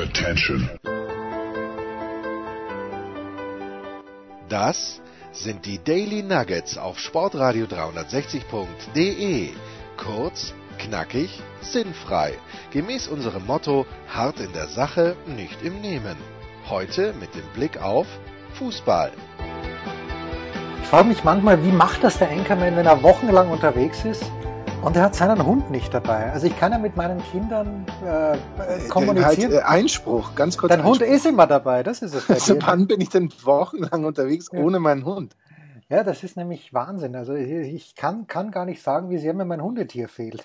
Attention. 0.00 0.70
Das 4.48 5.02
sind 5.32 5.66
die 5.66 5.78
Daily 5.84 6.22
Nuggets 6.22 6.78
auf 6.78 6.98
Sportradio 6.98 7.66
360.de. 7.66 9.50
Kurz, 9.98 10.54
knackig, 10.78 11.42
sinnfrei. 11.60 12.32
Gemäß 12.70 13.08
unserem 13.08 13.44
Motto: 13.44 13.84
hart 14.08 14.40
in 14.40 14.54
der 14.54 14.68
Sache, 14.68 15.16
nicht 15.26 15.62
im 15.62 15.82
Nehmen. 15.82 16.16
Heute 16.70 17.12
mit 17.20 17.34
dem 17.34 17.46
Blick 17.54 17.82
auf 17.82 18.06
Fußball. 18.54 19.12
Ich 20.82 20.88
frage 20.88 21.08
mich 21.08 21.24
manchmal, 21.24 21.62
wie 21.62 21.72
macht 21.72 22.02
das 22.02 22.18
der 22.18 22.30
Anchorman, 22.30 22.74
wenn 22.74 22.86
er 22.86 23.02
wochenlang 23.02 23.50
unterwegs 23.50 24.06
ist 24.06 24.24
und 24.82 24.96
er 24.96 25.02
hat 25.02 25.14
seinen 25.14 25.44
Hund 25.44 25.70
nicht 25.70 25.92
dabei? 25.92 26.32
Also 26.32 26.46
ich 26.46 26.58
kann 26.58 26.72
ja 26.72 26.78
mit 26.78 26.96
meinen 26.96 27.22
Kindern 27.30 27.84
äh, 28.04 28.32
äh, 28.34 28.88
kommunizieren. 28.88 29.52
Halt, 29.52 29.62
äh, 29.62 29.66
Einspruch, 29.66 30.34
ganz 30.34 30.56
kurz. 30.56 30.70
Dein 30.70 30.84
Hund 30.84 31.02
Einspruch. 31.02 31.16
ist 31.16 31.26
immer 31.26 31.46
dabei, 31.46 31.82
das 31.82 32.02
ist 32.02 32.14
es. 32.14 32.30
Also 32.30 32.56
wann 32.60 32.86
bin 32.86 33.00
ich 33.00 33.10
denn 33.10 33.30
wochenlang 33.44 34.04
unterwegs 34.04 34.48
Ja. 34.52 34.60
ohne 34.60 34.80
meinen 34.80 35.04
Hund? 35.04 35.36
Ja, 35.88 36.04
das 36.04 36.22
ist 36.22 36.36
nämlich 36.36 36.72
Wahnsinn. 36.72 37.16
Also 37.16 37.34
ich 37.34 37.50
ich 37.74 37.94
kann, 37.94 38.26
kann 38.26 38.50
gar 38.50 38.64
nicht 38.64 38.82
sagen, 38.82 39.10
wie 39.10 39.18
sehr 39.18 39.34
mir 39.34 39.44
mein 39.44 39.62
Hundetier 39.62 40.08
fehlt. 40.08 40.44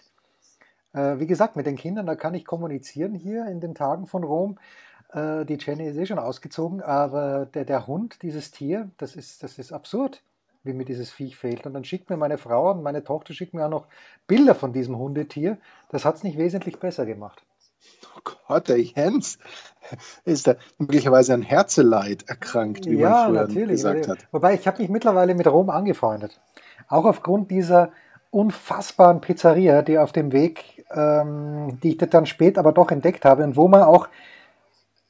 Äh, 0.93 1.19
wie 1.19 1.27
gesagt, 1.27 1.55
mit 1.55 1.65
den 1.65 1.75
Kindern, 1.77 2.05
da 2.05 2.15
kann 2.15 2.33
ich 2.33 2.45
kommunizieren 2.45 3.13
hier 3.13 3.45
in 3.47 3.59
den 3.59 3.75
Tagen 3.75 4.07
von 4.07 4.23
Rom. 4.23 4.57
Äh, 5.13 5.45
die 5.45 5.57
Jenny 5.59 5.87
ist 5.87 5.97
eh 5.97 6.05
schon 6.05 6.19
ausgezogen, 6.19 6.81
aber 6.81 7.45
der, 7.45 7.65
der 7.65 7.87
Hund, 7.87 8.21
dieses 8.21 8.51
Tier, 8.51 8.89
das 8.97 9.15
ist, 9.15 9.43
das 9.43 9.59
ist 9.59 9.71
absurd, 9.71 10.21
wie 10.65 10.73
mir 10.73 10.85
dieses 10.85 11.11
Viech 11.11 11.37
fehlt. 11.37 11.65
Und 11.65 11.73
dann 11.73 11.83
schickt 11.83 12.09
mir 12.09 12.17
meine 12.17 12.37
Frau 12.37 12.71
und 12.71 12.83
meine 12.83 13.03
Tochter 13.03 13.33
schickt 13.33 13.53
mir 13.53 13.65
auch 13.65 13.69
noch 13.69 13.87
Bilder 14.27 14.55
von 14.55 14.73
diesem 14.73 14.97
Hundetier. 14.97 15.57
Das 15.89 16.05
hat 16.05 16.15
es 16.15 16.23
nicht 16.23 16.37
wesentlich 16.37 16.79
besser 16.79 17.05
gemacht. 17.05 17.43
Oh 18.15 18.33
Gott, 18.47 18.67
der 18.69 18.81
Jens 18.81 19.37
ist 20.23 20.47
da 20.47 20.55
möglicherweise 20.77 21.33
an 21.33 21.41
Herzeleid 21.41 22.27
erkrankt, 22.27 22.85
wie 22.85 22.95
ja, 22.95 23.09
man 23.09 23.25
früher 23.25 23.41
natürlich. 23.41 23.69
gesagt 23.71 24.07
hat. 24.07 24.17
Wobei 24.31 24.55
ich 24.55 24.67
habe 24.67 24.81
mich 24.81 24.89
mittlerweile 24.89 25.35
mit 25.35 25.47
Rom 25.47 25.69
angefreundet. 25.69 26.39
Auch 26.87 27.05
aufgrund 27.05 27.51
dieser 27.51 27.91
unfassbaren 28.31 29.21
Pizzeria, 29.21 29.81
die 29.81 29.97
auf 29.97 30.11
dem 30.11 30.31
Weg, 30.31 30.85
ähm, 30.91 31.79
die 31.81 31.91
ich 31.91 31.97
dann 31.97 32.25
spät 32.25 32.57
aber 32.57 32.71
doch 32.71 32.91
entdeckt 32.91 33.25
habe 33.25 33.43
und 33.43 33.55
wo 33.55 33.67
man 33.67 33.83
auch, 33.83 34.09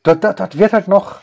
dort, 0.04 0.24
dort, 0.24 0.40
dort 0.40 0.58
wird 0.58 0.74
halt 0.74 0.88
noch, 0.88 1.22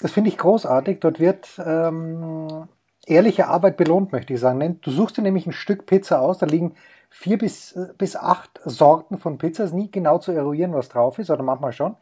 das 0.00 0.12
finde 0.12 0.30
ich 0.30 0.38
großartig, 0.38 1.00
dort 1.00 1.18
wird 1.18 1.48
ähm, 1.64 2.68
ehrliche 3.10 3.48
Arbeit 3.48 3.76
belohnt, 3.76 4.12
möchte 4.12 4.32
ich 4.32 4.40
sagen. 4.40 4.80
Du 4.80 4.90
suchst 4.90 5.16
dir 5.16 5.22
nämlich 5.22 5.46
ein 5.46 5.52
Stück 5.52 5.86
Pizza 5.86 6.20
aus, 6.20 6.38
da 6.38 6.46
liegen 6.46 6.74
vier 7.10 7.38
bis, 7.38 7.78
bis 7.98 8.16
acht 8.16 8.60
Sorten 8.64 9.18
von 9.18 9.38
Pizza, 9.38 9.64
ist 9.64 9.74
nie 9.74 9.90
genau 9.90 10.18
zu 10.18 10.32
eruieren, 10.32 10.72
was 10.72 10.88
drauf 10.88 11.18
ist, 11.18 11.30
oder 11.30 11.42
manchmal 11.42 11.72
schon. 11.72 11.96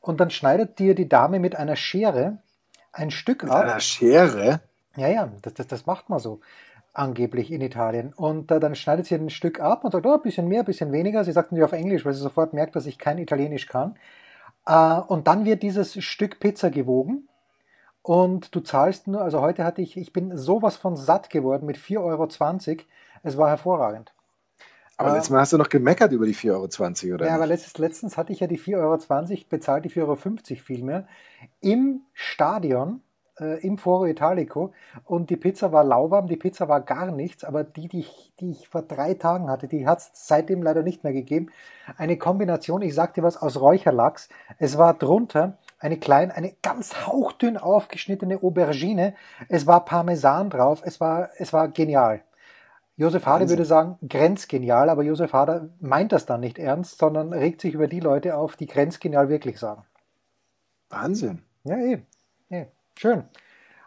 Und 0.00 0.20
dann 0.20 0.30
schneidet 0.30 0.78
dir 0.78 0.94
die 0.94 1.08
Dame 1.08 1.38
mit 1.40 1.56
einer 1.56 1.76
Schere 1.76 2.38
ein 2.92 3.10
Stück 3.10 3.42
Mit 3.42 3.52
ab. 3.52 3.64
einer 3.64 3.80
Schere? 3.80 4.60
Ja, 4.96 5.08
ja, 5.08 5.28
das, 5.42 5.54
das, 5.54 5.66
das 5.66 5.86
macht 5.86 6.08
man 6.08 6.18
so 6.18 6.40
angeblich 6.94 7.52
in 7.52 7.60
Italien. 7.60 8.12
Und 8.14 8.50
äh, 8.50 8.58
dann 8.58 8.74
schneidet 8.74 9.06
sie 9.06 9.14
ein 9.14 9.30
Stück 9.30 9.60
ab 9.60 9.84
und 9.84 9.92
sagt, 9.92 10.06
oh, 10.06 10.14
ein 10.14 10.22
bisschen 10.22 10.48
mehr, 10.48 10.60
ein 10.60 10.64
bisschen 10.66 10.92
weniger. 10.92 11.24
Sie 11.24 11.32
sagt 11.32 11.52
natürlich 11.52 11.64
auf 11.66 11.78
Englisch, 11.78 12.04
weil 12.04 12.14
sie 12.14 12.22
sofort 12.22 12.54
merkt, 12.54 12.74
dass 12.74 12.86
ich 12.86 12.98
kein 12.98 13.18
Italienisch 13.18 13.66
kann. 13.66 13.96
Äh, 14.66 15.00
und 15.00 15.26
dann 15.26 15.44
wird 15.44 15.62
dieses 15.62 16.02
Stück 16.02 16.40
Pizza 16.40 16.70
gewogen. 16.70 17.28
Und 18.06 18.54
du 18.54 18.60
zahlst 18.60 19.08
nur, 19.08 19.20
also 19.20 19.40
heute 19.40 19.64
hatte 19.64 19.82
ich, 19.82 19.96
ich 19.96 20.12
bin 20.12 20.38
sowas 20.38 20.76
von 20.76 20.94
satt 20.94 21.28
geworden 21.28 21.66
mit 21.66 21.76
4,20 21.76 21.98
Euro. 21.98 22.84
Es 23.24 23.36
war 23.36 23.48
hervorragend. 23.48 24.12
Aber 24.96 25.10
Äh, 25.10 25.14
letztes 25.14 25.30
Mal 25.30 25.40
hast 25.40 25.52
du 25.52 25.58
noch 25.58 25.68
gemeckert 25.68 26.12
über 26.12 26.24
die 26.24 26.34
4,20 26.36 27.06
Euro, 27.06 27.14
oder? 27.14 27.26
Ja, 27.26 27.34
aber 27.34 27.46
nicht? 27.46 27.54
letztens, 27.54 27.78
letztens 27.78 28.16
hatte 28.16 28.32
ich 28.32 28.38
ja 28.38 28.46
die 28.46 28.60
4,20 28.60 28.76
Euro, 28.76 29.44
bezahlt 29.50 29.84
die 29.84 29.90
4,50 29.90 30.02
Euro 30.02 30.16
vielmehr, 30.62 31.08
im 31.60 32.02
Stadion, 32.12 33.00
äh, 33.40 33.60
im 33.66 33.76
Foro 33.76 34.06
Italico 34.06 34.72
und 35.04 35.28
die 35.30 35.36
Pizza 35.36 35.72
war 35.72 35.82
lauwarm, 35.82 36.28
die 36.28 36.36
Pizza 36.36 36.68
war 36.68 36.82
gar 36.82 37.10
nichts, 37.10 37.42
aber 37.42 37.64
die, 37.64 37.88
die 37.88 37.98
ich, 37.98 38.32
die 38.38 38.52
ich 38.52 38.68
vor 38.68 38.82
drei 38.82 39.14
Tagen 39.14 39.50
hatte, 39.50 39.66
die 39.66 39.88
hat 39.88 39.98
es 39.98 40.10
seitdem 40.14 40.62
leider 40.62 40.84
nicht 40.84 41.02
mehr 41.02 41.12
gegeben. 41.12 41.50
Eine 41.96 42.18
Kombination, 42.18 42.82
ich 42.82 42.94
sag 42.94 43.14
dir 43.14 43.24
was, 43.24 43.36
aus 43.36 43.60
Räucherlachs. 43.60 44.28
Es 44.58 44.78
war 44.78 44.94
drunter 44.94 45.58
eine 45.78 45.98
kleine, 45.98 46.34
eine 46.34 46.54
ganz 46.62 47.06
hauchdünn 47.06 47.56
aufgeschnittene 47.56 48.42
Aubergine. 48.42 49.14
Es 49.48 49.66
war 49.66 49.84
Parmesan 49.84 50.50
drauf. 50.50 50.82
Es 50.84 51.00
war, 51.00 51.30
es 51.38 51.52
war 51.52 51.68
genial. 51.68 52.22
Josef 52.98 53.26
Hader 53.26 53.50
würde 53.50 53.66
sagen, 53.66 53.98
grenzgenial, 54.08 54.88
aber 54.88 55.02
Josef 55.02 55.34
Hader 55.34 55.68
meint 55.80 56.12
das 56.12 56.24
dann 56.24 56.40
nicht 56.40 56.58
ernst, 56.58 56.98
sondern 56.98 57.34
regt 57.34 57.60
sich 57.60 57.74
über 57.74 57.88
die 57.88 58.00
Leute 58.00 58.36
auf, 58.36 58.56
die 58.56 58.66
grenzgenial 58.66 59.28
wirklich 59.28 59.58
sagen. 59.58 59.84
Wahnsinn. 60.88 61.42
Ja, 61.64 61.76
eh. 61.76 61.98
eh. 62.48 62.66
Schön. 62.98 63.24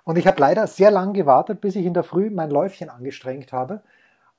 Und 0.03 0.17
ich 0.17 0.27
habe 0.27 0.39
leider 0.39 0.67
sehr 0.67 0.91
lang 0.91 1.13
gewartet, 1.13 1.59
bis 1.59 1.75
ich 1.75 1.85
in 1.85 1.95
der 1.95 2.03
Früh 2.03 2.29
mein 2.29 2.51
Läufchen 2.51 2.89
angestrengt 2.89 3.51
habe. 3.51 3.81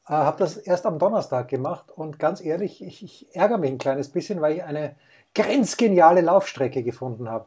Äh, 0.07 0.13
habe 0.13 0.39
das 0.39 0.57
erst 0.57 0.87
am 0.87 1.01
Donnerstag 1.01 1.49
gemacht 1.49 1.91
und 1.91 2.21
ganz 2.21 2.41
ehrlich, 2.41 2.83
ich, 2.83 3.03
ich 3.03 3.35
ärgere 3.35 3.59
mich 3.59 3.73
ein 3.73 3.79
kleines 3.79 4.11
bisschen, 4.11 4.41
weil 4.41 4.55
ich 4.55 4.63
eine 4.63 4.95
grenzgeniale 5.35 6.21
Laufstrecke 6.21 6.83
gefunden 6.83 7.29
habe. 7.29 7.47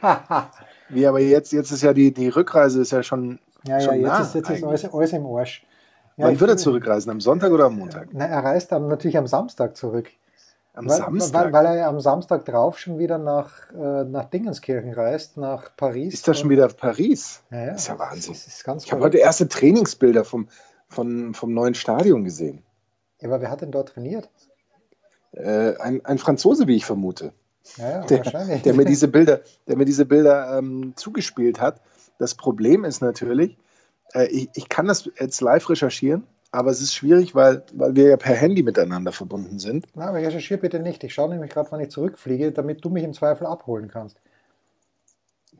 Wie 0.88 1.06
aber 1.06 1.20
jetzt, 1.20 1.52
jetzt 1.52 1.70
ist 1.70 1.82
ja 1.82 1.92
die, 1.92 2.12
die 2.12 2.28
Rückreise 2.28 2.80
ist 2.80 2.92
ja 2.92 3.02
schon, 3.02 3.38
ja, 3.64 3.78
ja, 3.78 3.80
schon 3.80 3.94
jetzt 3.96 4.06
nah 4.06 4.20
ist, 4.20 4.34
jetzt 4.34 4.50
ist 4.50 4.64
alles, 4.64 4.84
alles 4.92 5.12
im 5.12 5.26
Arsch. 5.26 5.66
Ja, 6.16 6.26
Wann 6.26 6.40
wird 6.40 6.50
er 6.50 6.56
zurückreisen? 6.56 7.10
Am 7.10 7.20
Sonntag 7.20 7.52
oder 7.52 7.66
am 7.66 7.76
Montag? 7.76 8.08
Na, 8.12 8.24
er 8.24 8.42
reist 8.42 8.72
am, 8.72 8.88
natürlich 8.88 9.18
am 9.18 9.26
Samstag 9.26 9.76
zurück. 9.76 10.08
Am 10.72 10.88
weil, 10.88 10.96
Samstag? 10.96 11.44
Weil, 11.46 11.52
weil 11.52 11.66
er 11.66 11.76
ja 11.76 11.88
am 11.88 12.00
Samstag 12.00 12.44
drauf 12.44 12.78
schon 12.78 12.98
wieder 12.98 13.18
nach, 13.18 13.70
äh, 13.72 14.04
nach 14.04 14.24
Dingenskirchen 14.26 14.92
reist, 14.92 15.36
nach 15.36 15.76
Paris. 15.76 16.14
ist 16.14 16.28
das 16.28 16.38
schon 16.38 16.50
wieder 16.50 16.68
Paris? 16.68 17.42
Ja, 17.50 17.58
ja. 17.58 17.66
Das 17.72 17.82
ist 17.82 17.88
ja 17.88 17.98
Wahnsinn. 17.98 18.32
Das 18.32 18.46
ist 18.46 18.64
ganz 18.64 18.84
Ich 18.84 18.92
habe 18.92 19.02
heute 19.02 19.18
erste 19.18 19.48
Trainingsbilder 19.48 20.24
vom, 20.24 20.48
vom, 20.88 21.34
vom 21.34 21.52
neuen 21.52 21.74
Stadion 21.74 22.24
gesehen. 22.24 22.62
Ja, 23.20 23.28
aber 23.28 23.40
wer 23.40 23.50
hat 23.50 23.60
denn 23.62 23.72
dort 23.72 23.90
trainiert? 23.90 24.30
Äh, 25.36 25.76
ein, 25.78 26.04
ein 26.04 26.18
Franzose, 26.18 26.66
wie 26.66 26.76
ich 26.76 26.86
vermute, 26.86 27.32
Ja, 27.76 28.00
der, 28.04 28.22
der 28.22 28.74
mir 28.74 28.86
diese 28.86 29.08
Bilder, 29.08 29.40
der 29.68 29.76
mir 29.76 29.84
diese 29.84 30.06
Bilder 30.06 30.58
ähm, 30.58 30.94
zugespielt 30.96 31.60
hat. 31.60 31.82
Das 32.18 32.34
Problem 32.34 32.84
ist 32.84 33.02
natürlich, 33.02 33.58
äh, 34.14 34.26
ich, 34.28 34.48
ich 34.54 34.68
kann 34.70 34.86
das 34.86 35.10
jetzt 35.20 35.42
live 35.42 35.68
recherchieren, 35.68 36.26
aber 36.52 36.70
es 36.70 36.80
ist 36.80 36.94
schwierig, 36.94 37.34
weil, 37.34 37.64
weil 37.74 37.94
wir 37.96 38.08
ja 38.08 38.16
per 38.16 38.34
Handy 38.34 38.62
miteinander 38.62 39.12
verbunden 39.12 39.58
sind. 39.58 39.86
Na, 39.94 40.06
aber 40.06 40.18
recherchier 40.18 40.56
bitte 40.56 40.80
nicht. 40.80 41.04
Ich 41.04 41.12
schaue 41.12 41.28
nämlich 41.28 41.50
gerade, 41.50 41.70
wann 41.70 41.80
ich 41.80 41.90
zurückfliege, 41.90 42.52
damit 42.52 42.82
du 42.82 42.88
mich 42.88 43.04
im 43.04 43.12
Zweifel 43.12 43.46
abholen 43.46 43.88
kannst. 43.88 44.18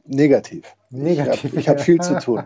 Negativ. 0.06 0.74
Negativ. 0.88 1.52
Ich 1.54 1.68
habe 1.68 1.80
hab 1.80 1.84
viel 1.84 2.00
zu 2.00 2.18
tun. 2.18 2.44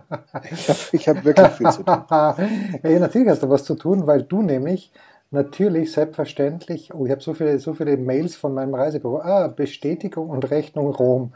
Ich 0.92 1.08
habe 1.08 1.18
hab 1.18 1.24
wirklich 1.24 1.48
viel 1.48 1.70
zu 1.70 1.82
tun. 1.84 2.04
ja, 2.10 2.98
natürlich 2.98 3.28
hast 3.28 3.42
du 3.42 3.50
was 3.50 3.64
zu 3.64 3.74
tun, 3.74 4.06
weil 4.06 4.22
du 4.22 4.42
nämlich 4.42 4.92
natürlich 5.30 5.92
selbstverständlich, 5.92 6.92
oh, 6.94 7.06
ich 7.06 7.12
habe 7.12 7.20
so 7.22 7.34
viele, 7.34 7.58
so 7.58 7.74
viele 7.74 7.96
Mails 7.96 8.36
von 8.36 8.54
meinem 8.54 8.74
Reisebüro. 8.74 9.20
Ah, 9.20 9.48
Bestätigung 9.48 10.30
und 10.30 10.50
Rechnung 10.50 10.94
Rom. 10.94 11.34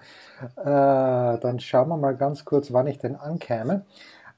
Äh, 0.56 0.64
dann 0.64 1.60
schauen 1.60 1.88
wir 1.88 1.96
mal 1.96 2.16
ganz 2.16 2.44
kurz, 2.44 2.72
wann 2.72 2.86
ich 2.86 2.98
denn 2.98 3.16
ankäme. 3.16 3.84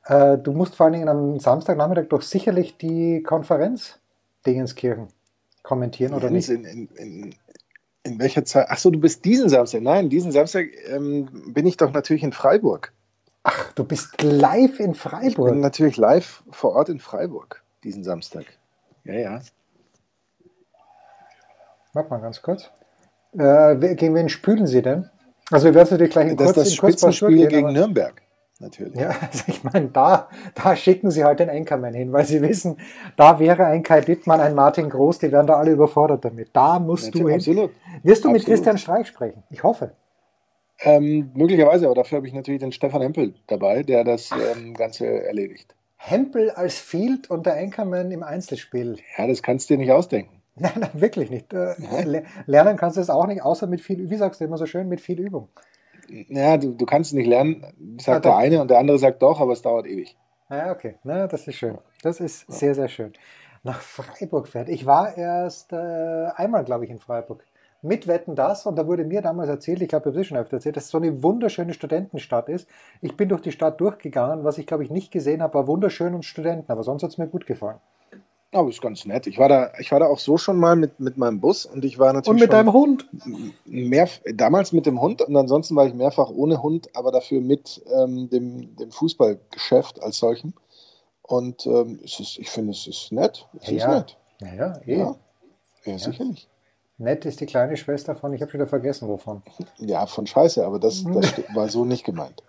Äh, 0.04 0.38
du 0.38 0.52
musst 0.52 0.74
vor 0.76 0.86
allen 0.86 0.92
Dingen 0.94 1.08
am 1.08 1.38
Samstagnachmittag 1.40 2.08
doch 2.08 2.22
sicherlich 2.22 2.76
die 2.76 3.22
Konferenz 3.22 3.98
Dingenskirchen 4.46 5.08
kommentieren, 5.62 6.14
oder 6.14 6.30
nicht? 6.30 6.48
In, 6.48 6.64
in, 6.64 6.88
in, 6.96 7.34
in 8.04 8.18
welcher 8.20 8.44
Zeit? 8.44 8.70
Achso, 8.70 8.90
du 8.90 9.00
bist 9.00 9.24
diesen 9.24 9.48
Samstag. 9.48 9.82
Nein, 9.82 10.08
diesen 10.10 10.30
Samstag 10.30 10.68
ähm, 10.88 11.28
bin 11.52 11.66
ich 11.66 11.76
doch 11.76 11.92
natürlich 11.92 12.22
in 12.22 12.32
Freiburg. 12.32 12.92
Ach, 13.42 13.72
du 13.72 13.84
bist 13.84 14.22
live 14.22 14.78
in 14.80 14.94
Ich 15.20 15.42
bin 15.42 15.56
Freiburg. 15.56 15.56
natürlich 15.56 15.96
live 15.96 16.44
vor 16.50 16.72
Ort 16.72 16.88
in 16.88 17.00
Freiburg 17.00 17.62
diesen 17.82 18.04
Samstag. 18.04 18.55
Ja, 19.06 19.14
ja. 19.14 19.40
Warte 21.92 22.10
mal 22.10 22.20
ganz 22.20 22.42
kurz. 22.42 22.70
Äh, 23.38 23.76
gegen 23.94 24.14
wen 24.14 24.28
spülen 24.28 24.66
Sie 24.66 24.82
denn? 24.82 25.08
Also 25.50 25.66
wir 25.66 25.74
werden 25.74 25.88
natürlich 25.90 26.12
gleich 26.12 26.30
in 26.30 26.36
Das 26.36 26.48
ist 26.48 26.54
kurz, 26.54 26.64
das 26.64 26.68
in 26.70 26.76
Spitzenspiel 26.76 27.36
durchgehen, 27.36 27.48
gegen 27.48 27.72
Nürnberg. 27.72 28.22
Natürlich. 28.58 28.98
Ja, 28.98 29.08
also 29.20 29.44
ich 29.46 29.62
meine, 29.64 29.88
da, 29.88 30.28
da 30.54 30.74
schicken 30.74 31.10
sie 31.10 31.24
halt 31.24 31.40
den 31.40 31.50
Anchorman 31.50 31.94
hin, 31.94 32.12
weil 32.12 32.24
sie 32.24 32.40
wissen, 32.42 32.78
da 33.16 33.38
wäre 33.38 33.66
ein 33.66 33.82
Kai 33.82 34.00
Dittmann, 34.00 34.40
ein 34.40 34.54
Martin 34.54 34.88
Groß, 34.88 35.18
die 35.18 35.30
wären 35.30 35.46
da 35.46 35.54
alle 35.54 35.70
überfordert 35.70 36.24
damit. 36.24 36.50
Da 36.52 36.78
musst 36.78 37.14
du 37.14 37.28
hin. 37.28 37.36
Absolut. 37.36 37.70
Wirst 38.02 38.24
du 38.24 38.28
mit 38.30 38.40
Absolut. 38.40 38.44
Christian 38.44 38.78
Streich 38.78 39.06
sprechen? 39.06 39.42
Ich 39.50 39.62
hoffe. 39.62 39.92
Ähm, 40.80 41.30
möglicherweise, 41.34 41.86
aber 41.86 41.94
dafür 41.94 42.16
habe 42.16 42.26
ich 42.26 42.34
natürlich 42.34 42.60
den 42.60 42.72
Stefan 42.72 43.00
Hempel 43.00 43.34
dabei, 43.46 43.82
der 43.82 44.04
das 44.04 44.30
ähm, 44.32 44.74
Ganze 44.74 45.06
erledigt. 45.06 45.75
Hempel 45.96 46.50
als 46.50 46.78
Field 46.78 47.30
und 47.30 47.46
der 47.46 47.54
Anchorman 47.56 48.10
im 48.10 48.22
Einzelspiel. 48.22 48.96
Ja, 49.16 49.26
das 49.26 49.42
kannst 49.42 49.68
du 49.70 49.74
dir 49.74 49.78
nicht 49.78 49.92
ausdenken. 49.92 50.42
Nein, 50.58 50.72
nein, 50.76 50.90
wirklich 50.94 51.28
nicht. 51.28 51.52
Äh, 51.52 51.74
le- 52.04 52.24
Lernen 52.46 52.78
kannst 52.78 52.96
du 52.96 53.00
es 53.02 53.10
auch 53.10 53.26
nicht, 53.26 53.42
außer 53.42 53.66
mit 53.66 53.82
viel, 53.82 54.08
wie 54.08 54.16
sagst 54.16 54.40
du 54.40 54.44
immer 54.46 54.56
so 54.56 54.64
schön, 54.64 54.88
mit 54.88 55.02
viel 55.02 55.20
Übung. 55.20 55.48
Ja, 56.08 56.56
du, 56.56 56.72
du 56.72 56.86
kannst 56.86 57.10
es 57.10 57.14
nicht 57.14 57.26
lernen, 57.26 57.62
sagt 58.00 58.24
Ja, 58.24 58.30
der 58.30 58.36
eine 58.38 58.62
und 58.62 58.70
der 58.70 58.78
andere 58.78 58.98
sagt 58.98 59.20
doch, 59.20 59.40
aber 59.40 59.52
es 59.52 59.60
dauert 59.60 59.86
ewig. 59.86 60.16
Ja, 60.48 60.70
okay. 60.72 60.94
Na, 61.02 61.26
das 61.26 61.46
ist 61.46 61.56
schön. 61.56 61.76
Das 62.02 62.20
ist 62.20 62.50
sehr, 62.50 62.74
sehr 62.74 62.88
schön. 62.88 63.12
Nach 63.64 63.80
Freiburg 63.80 64.48
fährt. 64.48 64.68
Ich 64.70 64.86
war 64.86 65.16
erst 65.18 65.72
äh, 65.72 65.76
einmal, 66.36 66.64
glaube 66.64 66.84
ich, 66.84 66.90
in 66.90 67.00
Freiburg. 67.00 67.44
Mit 67.86 68.06
Wetten 68.06 68.34
das 68.34 68.66
und 68.66 68.76
da 68.76 68.86
wurde 68.86 69.04
mir 69.04 69.22
damals 69.22 69.48
erzählt, 69.48 69.80
ich 69.80 69.88
glaube, 69.88 70.10
ich 70.10 70.14
habe 70.14 70.20
es 70.20 70.26
schon 70.26 70.36
öfter 70.36 70.56
erzählt, 70.56 70.76
dass 70.76 70.84
es 70.84 70.90
so 70.90 70.98
eine 70.98 71.22
wunderschöne 71.22 71.72
Studentenstadt 71.72 72.48
ist. 72.48 72.68
Ich 73.00 73.16
bin 73.16 73.28
durch 73.28 73.42
die 73.42 73.52
Stadt 73.52 73.80
durchgegangen, 73.80 74.44
was 74.44 74.58
ich 74.58 74.66
glaube 74.66 74.84
ich 74.84 74.90
nicht 74.90 75.10
gesehen 75.10 75.42
habe, 75.42 75.54
war 75.54 75.66
wunderschön 75.66 76.14
und 76.14 76.24
Studenten, 76.24 76.70
aber 76.70 76.82
sonst 76.82 77.02
hat 77.02 77.10
es 77.10 77.18
mir 77.18 77.28
gut 77.28 77.46
gefallen. 77.46 77.78
Aber 78.52 78.70
ist 78.70 78.80
ganz 78.80 79.04
nett. 79.04 79.26
Ich 79.26 79.38
war 79.38 79.48
da, 79.48 79.72
ich 79.78 79.92
war 79.92 80.00
da 80.00 80.06
auch 80.06 80.18
so 80.18 80.38
schon 80.38 80.56
mal 80.56 80.76
mit, 80.76 81.00
mit 81.00 81.18
meinem 81.18 81.40
Bus 81.40 81.66
und 81.66 81.84
ich 81.84 81.98
war 81.98 82.12
natürlich. 82.12 82.28
Und 82.28 82.40
mit 82.40 82.52
deinem 82.52 82.72
Hund? 82.72 83.06
Mehr, 83.66 84.08
damals 84.34 84.72
mit 84.72 84.86
dem 84.86 85.00
Hund 85.00 85.20
und 85.20 85.36
ansonsten 85.36 85.76
war 85.76 85.86
ich 85.86 85.94
mehrfach 85.94 86.30
ohne 86.30 86.62
Hund, 86.62 86.88
aber 86.94 87.12
dafür 87.12 87.40
mit 87.40 87.82
ähm, 87.92 88.30
dem, 88.30 88.76
dem 88.76 88.90
Fußballgeschäft 88.90 90.02
als 90.02 90.18
solchen. 90.18 90.54
Und 91.22 91.66
ähm, 91.66 91.98
es 92.04 92.20
ist, 92.20 92.38
ich 92.38 92.48
finde, 92.48 92.70
es 92.70 92.86
ist 92.86 93.10
nett. 93.10 93.46
Es 93.60 93.70
ja, 93.70 93.76
ist 93.76 93.88
nett. 93.88 94.16
Ja, 94.40 94.54
ja, 94.54 94.80
eh. 94.86 94.98
ja. 94.98 95.16
ja 95.84 95.98
sicherlich. 95.98 96.48
Nett 96.98 97.26
ist 97.26 97.40
die 97.40 97.46
kleine 97.46 97.76
Schwester 97.76 98.16
von, 98.16 98.32
ich 98.32 98.40
habe 98.40 98.50
schon 98.50 98.60
wieder 98.60 98.68
vergessen, 98.68 99.06
wovon. 99.06 99.42
Ja, 99.76 100.06
von 100.06 100.26
Scheiße, 100.26 100.64
aber 100.64 100.78
das, 100.78 101.04
das 101.14 101.42
war 101.54 101.68
so 101.68 101.84
nicht 101.84 102.04
gemeint. 102.04 102.42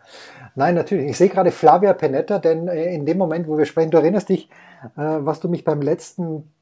Nein, 0.55 0.75
natürlich. 0.75 1.09
Ich 1.11 1.17
sehe 1.17 1.29
gerade 1.29 1.51
Flavia 1.51 1.93
Penetta, 1.93 2.39
denn 2.39 2.67
äh, 2.67 2.93
in 2.93 3.05
dem 3.05 3.17
Moment, 3.17 3.47
wo 3.47 3.57
wir 3.57 3.65
sprechen, 3.65 3.91
du 3.91 3.97
erinnerst 3.97 4.29
dich, 4.29 4.49
äh, 4.95 5.17
was 5.19 5.41
du 5.41 5.49
mich 5.49 5.65
beim 5.65 5.81
letzten 5.81 6.53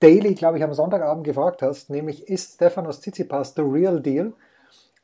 Daily, 0.00 0.34
glaube 0.34 0.58
ich, 0.58 0.64
am 0.64 0.74
Sonntagabend 0.74 1.24
gefragt 1.24 1.62
hast, 1.62 1.90
nämlich 1.90 2.28
ist 2.28 2.54
Stefanos 2.54 3.00
Tsitsipas 3.00 3.54
the 3.54 3.62
real 3.62 4.00
deal? 4.00 4.32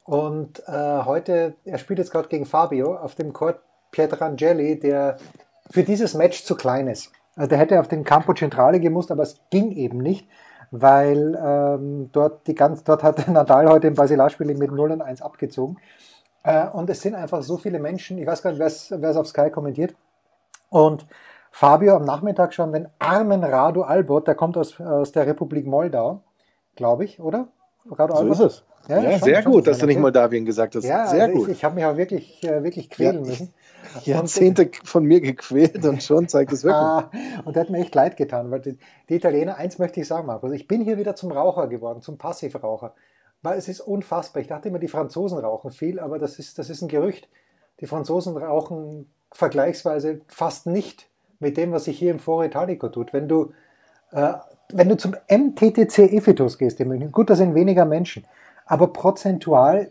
Und 0.05 0.61
äh, 0.67 1.05
heute, 1.05 1.55
er 1.65 1.79
spielt 1.79 2.01
jetzt 2.01 2.11
gerade 2.11 2.29
gegen 2.29 2.45
Fabio 2.45 2.97
auf 2.97 3.15
dem 3.15 3.33
Court 3.33 3.61
Pietrangeli, 3.93 4.81
der 4.81 5.19
für 5.71 5.85
dieses 5.85 6.15
Match 6.15 6.43
zu 6.43 6.57
klein 6.57 6.89
ist. 6.89 7.13
Also 7.37 7.51
der 7.51 7.59
hätte 7.59 7.79
auf 7.79 7.89
den 7.89 8.05
Campo 8.05 8.35
Centrale 8.35 8.81
gemusst, 8.81 9.13
aber 9.13 9.23
es 9.23 9.41
ging 9.51 9.71
eben 9.71 9.99
nicht 9.99 10.27
weil 10.73 11.39
ähm, 11.41 12.11
dort 12.13 12.47
die 12.47 12.55
ganz, 12.55 12.83
dort 12.83 13.05
hat 13.05 13.29
Nadal 13.29 13.69
heute 13.69 13.87
im 13.87 13.95
Basilarspiel 13.95 14.47
mit 14.55 14.73
0 14.73 14.91
und 14.91 15.03
1 15.03 15.23
abgezogen. 15.23 15.77
Äh, 16.43 16.67
und 16.69 16.91
es 16.91 17.03
sind 17.03 17.15
einfach 17.15 17.43
so 17.43 17.59
viele 17.59 17.79
Menschen, 17.79 18.19
ich 18.19 18.27
weiß 18.27 18.43
gar 18.43 18.51
nicht, 18.51 18.59
wer 18.59 19.11
es 19.11 19.17
auf 19.17 19.29
Sky 19.29 19.51
kommentiert. 19.51 19.95
Und 20.71 21.07
Fabio 21.51 21.95
am 21.95 22.05
Nachmittag 22.05 22.55
schon 22.55 22.73
den 22.73 22.89
armen 22.99 23.45
Radu 23.45 23.83
Albot, 23.83 24.27
der 24.27 24.35
kommt 24.35 24.57
aus, 24.57 24.81
aus 24.81 25.13
der 25.13 25.27
Republik 25.27 25.67
Moldau, 25.67 26.23
glaube 26.75 27.05
ich, 27.05 27.21
oder? 27.21 27.49
Radu 27.91 28.17
so 28.17 28.33
ist 28.33 28.41
es. 28.41 28.65
Ja, 28.89 29.01
ja 29.01 29.11
schon, 29.13 29.21
sehr 29.21 29.43
schon, 29.43 29.53
gut, 29.53 29.67
dass 29.67 29.79
du 29.79 29.87
nicht 29.87 30.01
Moldawien 30.01 30.45
gesagt 30.45 30.75
hast. 30.75 30.85
Ja, 30.85 31.07
sehr 31.07 31.25
also 31.25 31.39
gut. 31.39 31.49
Ich, 31.49 31.59
ich 31.59 31.65
habe 31.65 31.75
mich 31.77 31.85
auch 31.85 31.97
wirklich, 31.97 32.43
äh, 32.43 32.63
wirklich 32.65 32.91
quälen 32.91 33.25
ja, 33.25 33.31
müssen. 33.31 33.55
Jahrzehnte 34.05 34.71
von 34.85 35.05
mir 35.05 35.21
gequält 35.21 35.85
und 35.85 36.03
schon 36.03 36.29
zeigt 36.29 36.53
es 36.53 36.65
wirklich. 36.65 36.83
Ah, 36.83 37.11
und 37.45 37.55
der 37.55 37.65
hat 37.65 37.71
mir 37.71 37.79
echt 37.79 37.95
leid 37.95 38.17
getan, 38.17 38.51
weil 38.51 38.61
die, 38.61 38.79
die, 39.09 39.15
Italiener, 39.15 39.57
eins 39.57 39.79
möchte 39.79 40.01
ich 40.01 40.09
sagen, 40.09 40.27
Markus, 40.27 40.53
ich 40.53 40.67
bin 40.67 40.83
hier 40.83 40.99
wieder 40.99 41.15
zum 41.15 41.31
Raucher 41.31 41.69
geworden, 41.69 42.03
zum 42.03 42.19
Passivraucher. 42.19 42.95
Weil 43.43 43.59
es 43.59 43.69
ist 43.69 43.81
unfassbar. 43.81 44.41
Ich 44.41 44.49
dachte 44.49 44.69
immer, 44.69 44.79
die 44.79 44.89
Franzosen 44.89 45.39
rauchen 45.39 45.73
viel, 45.73 45.99
aber 45.99 46.19
das 46.19 46.39
ist, 46.39 46.59
das 46.59 46.71
ist 46.71 46.83
ein 46.83 46.89
Gerücht. 46.89 47.29
Die 47.81 47.87
Franzosen 47.87 48.37
rauchen 48.37 49.11
vergleichsweise 49.33 50.21
fast 50.29 50.67
nicht 50.67 51.09
mit 51.41 51.57
dem, 51.57 51.73
was 51.73 51.85
sich 51.85 51.99
hier 51.99 52.13
im 52.13 52.21
Foro 52.21 52.45
Italico 52.45 52.89
tut. 52.89 53.13
Wenn 53.13 53.29
du, 53.29 53.53
äh, 54.13 54.35
wenn 54.73 54.89
du 54.89 54.97
zum 54.97 55.15
MTTC 55.29 56.13
Efitus 56.13 56.59
gehst 56.59 56.81
in 56.81 56.89
München, 56.89 57.13
gut, 57.13 57.31
da 57.31 57.37
sind 57.37 57.55
weniger 57.55 57.85
Menschen, 57.85 58.25
aber 58.67 58.89
prozentual, 58.89 59.91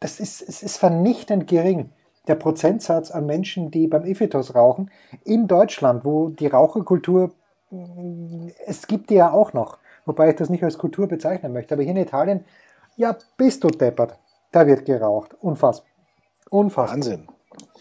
das 0.00 0.20
ist, 0.20 0.42
es 0.42 0.62
ist 0.62 0.76
vernichtend 0.76 1.46
gering 1.46 1.90
der 2.28 2.34
Prozentsatz 2.34 3.10
an 3.10 3.26
Menschen, 3.26 3.70
die 3.70 3.86
beim 3.86 4.04
Ephitos 4.04 4.54
rauchen, 4.54 4.90
in 5.24 5.48
Deutschland, 5.48 6.04
wo 6.04 6.28
die 6.28 6.46
Raucherkultur, 6.46 7.32
es 8.66 8.86
gibt 8.86 9.10
die 9.10 9.14
ja 9.14 9.32
auch 9.32 9.52
noch, 9.52 9.78
wobei 10.04 10.30
ich 10.30 10.36
das 10.36 10.50
nicht 10.50 10.62
als 10.62 10.78
Kultur 10.78 11.08
bezeichnen 11.08 11.52
möchte, 11.52 11.74
aber 11.74 11.82
hier 11.82 11.92
in 11.92 11.98
Italien, 11.98 12.44
ja, 12.96 13.16
bist 13.36 13.64
du 13.64 13.68
deppert, 13.68 14.18
da 14.52 14.66
wird 14.66 14.84
geraucht. 14.84 15.34
Unfassbar. 15.40 15.88
Unfassbar. 16.50 16.96
Wahnsinn. 16.96 17.28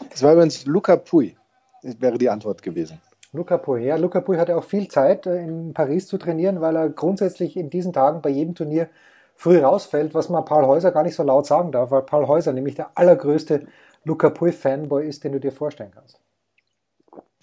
Das 0.10 0.24
war 0.24 0.34
übrigens 0.34 0.66
Luca 0.66 0.96
Pui, 0.96 1.36
wäre 1.82 2.18
die 2.18 2.30
Antwort 2.30 2.62
gewesen. 2.62 3.02
Luca 3.38 3.58
Pui, 3.58 3.86
ja, 3.86 3.96
Luca 3.96 4.20
Pui 4.20 4.38
hatte 4.38 4.58
auch 4.58 4.64
viel 4.64 4.88
Zeit 4.88 5.28
äh, 5.28 5.42
in 5.44 5.74
Paris 5.74 6.08
zu 6.08 6.18
trainieren, 6.18 6.60
weil 6.60 6.76
er 6.76 6.90
grundsätzlich 6.90 7.56
in 7.56 7.70
diesen 7.70 7.94
Tagen 7.94 8.22
bei 8.22 8.30
jedem 8.30 8.56
Turnier 8.56 8.90
früh 9.36 9.60
rausfällt, 9.60 10.14
was 10.16 10.30
man 10.30 10.44
Paul 10.44 10.66
Häuser 10.66 10.92
gar 10.92 11.04
nicht 11.04 11.16
so 11.16 11.24
laut 11.24 11.46
sagen 11.46 11.72
darf, 11.72 11.92
weil 11.92 12.02
Paul 12.02 12.28
Häuser 12.28 12.52
nämlich 12.52 12.76
der 12.76 12.90
allergrößte 12.96 13.68
Luca 14.04 14.32
Pui 14.32 14.52
Fanboy 14.52 15.08
ist, 15.08 15.24
den 15.24 15.34
du 15.34 15.40
dir 15.40 15.52
vorstellen 15.52 15.92
kannst. 15.94 16.20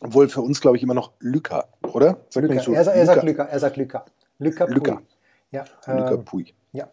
Obwohl 0.03 0.29
für 0.29 0.43
uns, 0.43 0.61
glaube 0.61 0.77
ich, 0.77 0.83
immer 0.83 0.95
noch 0.95 1.13
Luca, 1.21 1.67
oder? 1.93 2.17
Sag 2.29 2.43
Luca. 2.43 2.61
So, 2.61 2.73
er, 2.73 2.87
er, 2.87 3.07
sagt 3.07 3.23
Luca, 3.23 3.45
er 3.45 3.59
sagt 3.61 3.77
Luca. 3.77 4.05
Luca, 4.39 4.65
Luca. 4.65 4.95
Pui. 4.97 5.05
Ja, 5.51 5.65
Luca 5.87 6.15
ähm, 6.15 6.25
Pui. 6.25 6.55
Ja. 6.73 6.89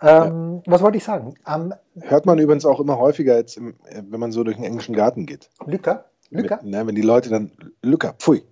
Ähm, 0.00 0.62
ja. 0.64 0.72
Was 0.72 0.82
wollte 0.82 0.98
ich 0.98 1.04
sagen? 1.04 1.34
Um, 1.44 1.74
Hört 2.00 2.24
man 2.24 2.38
übrigens 2.38 2.64
auch 2.64 2.78
immer 2.78 2.98
häufiger, 2.98 3.36
jetzt 3.36 3.56
im, 3.56 3.74
wenn 3.90 4.20
man 4.20 4.30
so 4.30 4.44
durch 4.44 4.56
den 4.56 4.64
englischen 4.64 4.94
Garten 4.94 5.26
geht. 5.26 5.50
Luca? 5.66 6.04
Luca? 6.30 6.58
Wenn, 6.62 6.70
ne, 6.70 6.86
wenn 6.86 6.94
die 6.94 7.02
Leute 7.02 7.30
dann 7.30 7.52
Luca, 7.82 8.12
Pui. 8.12 8.42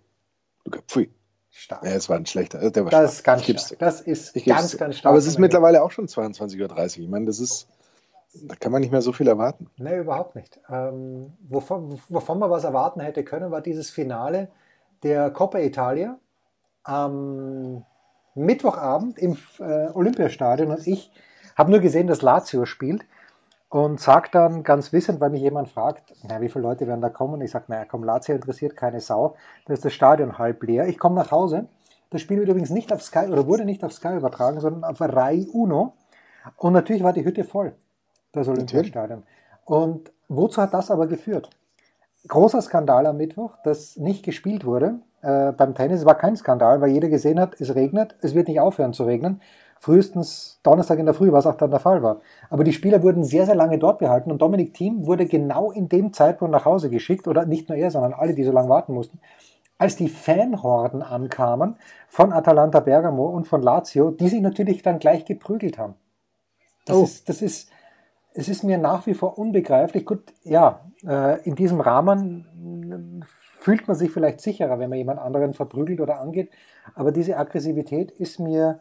Luca, 0.64 0.80
Pui. 0.86 1.10
Stark. 1.50 1.84
Ja, 1.84 1.92
es 1.92 2.08
war 2.08 2.16
ein 2.16 2.26
schlechter. 2.26 2.70
Der 2.70 2.84
war 2.84 2.90
das 2.90 3.14
ist 3.14 3.24
ganz 3.24 3.44
stark. 3.44 3.78
Das 3.78 4.00
ist 4.02 4.34
ganz, 4.44 4.76
ganz 4.76 4.96
stark. 4.96 5.10
Aber 5.10 5.18
es 5.18 5.26
ist 5.26 5.38
mittlerweile 5.38 5.82
auch 5.82 5.90
schon 5.90 6.06
22.30 6.06 6.98
Uhr. 6.98 7.04
Ich 7.04 7.08
meine, 7.08 7.24
das 7.24 7.40
ist 7.40 7.66
da 8.44 8.54
kann 8.54 8.72
man 8.72 8.80
nicht 8.80 8.92
mehr 8.92 9.02
so 9.02 9.12
viel 9.12 9.28
erwarten. 9.28 9.70
Nee, 9.76 9.98
überhaupt 9.98 10.36
nicht. 10.36 10.60
Ähm, 10.68 11.32
wovon, 11.48 11.98
wovon 12.08 12.38
man 12.38 12.50
was 12.50 12.64
erwarten 12.64 13.00
hätte 13.00 13.24
können, 13.24 13.50
war 13.50 13.60
dieses 13.60 13.90
Finale 13.90 14.48
der 15.02 15.30
Coppa 15.30 15.58
Italia 15.58 16.18
am 16.82 17.84
Mittwochabend 18.34 19.18
im 19.18 19.36
äh, 19.58 19.88
Olympiastadion 19.88 20.70
und 20.70 20.86
ich 20.86 21.10
habe 21.56 21.70
nur 21.70 21.80
gesehen, 21.80 22.06
dass 22.06 22.22
Lazio 22.22 22.66
spielt 22.66 23.04
und 23.76 24.00
sage 24.00 24.30
dann 24.32 24.62
ganz 24.62 24.94
wissend, 24.94 25.20
weil 25.20 25.28
mich 25.28 25.42
jemand 25.42 25.68
fragt, 25.68 26.14
na, 26.26 26.40
wie 26.40 26.48
viele 26.48 26.62
Leute 26.62 26.86
werden 26.86 27.02
da 27.02 27.10
kommen? 27.10 27.34
Und 27.34 27.42
ich 27.42 27.50
sage, 27.50 27.66
naja, 27.68 27.84
komm, 27.84 28.04
Lazio 28.04 28.34
interessiert 28.34 28.74
keine 28.74 29.00
Sau, 29.00 29.34
da 29.66 29.74
ist 29.74 29.84
das 29.84 29.92
Stadion 29.92 30.38
halb 30.38 30.62
leer. 30.62 30.88
Ich 30.88 30.98
komme 30.98 31.16
nach 31.16 31.30
Hause. 31.30 31.66
Das 32.08 32.22
Spiel 32.22 32.38
wird 32.38 32.48
übrigens 32.48 32.70
nicht 32.70 32.90
auf 32.90 33.02
Sky 33.02 33.26
oder 33.30 33.46
wurde 33.46 33.66
nicht 33.66 33.84
auf 33.84 33.92
Sky 33.92 34.16
übertragen, 34.16 34.60
sondern 34.60 34.82
auf 34.84 34.98
Rai 35.02 35.46
Uno. 35.52 35.92
Und 36.56 36.72
natürlich 36.72 37.02
war 37.02 37.12
die 37.12 37.26
Hütte 37.26 37.44
voll 37.44 37.74
das 38.32 38.48
Olympiastadion. 38.48 39.24
Und 39.66 40.10
wozu 40.28 40.62
hat 40.62 40.72
das 40.72 40.90
aber 40.90 41.06
geführt? 41.06 41.50
Großer 42.28 42.62
Skandal 42.62 43.06
am 43.06 43.18
Mittwoch, 43.18 43.58
dass 43.62 43.98
nicht 43.98 44.24
gespielt 44.24 44.64
wurde. 44.64 45.00
Äh, 45.20 45.52
beim 45.52 45.74
Tennis 45.74 46.06
war 46.06 46.14
kein 46.14 46.36
Skandal, 46.36 46.80
weil 46.80 46.92
jeder 46.92 47.08
gesehen 47.08 47.38
hat, 47.38 47.60
es 47.60 47.74
regnet, 47.74 48.16
es 48.22 48.34
wird 48.34 48.48
nicht 48.48 48.60
aufhören 48.60 48.94
zu 48.94 49.04
regnen. 49.04 49.42
Frühestens 49.78 50.60
Donnerstag 50.62 50.98
in 50.98 51.06
der 51.06 51.14
Früh, 51.14 51.32
was 51.32 51.46
auch 51.46 51.56
dann 51.56 51.70
der 51.70 51.80
Fall 51.80 52.02
war. 52.02 52.20
Aber 52.50 52.64
die 52.64 52.72
Spieler 52.72 53.02
wurden 53.02 53.24
sehr, 53.24 53.46
sehr 53.46 53.54
lange 53.54 53.78
dort 53.78 53.98
behalten 53.98 54.32
und 54.32 54.42
Dominik 54.42 54.74
Thiem 54.74 55.06
wurde 55.06 55.26
genau 55.26 55.70
in 55.70 55.88
dem 55.88 56.12
Zeitpunkt 56.12 56.52
nach 56.52 56.64
Hause 56.64 56.90
geschickt, 56.90 57.28
oder 57.28 57.44
nicht 57.44 57.68
nur 57.68 57.76
er, 57.76 57.90
sondern 57.90 58.12
alle, 58.12 58.34
die 58.34 58.44
so 58.44 58.52
lange 58.52 58.68
warten 58.68 58.94
mussten, 58.94 59.20
als 59.78 59.96
die 59.96 60.08
Fanhorden 60.08 61.02
ankamen 61.02 61.76
von 62.08 62.32
Atalanta 62.32 62.80
Bergamo 62.80 63.26
und 63.26 63.46
von 63.46 63.62
Lazio, 63.62 64.10
die 64.10 64.28
sich 64.28 64.40
natürlich 64.40 64.82
dann 64.82 64.98
gleich 64.98 65.24
geprügelt 65.24 65.78
haben. 65.78 65.94
Das, 66.86 66.96
oh. 66.96 67.04
ist, 67.04 67.28
das 67.28 67.42
ist, 67.42 67.70
es 68.32 68.48
ist 68.48 68.64
mir 68.64 68.78
nach 68.78 69.06
wie 69.06 69.14
vor 69.14 69.38
unbegreiflich. 69.38 70.06
Gut, 70.06 70.22
ja, 70.44 70.80
äh, 71.06 71.42
in 71.42 71.54
diesem 71.54 71.80
Rahmen 71.80 73.24
fühlt 73.58 73.86
man 73.88 73.96
sich 73.96 74.10
vielleicht 74.10 74.40
sicherer, 74.40 74.78
wenn 74.78 74.88
man 74.88 74.98
jemand 74.98 75.20
anderen 75.20 75.52
verprügelt 75.52 76.00
oder 76.00 76.20
angeht. 76.20 76.50
Aber 76.94 77.12
diese 77.12 77.36
Aggressivität 77.36 78.10
ist 78.12 78.38
mir 78.38 78.80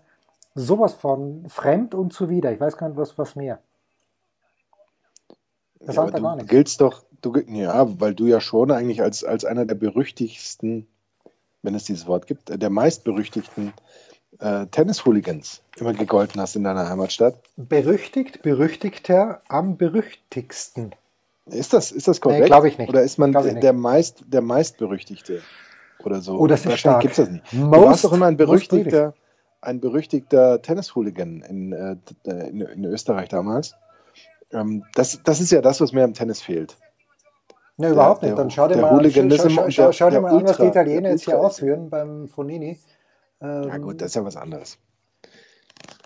sowas 0.55 0.93
von 0.93 1.47
fremd 1.49 1.93
und 1.93 2.13
zuwider. 2.13 2.51
Ich 2.51 2.59
weiß 2.59 2.77
gar 2.77 2.87
nicht, 2.87 2.97
was, 2.97 3.17
was 3.17 3.35
mehr. 3.35 3.59
Das 5.79 5.95
ja, 5.95 6.05
sagt 6.07 6.21
gar 6.21 6.35
nicht. 6.37 6.49
Giltst 6.49 6.81
doch, 6.81 7.03
du, 7.21 7.37
ja, 7.47 7.99
weil 7.99 8.15
du 8.15 8.25
ja 8.25 8.41
schon 8.41 8.71
eigentlich 8.71 9.01
als, 9.01 9.23
als 9.23 9.45
einer 9.45 9.65
der 9.65 9.75
berüchtigsten, 9.75 10.87
wenn 11.61 11.75
es 11.75 11.83
dieses 11.83 12.07
Wort 12.07 12.25
gibt, 12.25 12.49
der 12.49 12.69
meistberüchtigten 12.69 13.73
äh, 14.39 14.65
Tennis-Hooligans 14.67 15.61
immer 15.77 15.93
gegolten 15.93 16.41
hast 16.41 16.55
in 16.55 16.63
deiner 16.63 16.89
Heimatstadt. 16.89 17.35
Berüchtigt, 17.57 18.41
berüchtigter, 18.41 19.41
am 19.47 19.77
berüchtigsten. 19.77 20.91
Ist 21.45 21.73
das, 21.73 21.91
ist 21.91 22.07
das 22.07 22.21
korrekt? 22.21 22.41
Nee, 22.41 22.47
glaube 22.47 22.67
ich 22.67 22.77
nicht. 22.77 22.89
Oder 22.89 23.03
ist 23.03 23.19
man 23.19 23.31
der, 23.31 23.53
der, 23.53 23.73
meist, 23.73 24.23
der 24.27 24.41
meistberüchtigte 24.41 25.41
oder 26.03 26.21
so? 26.21 26.39
Oh, 26.39 26.47
das 26.47 26.65
ist 26.65 26.79
stark. 26.79 27.01
Gibt's 27.01 27.17
das 27.17 27.29
nicht. 27.29 27.53
Most, 27.53 27.73
du 27.73 27.85
warst 27.85 28.03
doch 28.03 28.13
immer 28.13 28.25
ein 28.25 28.37
berüchtigter, 28.37 29.13
ein 29.65 29.79
berüchtigter 29.79 30.61
Tennis-Hooligan 30.61 31.41
in, 31.41 31.71
äh, 31.73 31.97
in, 32.23 32.61
in, 32.61 32.85
Österreich 32.85 33.29
damals. 33.29 33.75
Ähm, 34.51 34.83
das, 34.93 35.19
das 35.23 35.41
ist 35.41 35.51
ja 35.51 35.61
das, 35.61 35.81
was 35.81 35.91
mir 35.91 36.03
am 36.03 36.13
Tennis 36.13 36.41
fehlt. 36.41 36.77
Ne, 37.77 37.89
überhaupt 37.89 38.21
der, 38.21 38.29
nicht. 38.29 38.39
Dann 38.39 38.51
schau 38.51 38.67
dir 38.67 38.77
mal, 38.77 38.89
an, 38.89 39.11
schau, 39.11 39.49
schau, 39.49 39.69
schau, 39.69 39.91
schau 39.91 40.09
dir 40.09 40.21
mal 40.21 40.37
an, 40.37 40.47
was 40.47 40.57
die 40.57 40.65
Italiener 40.65 41.09
jetzt 41.09 41.25
hier 41.25 41.39
aufführen 41.39 41.89
beim 41.89 42.27
Fonini. 42.27 42.79
Ähm, 43.41 43.63
ja 43.67 43.77
gut, 43.77 44.01
das 44.01 44.07
ist 44.07 44.15
ja 44.15 44.23
was 44.23 44.37
anderes. 44.37 44.77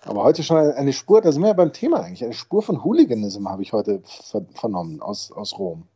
Aber 0.04 0.24
heute 0.24 0.44
schon 0.44 0.58
eine 0.58 0.94
Spur, 0.94 1.22
da 1.22 1.32
sind 1.32 1.42
wir 1.42 1.50
ja 1.50 1.54
beim 1.54 1.74
Thema 1.74 2.02
eigentlich, 2.02 2.24
eine 2.24 2.34
Spur 2.34 2.64
von 2.64 2.84
Hooliganism 2.84 3.48
habe 3.50 3.62
ich 3.62 3.74
heute 3.74 4.02
ver 4.04 4.46
vernommen 4.56 5.02
aus, 5.02 5.32
aus 5.32 5.60
Rom. 5.60 5.88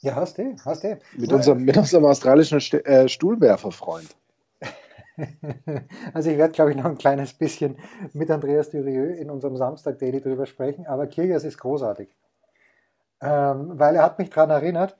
Ja, 0.00 0.16
hast 0.16 0.36
du, 0.36 0.54
hast 0.64 0.84
du. 0.84 0.98
Mit, 1.16 1.32
unserem, 1.32 1.64
mit 1.64 1.78
unserem 1.78 2.04
australischen 2.04 2.60
St 2.60 2.74
äh, 2.84 3.08
Stuhlwerferfreund. 3.08 4.14
Also 6.12 6.30
ich 6.30 6.38
werde, 6.38 6.52
glaube 6.52 6.70
ich, 6.70 6.76
noch 6.76 6.86
ein 6.86 6.98
kleines 6.98 7.34
bisschen 7.34 7.76
mit 8.12 8.30
Andreas 8.30 8.70
Dürieu 8.70 9.12
in 9.14 9.30
unserem 9.30 9.56
Samstag 9.56 9.98
Daily 9.98 10.20
drüber 10.20 10.46
sprechen, 10.46 10.86
aber 10.86 11.06
Kyrgios 11.06 11.44
ist 11.44 11.58
großartig. 11.58 12.14
Ähm, 13.20 13.78
weil 13.78 13.96
er 13.96 14.02
hat 14.02 14.18
mich 14.18 14.30
daran 14.30 14.50
erinnert 14.50 14.96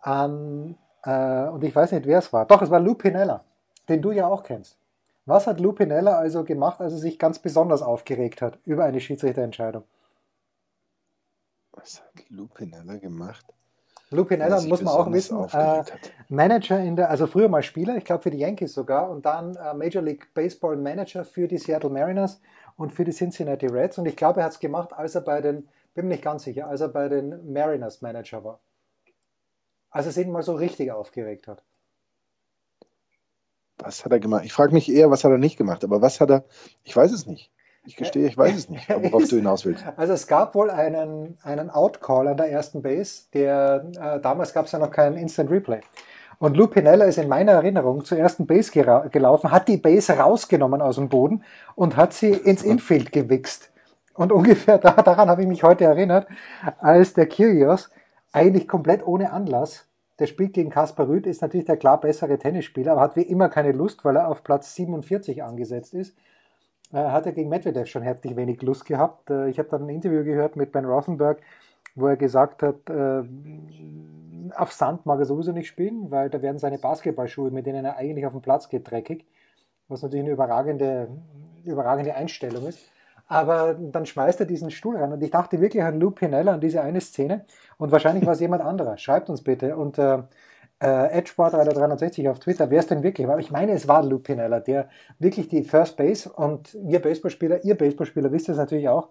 an, 0.00 0.76
äh, 1.04 1.48
und 1.48 1.62
ich 1.62 1.74
weiß 1.74 1.92
nicht, 1.92 2.06
wer 2.06 2.18
es 2.18 2.32
war. 2.32 2.46
Doch, 2.46 2.62
es 2.62 2.70
war 2.70 2.80
Lou 2.80 2.94
Pinella, 2.94 3.44
den 3.88 4.02
du 4.02 4.12
ja 4.12 4.26
auch 4.26 4.42
kennst. 4.42 4.78
Was 5.26 5.46
hat 5.46 5.60
Lou 5.60 5.72
Pinella 5.72 6.16
also 6.16 6.44
gemacht, 6.44 6.80
als 6.80 6.94
er 6.94 6.98
sich 6.98 7.18
ganz 7.18 7.38
besonders 7.38 7.82
aufgeregt 7.82 8.42
hat 8.42 8.58
über 8.64 8.84
eine 8.84 9.00
Schiedsrichterentscheidung? 9.00 9.84
Was 11.72 12.02
hat 12.02 12.28
Lou 12.30 12.46
Pinella 12.46 12.96
gemacht? 12.96 13.46
Lou 14.12 14.24
Pinella 14.24 14.60
muss 14.62 14.82
man 14.82 14.94
auch 14.94 15.12
wissen, 15.12 15.38
äh, 15.52 15.84
Manager 16.28 16.80
in 16.80 16.96
der, 16.96 17.10
also 17.10 17.28
früher 17.28 17.48
mal 17.48 17.62
Spieler, 17.62 17.96
ich 17.96 18.04
glaube 18.04 18.24
für 18.24 18.30
die 18.30 18.38
Yankees 18.38 18.74
sogar, 18.74 19.08
und 19.08 19.24
dann 19.24 19.54
äh, 19.54 19.72
Major 19.74 20.02
League 20.02 20.34
Baseball 20.34 20.76
Manager 20.76 21.24
für 21.24 21.46
die 21.46 21.58
Seattle 21.58 21.90
Mariners 21.90 22.40
und 22.76 22.92
für 22.92 23.04
die 23.04 23.12
Cincinnati 23.12 23.66
Reds. 23.66 23.98
Und 23.98 24.06
ich 24.06 24.16
glaube, 24.16 24.40
er 24.40 24.46
hat 24.46 24.52
es 24.52 24.58
gemacht, 24.58 24.92
als 24.92 25.14
er 25.14 25.20
bei 25.20 25.40
den, 25.40 25.68
bin 25.94 26.06
mir 26.06 26.14
nicht 26.14 26.24
ganz 26.24 26.42
sicher, 26.42 26.66
als 26.66 26.80
er 26.80 26.88
bei 26.88 27.08
den 27.08 27.52
Mariners 27.52 28.02
Manager 28.02 28.42
war. 28.42 28.60
Als 29.90 30.06
er 30.06 30.12
sich 30.12 30.26
mal 30.26 30.42
so 30.42 30.54
richtig 30.54 30.90
aufgeregt 30.90 31.46
hat. 31.46 31.62
Was 33.78 34.04
hat 34.04 34.12
er 34.12 34.20
gemacht? 34.20 34.44
Ich 34.44 34.52
frage 34.52 34.72
mich 34.72 34.90
eher, 34.90 35.10
was 35.10 35.22
hat 35.22 35.30
er 35.30 35.38
nicht 35.38 35.56
gemacht, 35.56 35.84
aber 35.84 36.02
was 36.02 36.20
hat 36.20 36.30
er, 36.30 36.44
ich 36.82 36.94
weiß 36.96 37.12
es 37.12 37.26
nicht. 37.26 37.50
Ich 37.84 37.96
gestehe, 37.96 38.26
ich 38.26 38.36
weiß 38.36 38.56
es 38.56 38.68
nicht, 38.68 38.88
worauf 38.88 39.28
du 39.28 39.36
hinaus 39.36 39.64
willst. 39.64 39.84
Also 39.96 40.12
es 40.12 40.26
gab 40.26 40.54
wohl 40.54 40.70
einen, 40.70 41.38
einen 41.42 41.70
Outcall 41.70 42.28
an 42.28 42.36
der 42.36 42.50
ersten 42.50 42.82
Base, 42.82 43.24
der 43.32 43.86
äh, 43.98 44.20
damals 44.20 44.52
gab 44.52 44.66
es 44.66 44.72
ja 44.72 44.78
noch 44.78 44.90
keinen 44.90 45.16
Instant 45.16 45.50
Replay. 45.50 45.80
Und 46.38 46.56
Lou 46.56 46.66
Pinella 46.68 47.04
ist 47.04 47.18
in 47.18 47.28
meiner 47.28 47.52
Erinnerung 47.52 48.04
zur 48.04 48.18
ersten 48.18 48.46
Base 48.46 48.70
gelaufen, 48.70 49.50
hat 49.50 49.68
die 49.68 49.76
Base 49.76 50.14
rausgenommen 50.14 50.80
aus 50.80 50.96
dem 50.96 51.08
Boden 51.08 51.42
und 51.74 51.96
hat 51.96 52.12
sie 52.14 52.30
ins 52.30 52.62
Infield 52.62 53.12
gewichst. 53.12 53.70
Und 54.14 54.32
ungefähr 54.32 54.78
da, 54.78 54.92
daran 54.92 55.28
habe 55.28 55.42
ich 55.42 55.48
mich 55.48 55.62
heute 55.62 55.84
erinnert, 55.84 56.26
als 56.78 57.12
der 57.14 57.26
Kyrgios 57.26 57.90
eigentlich 58.32 58.68
komplett 58.68 59.06
ohne 59.06 59.32
Anlass, 59.32 59.86
der 60.18 60.26
spielt 60.26 60.52
gegen 60.52 60.70
Kaspar 60.70 61.08
Rüth, 61.08 61.26
ist 61.26 61.42
natürlich 61.42 61.66
der 61.66 61.76
klar 61.76 62.00
bessere 62.00 62.38
Tennisspieler, 62.38 62.92
aber 62.92 63.00
hat 63.00 63.16
wie 63.16 63.22
immer 63.22 63.48
keine 63.48 63.72
Lust, 63.72 64.04
weil 64.04 64.16
er 64.16 64.28
auf 64.28 64.42
Platz 64.42 64.74
47 64.74 65.42
angesetzt 65.42 65.94
ist 65.94 66.14
hat 66.92 67.26
er 67.26 67.32
gegen 67.32 67.48
Medvedev 67.48 67.88
schon 67.88 68.02
herzlich 68.02 68.36
wenig 68.36 68.62
Lust 68.62 68.84
gehabt. 68.84 69.30
Äh, 69.30 69.48
ich 69.48 69.58
habe 69.58 69.68
dann 69.68 69.82
ein 69.82 69.88
Interview 69.88 70.24
gehört 70.24 70.56
mit 70.56 70.72
Ben 70.72 70.84
Rothenberg, 70.84 71.38
wo 71.94 72.06
er 72.06 72.16
gesagt 72.16 72.62
hat, 72.62 72.88
äh, 72.90 73.22
auf 74.56 74.72
Sand 74.72 75.06
mag 75.06 75.18
er 75.20 75.26
sowieso 75.26 75.52
nicht 75.52 75.68
spielen, 75.68 76.10
weil 76.10 76.30
da 76.30 76.42
werden 76.42 76.58
seine 76.58 76.78
Basketballschuhe, 76.78 77.50
mit 77.50 77.66
denen 77.66 77.84
er 77.84 77.96
eigentlich 77.96 78.26
auf 78.26 78.32
den 78.32 78.42
Platz 78.42 78.68
geht, 78.68 78.90
dreckig, 78.90 79.24
was 79.88 80.02
natürlich 80.02 80.24
eine 80.24 80.32
überragende, 80.32 81.08
überragende 81.64 82.14
Einstellung 82.14 82.66
ist. 82.66 82.90
Aber 83.28 83.74
dann 83.74 84.06
schmeißt 84.06 84.40
er 84.40 84.46
diesen 84.46 84.72
Stuhl 84.72 84.96
rein 84.96 85.12
und 85.12 85.22
ich 85.22 85.30
dachte 85.30 85.60
wirklich 85.60 85.84
an 85.84 86.00
Lou 86.00 86.10
Pinella, 86.10 86.54
an 86.54 86.60
diese 86.60 86.82
eine 86.82 87.00
Szene 87.00 87.44
und 87.78 87.92
wahrscheinlich 87.92 88.26
war 88.26 88.32
es 88.32 88.40
jemand 88.40 88.64
anderer. 88.64 88.98
Schreibt 88.98 89.30
uns 89.30 89.44
bitte 89.44 89.76
und 89.76 89.98
äh, 90.80 90.86
äh, 90.86 91.20
Edgesportreiter360 91.20 92.30
auf 92.30 92.38
Twitter, 92.38 92.70
wer 92.70 92.80
es 92.80 92.86
denn 92.86 93.02
wirklich 93.02 93.26
war. 93.26 93.38
Ich 93.38 93.50
meine, 93.50 93.72
es 93.72 93.86
war 93.86 94.02
Lou 94.02 94.18
Pinella, 94.18 94.60
der 94.60 94.88
wirklich 95.18 95.48
die 95.48 95.62
First 95.62 95.96
Base 95.96 96.30
und 96.30 96.74
ihr 96.74 97.00
Baseballspieler, 97.00 97.64
ihr 97.64 97.76
Baseballspieler 97.76 98.32
wisst 98.32 98.48
es 98.48 98.56
natürlich 98.56 98.88
auch, 98.88 99.08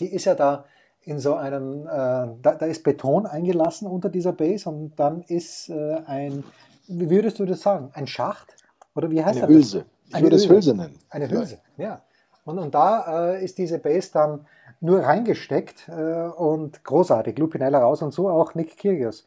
die 0.00 0.12
ist 0.12 0.26
ja 0.26 0.34
da 0.34 0.64
in 1.02 1.18
so 1.18 1.34
einem, 1.34 1.86
äh, 1.86 1.88
da, 1.88 2.56
da, 2.58 2.66
ist 2.66 2.82
Beton 2.82 3.26
eingelassen 3.26 3.86
unter 3.86 4.10
dieser 4.10 4.32
Base 4.32 4.68
und 4.68 4.96
dann 4.96 5.22
ist 5.22 5.70
äh, 5.70 6.00
ein, 6.06 6.44
wie 6.88 7.08
würdest 7.08 7.38
du 7.38 7.46
das 7.46 7.62
sagen, 7.62 7.90
ein 7.94 8.06
Schacht? 8.06 8.54
Oder 8.94 9.10
wie 9.10 9.24
heißt 9.24 9.38
Eine 9.38 9.46
das? 9.46 9.56
Hülse. 9.56 9.84
Ich 10.08 10.14
Eine 10.14 10.26
würde 10.26 10.36
es 10.36 10.48
Hülse 10.48 10.74
nennen. 10.74 10.98
Eine 11.10 11.30
Hülse, 11.30 11.58
ja. 11.76 12.02
Und, 12.44 12.58
und 12.58 12.74
da 12.74 13.32
äh, 13.32 13.44
ist 13.44 13.58
diese 13.58 13.78
Base 13.78 14.10
dann 14.12 14.46
nur 14.80 15.00
reingesteckt 15.00 15.88
äh, 15.88 15.92
und 15.92 16.84
großartig. 16.84 17.38
Lupinella 17.38 17.78
raus 17.78 18.02
und 18.02 18.12
so 18.12 18.28
auch 18.28 18.54
Nick 18.54 18.76
Kyrgios. 18.76 19.26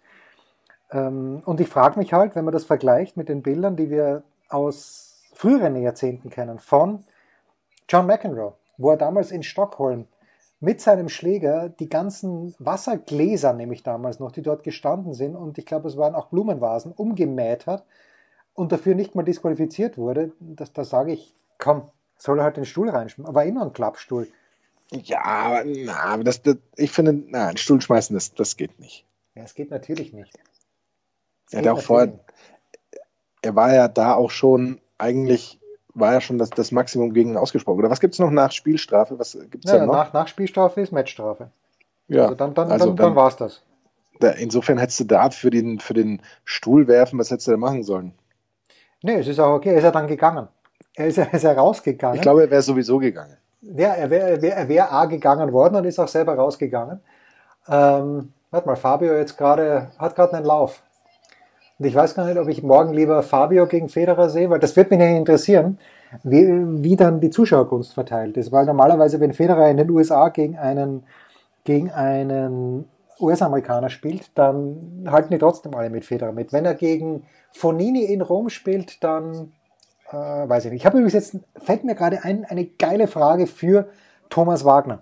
Ähm, 0.91 1.41
und 1.46 1.60
ich 1.60 1.67
frage 1.67 2.00
mich 2.00 2.13
halt, 2.13 2.36
wenn 2.36 2.46
man 2.46 2.53
das 2.53 2.65
vergleicht 2.65 3.17
mit 3.17 3.29
den 3.29 3.41
Bildern, 3.41 3.75
die 3.75 3.89
wir 3.89 4.24
aus 4.50 5.24
früheren 5.34 5.75
Jahrzehnten 5.75 6.29
kennen, 6.29 6.60
von 6.60 7.03
John 7.88 8.08
McEnroe, 8.08 8.53
wo 8.77 8.91
er 8.91 8.98
damals 8.98 9.31
in 9.31 9.43
Stockholm 9.43 10.08
mit 10.60 10.81
seinem 10.81 11.10
Schläger 11.10 11.69
die 11.69 11.89
ganzen 11.89 12.53
Wassergläser, 12.60 13.53
nämlich 13.53 13.84
damals 13.84 14.19
noch, 14.19 14.31
die 14.31 14.41
dort 14.41 14.63
gestanden 14.63 15.13
sind, 15.13 15.36
und 15.36 15.58
ich 15.58 15.65
glaube, 15.65 15.88
es 15.88 15.98
waren 15.98 16.15
auch 16.15 16.27
Blumenvasen, 16.27 16.91
umgemäht 16.91 17.65
hat 17.65 17.86
und 18.53 18.72
dafür 18.72 18.96
nicht 18.96 19.15
mal 19.15 19.24
disqualifiziert 19.24 19.98
wurde, 19.98 20.34
das, 20.39 20.74
da 20.74 20.84
sage 20.84 21.13
ich, 21.13 21.34
komm, 21.58 21.84
soll 22.17 22.39
er 22.39 22.43
halt 22.43 22.58
den 22.58 22.65
Stuhl 22.65 22.89
reinschmeißen. 22.89 23.25
Aber 23.25 23.46
immer 23.46 23.63
ein 23.63 23.74
Klappstuhl. 23.74 24.27
Ja, 24.91 25.24
aber, 25.24 25.63
na, 25.65 25.98
aber 26.00 26.24
das, 26.24 26.41
das, 26.41 26.58
ich 26.75 26.91
finde, 26.91 27.24
na, 27.27 27.48
einen 27.48 27.58
Stuhl 27.58 27.79
schmeißen, 27.79 28.13
das, 28.13 28.34
das 28.34 28.58
geht 28.58 28.79
nicht. 28.79 29.05
Ja, 29.36 29.43
es 29.43 29.53
geht 29.53 29.72
natürlich 29.72 30.12
nicht. 30.12 30.38
Er 31.51 31.60
hat 31.60 31.68
auch 31.68 31.82
vorher, 31.82 32.13
er 33.41 33.56
war 33.56 33.74
ja 33.74 33.88
da 33.88 34.15
auch 34.15 34.32
schon, 34.32 34.79
eigentlich 34.98 35.60
war 35.94 36.13
ja 36.13 36.22
schon 36.22 36.38
das, 36.38 36.50
das 36.50 36.72
Maximum 36.72 37.13
gegen 37.13 37.32
ihn 37.32 37.38
ausgesprochen. 37.38 37.79
Oder 37.79 37.89
was 37.89 38.00
gibt 38.00 38.13
es 38.13 38.20
noch 38.20 38.32
nach 38.32 38.51
Spielstrafe? 38.51 39.18
Was 39.20 39.38
gibt's 39.50 39.72
ja, 39.72 39.86
noch? 39.86 39.94
Nach, 39.94 40.13
nach 40.13 40.27
Spielstrafe 40.27 40.82
ist 40.82 40.91
Matchstrafe. 40.91 41.51
Ja, 42.08 42.24
also 42.24 42.36
dann, 42.36 42.53
dann, 42.53 42.72
also 42.72 42.88
dann, 42.88 42.96
dann, 42.96 43.06
dann 43.08 43.15
war 43.15 43.27
es 43.27 43.36
das. 43.36 43.63
Da, 44.20 44.32
insofern 44.32 44.77
hättest 44.77 45.00
du 45.00 45.03
da 45.06 45.29
für 45.29 45.50
den, 45.50 45.79
für 45.79 45.94
den 45.94 46.22
Stuhl 46.44 46.88
werfen, 46.88 47.20
was 47.20 47.32
hättest 47.32 47.48
du 47.48 47.51
da 47.51 47.58
machen 47.58 47.84
sollen? 47.84 48.13
Nee, 49.01 49.15
es 49.15 49.27
ist 49.27 49.39
auch 49.39 49.53
okay, 49.53 49.70
er 49.70 49.77
ist 49.77 49.84
ja 49.84 49.91
dann 49.91 50.08
gegangen. 50.08 50.48
Er 50.96 51.08
ist 51.08 51.18
ja, 51.18 51.24
ist 51.24 51.44
ja 51.44 51.53
rausgegangen. 51.53 52.18
Ich 52.18 52.22
glaube, 52.22 52.41
er 52.41 52.51
wäre 52.51 52.62
sowieso 52.62 52.98
gegangen. 52.98 53.38
Ja, 53.62 53.94
er 53.94 54.10
wäre 54.10 54.41
wär, 54.41 54.56
er 54.56 54.68
wär 54.68 54.91
A 54.91 55.06
gegangen 55.06 55.53
worden 55.53 55.75
und 55.75 55.86
ist 55.86 56.00
auch 56.00 56.08
selber 56.08 56.36
rausgegangen. 56.36 57.01
Ähm, 57.68 58.34
warte 58.51 58.68
mal, 58.68 58.75
Fabio 58.75 59.13
jetzt 59.13 59.38
gerade 59.38 59.91
hat 59.98 60.15
gerade 60.15 60.34
einen 60.34 60.46
Lauf. 60.46 60.82
Und 61.79 61.86
ich 61.86 61.95
weiß 61.95 62.13
gar 62.13 62.25
nicht, 62.25 62.38
ob 62.38 62.50
ich 62.50 62.62
morgen 62.62 62.93
lieber 62.93 63.24
Fabio 63.24 63.65
gegen 63.65 63.88
Federer 63.88 64.29
sehe, 64.29 64.50
weil 64.50 64.59
das 64.59 64.75
wird 64.75 64.89
mich 64.91 65.00
nicht 65.00 65.15
interessieren, 65.15 65.79
wie, 66.24 66.45
wie 66.83 66.98
dann 66.98 67.21
die 67.21 67.29
Zuschauerkunst 67.29 67.93
verteilt 67.93 68.36
ist. 68.36 68.51
Weil 68.51 68.65
normalerweise, 68.65 69.21
wenn 69.21 69.31
Federer 69.31 69.69
in 69.69 69.77
den 69.77 69.89
USA 69.89 70.27
gegen 70.27 70.57
einen, 70.57 71.03
gegen 71.63 71.89
einen 71.89 72.86
US-Amerikaner 73.21 73.89
spielt, 73.89 74.38
dann 74.38 75.07
halten 75.09 75.31
die 75.31 75.38
trotzdem 75.38 75.74
alle 75.74 75.89
mit 75.89 76.03
Federer 76.03 76.33
mit. 76.33 76.51
Wenn 76.51 76.65
er 76.65 76.75
gegen 76.75 77.24
Fonini 77.51 78.03
in 78.03 78.21
Rom 78.21 78.50
spielt, 78.50 79.01
dann 79.01 79.53
äh, 80.12 80.15
weiß 80.15 80.65
ich 80.65 80.71
nicht. 80.71 80.81
Ich 80.81 80.86
habe 80.86 80.98
übrigens 80.98 81.13
jetzt, 81.13 81.38
fällt 81.63 81.86
mir 81.86 81.95
gerade 81.95 82.24
ein, 82.24 82.43
eine 82.43 82.65
geile 82.65 83.07
Frage 83.07 83.48
für 83.48 83.88
Thomas 84.29 84.65
Wagner. 84.65 85.01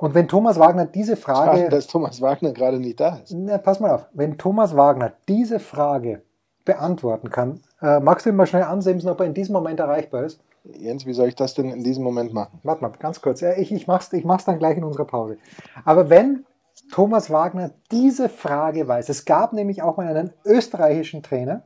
Und 0.00 0.14
wenn 0.14 0.28
Thomas 0.28 0.58
Wagner 0.58 0.86
diese 0.86 1.14
Frage. 1.14 1.58
Schade, 1.58 1.68
dass 1.68 1.86
Thomas 1.86 2.22
Wagner 2.22 2.52
gerade 2.52 2.80
nicht 2.80 2.98
da 2.98 3.16
ist. 3.16 3.34
Na, 3.34 3.58
pass 3.58 3.80
mal 3.80 3.90
auf, 3.90 4.06
wenn 4.14 4.38
Thomas 4.38 4.74
Wagner 4.74 5.12
diese 5.28 5.60
Frage 5.60 6.22
beantworten 6.64 7.30
kann, 7.30 7.60
äh, 7.82 8.00
magst 8.00 8.24
du 8.24 8.30
ihn 8.30 8.36
mal 8.36 8.46
schnell 8.46 8.62
ansimsen, 8.62 9.10
ob 9.10 9.20
er 9.20 9.26
in 9.26 9.34
diesem 9.34 9.52
Moment 9.52 9.78
erreichbar 9.78 10.24
ist? 10.24 10.40
Jens, 10.64 11.04
wie 11.04 11.12
soll 11.12 11.28
ich 11.28 11.34
das 11.34 11.52
denn 11.52 11.70
in 11.70 11.84
diesem 11.84 12.02
Moment 12.02 12.32
machen? 12.32 12.60
Warte 12.62 12.82
mal, 12.82 12.92
ganz 12.98 13.20
kurz. 13.20 13.42
Ja, 13.42 13.52
ich, 13.52 13.72
ich, 13.72 13.86
mach's, 13.86 14.10
ich 14.14 14.24
mach's 14.24 14.46
dann 14.46 14.58
gleich 14.58 14.78
in 14.78 14.84
unserer 14.84 15.04
Pause. 15.04 15.36
Aber 15.84 16.08
wenn 16.08 16.46
Thomas 16.92 17.30
Wagner 17.30 17.70
diese 17.90 18.30
Frage 18.30 18.88
weiß, 18.88 19.10
es 19.10 19.26
gab 19.26 19.52
nämlich 19.52 19.82
auch 19.82 19.98
mal 19.98 20.08
einen 20.08 20.32
österreichischen 20.46 21.22
Trainer, 21.22 21.64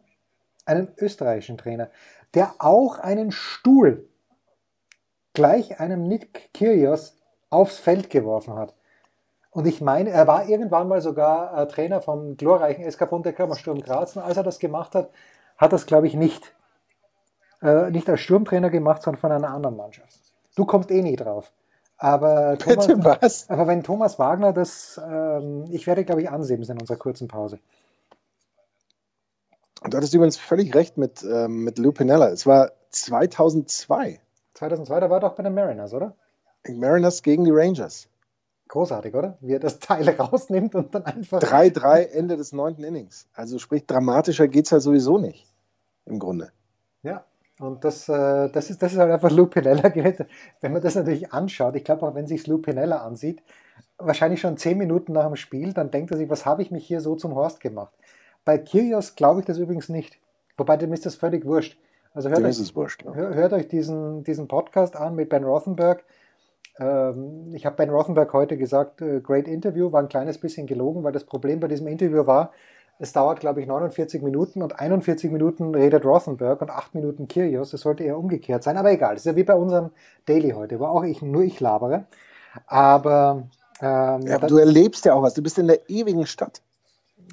einen 0.66 0.88
österreichischen 0.98 1.56
Trainer, 1.56 1.88
der 2.34 2.54
auch 2.58 2.98
einen 2.98 3.30
Stuhl 3.30 4.08
gleich 5.34 5.78
einem 5.78 6.08
Nick 6.08 6.52
Kyrgios 6.52 7.16
aufs 7.54 7.78
Feld 7.78 8.10
geworfen 8.10 8.56
hat. 8.56 8.74
Und 9.50 9.66
ich 9.66 9.80
meine, 9.80 10.10
er 10.10 10.26
war 10.26 10.48
irgendwann 10.48 10.88
mal 10.88 11.00
sogar 11.00 11.56
äh, 11.56 11.68
Trainer 11.68 12.00
vom 12.00 12.36
glorreichen 12.36 12.90
SK 12.90 13.08
Bundekammer 13.08 13.54
Sturm 13.54 13.80
Graz. 13.80 14.16
Und 14.16 14.22
als 14.22 14.36
er 14.36 14.42
das 14.42 14.58
gemacht 14.58 14.96
hat, 14.96 15.10
hat 15.56 15.72
er 15.72 15.76
es, 15.76 15.86
glaube 15.86 16.08
ich, 16.08 16.14
nicht, 16.14 16.52
äh, 17.62 17.90
nicht 17.92 18.10
als 18.10 18.20
Sturmtrainer 18.20 18.70
gemacht, 18.70 19.02
sondern 19.02 19.20
von 19.20 19.30
einer 19.30 19.50
anderen 19.50 19.76
Mannschaft. 19.76 20.18
Du 20.56 20.64
kommst 20.64 20.90
eh 20.90 21.02
nie 21.02 21.14
drauf. 21.14 21.52
Aber, 21.96 22.58
Thomas, 22.58 22.88
was? 23.22 23.48
aber 23.48 23.68
wenn 23.68 23.84
Thomas 23.84 24.18
Wagner 24.18 24.52
das, 24.52 25.00
ähm, 25.08 25.66
ich 25.70 25.86
werde, 25.86 26.04
glaube 26.04 26.22
ich, 26.22 26.30
ansehen 26.30 26.60
in 26.60 26.80
unserer 26.80 26.98
kurzen 26.98 27.28
Pause. 27.28 27.60
Du 29.88 29.96
hattest 29.96 30.14
übrigens 30.14 30.36
völlig 30.36 30.74
recht 30.74 30.98
mit, 30.98 31.22
ähm, 31.22 31.62
mit 31.62 31.78
Lou 31.78 31.92
Pinella. 31.92 32.30
Es 32.30 32.46
war 32.46 32.72
2002. 32.90 34.20
2002, 34.54 35.00
da 35.00 35.10
war 35.10 35.20
doch 35.20 35.34
bei 35.34 35.44
den 35.44 35.54
Mariners, 35.54 35.94
oder? 35.94 36.16
Mariners 36.68 37.22
gegen 37.22 37.44
die 37.44 37.50
Rangers. 37.52 38.08
Großartig, 38.68 39.14
oder? 39.14 39.36
Wie 39.40 39.52
er 39.52 39.60
das 39.60 39.78
Teil 39.78 40.08
rausnimmt 40.18 40.74
und 40.74 40.94
dann 40.94 41.04
einfach. 41.04 41.38
3-3 41.40 42.08
Ende 42.10 42.36
des 42.36 42.52
neunten 42.52 42.82
Innings. 42.84 43.28
Also 43.34 43.58
sprich, 43.58 43.86
dramatischer 43.86 44.48
geht 44.48 44.66
es 44.66 44.72
halt 44.72 44.82
sowieso 44.82 45.18
nicht. 45.18 45.46
Im 46.06 46.18
Grunde. 46.18 46.50
Ja, 47.02 47.24
und 47.60 47.84
das, 47.84 48.08
äh, 48.08 48.48
das, 48.50 48.70
ist, 48.70 48.82
das 48.82 48.92
ist 48.92 48.98
halt 48.98 49.12
einfach 49.12 49.30
Lou 49.30 49.46
Pinella 49.46 49.88
gewesen. 49.90 50.26
Wenn 50.60 50.72
man 50.72 50.82
das 50.82 50.94
natürlich 50.94 51.32
anschaut, 51.32 51.76
ich 51.76 51.84
glaube 51.84 52.06
auch, 52.06 52.14
wenn 52.14 52.26
sich 52.26 52.46
Lou 52.46 52.58
Pinella 52.58 52.98
ansieht, 52.98 53.42
wahrscheinlich 53.98 54.40
schon 54.40 54.56
zehn 54.56 54.76
Minuten 54.78 55.12
nach 55.12 55.26
dem 55.26 55.36
Spiel, 55.36 55.72
dann 55.72 55.90
denkt 55.90 56.10
er 56.10 56.16
sich, 56.16 56.28
was 56.30 56.46
habe 56.46 56.62
ich 56.62 56.70
mich 56.70 56.86
hier 56.86 57.00
so 57.00 57.14
zum 57.16 57.34
Horst 57.34 57.60
gemacht? 57.60 57.92
Bei 58.44 58.58
Kyrgios 58.58 59.14
glaube 59.14 59.40
ich 59.40 59.46
das 59.46 59.58
übrigens 59.58 59.88
nicht. 59.88 60.18
Wobei 60.56 60.76
dem 60.76 60.92
ist 60.92 61.06
das 61.06 61.14
völlig 61.14 61.44
wurscht. 61.44 61.78
Also 62.12 62.28
hört, 62.28 62.38
Dem 62.38 62.44
euch, 62.44 62.50
ist 62.50 62.60
es 62.60 62.76
wurscht. 62.76 63.02
Ja. 63.04 63.12
hör- 63.14 63.34
hört 63.34 63.52
euch 63.52 63.68
diesen, 63.68 64.22
diesen 64.24 64.46
Podcast 64.48 64.96
an 64.96 65.14
mit 65.14 65.28
Ben 65.28 65.44
Rothenberg. 65.44 66.04
Ähm, 66.78 67.54
ich 67.54 67.66
habe 67.66 67.76
Ben 67.76 67.90
Rothenberg 67.90 68.32
heute 68.32 68.56
gesagt, 68.56 69.00
äh, 69.02 69.20
great 69.20 69.46
Interview, 69.48 69.92
war 69.92 70.02
ein 70.02 70.08
kleines 70.08 70.38
bisschen 70.38 70.66
gelogen, 70.66 71.04
weil 71.04 71.12
das 71.12 71.24
Problem 71.24 71.60
bei 71.60 71.68
diesem 71.68 71.86
Interview 71.86 72.26
war, 72.26 72.52
es 72.98 73.12
dauert, 73.12 73.40
glaube 73.40 73.60
ich, 73.60 73.66
49 73.66 74.22
Minuten 74.22 74.62
und 74.62 74.78
41 74.78 75.30
Minuten 75.32 75.74
redet 75.74 76.04
Rothenberg 76.04 76.60
und 76.62 76.70
8 76.70 76.94
Minuten 76.94 77.26
Kyrgios. 77.26 77.70
Das 77.70 77.80
sollte 77.80 78.04
eher 78.04 78.18
umgekehrt 78.18 78.62
sein, 78.62 78.76
aber 78.76 78.92
egal. 78.92 79.14
Das 79.14 79.22
ist 79.22 79.26
ja 79.26 79.36
wie 79.36 79.42
bei 79.44 79.54
unserem 79.54 79.90
Daily 80.26 80.50
heute, 80.50 80.78
wo 80.78 80.86
auch 80.86 81.02
ich, 81.02 81.20
nur 81.20 81.42
ich 81.42 81.58
labere. 81.60 82.04
Aber 82.66 83.48
ähm, 83.80 84.22
Ja, 84.26 84.38
da- 84.38 84.46
du 84.46 84.58
erlebst 84.58 85.04
ja 85.04 85.14
auch 85.14 85.22
was. 85.22 85.34
Du 85.34 85.42
bist 85.42 85.58
in 85.58 85.66
der 85.66 85.90
ewigen 85.90 86.26
Stadt. 86.26 86.62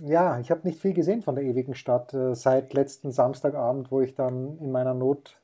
ja, 0.03 0.39
ich 0.39 0.49
habe 0.49 0.61
nicht 0.67 0.79
viel 0.81 0.93
gesehen 0.93 1.21
von 1.21 1.35
der 1.35 1.43
ewigen 1.43 1.75
Stadt 1.75 2.13
äh, 2.13 2.33
seit 2.33 2.73
letzten 2.73 3.11
Samstagabend, 3.11 3.91
wo 3.91 4.01
ich 4.01 4.15
dann 4.15 4.57
in 4.59 4.71
meiner 4.71 4.93
Not 4.95 5.37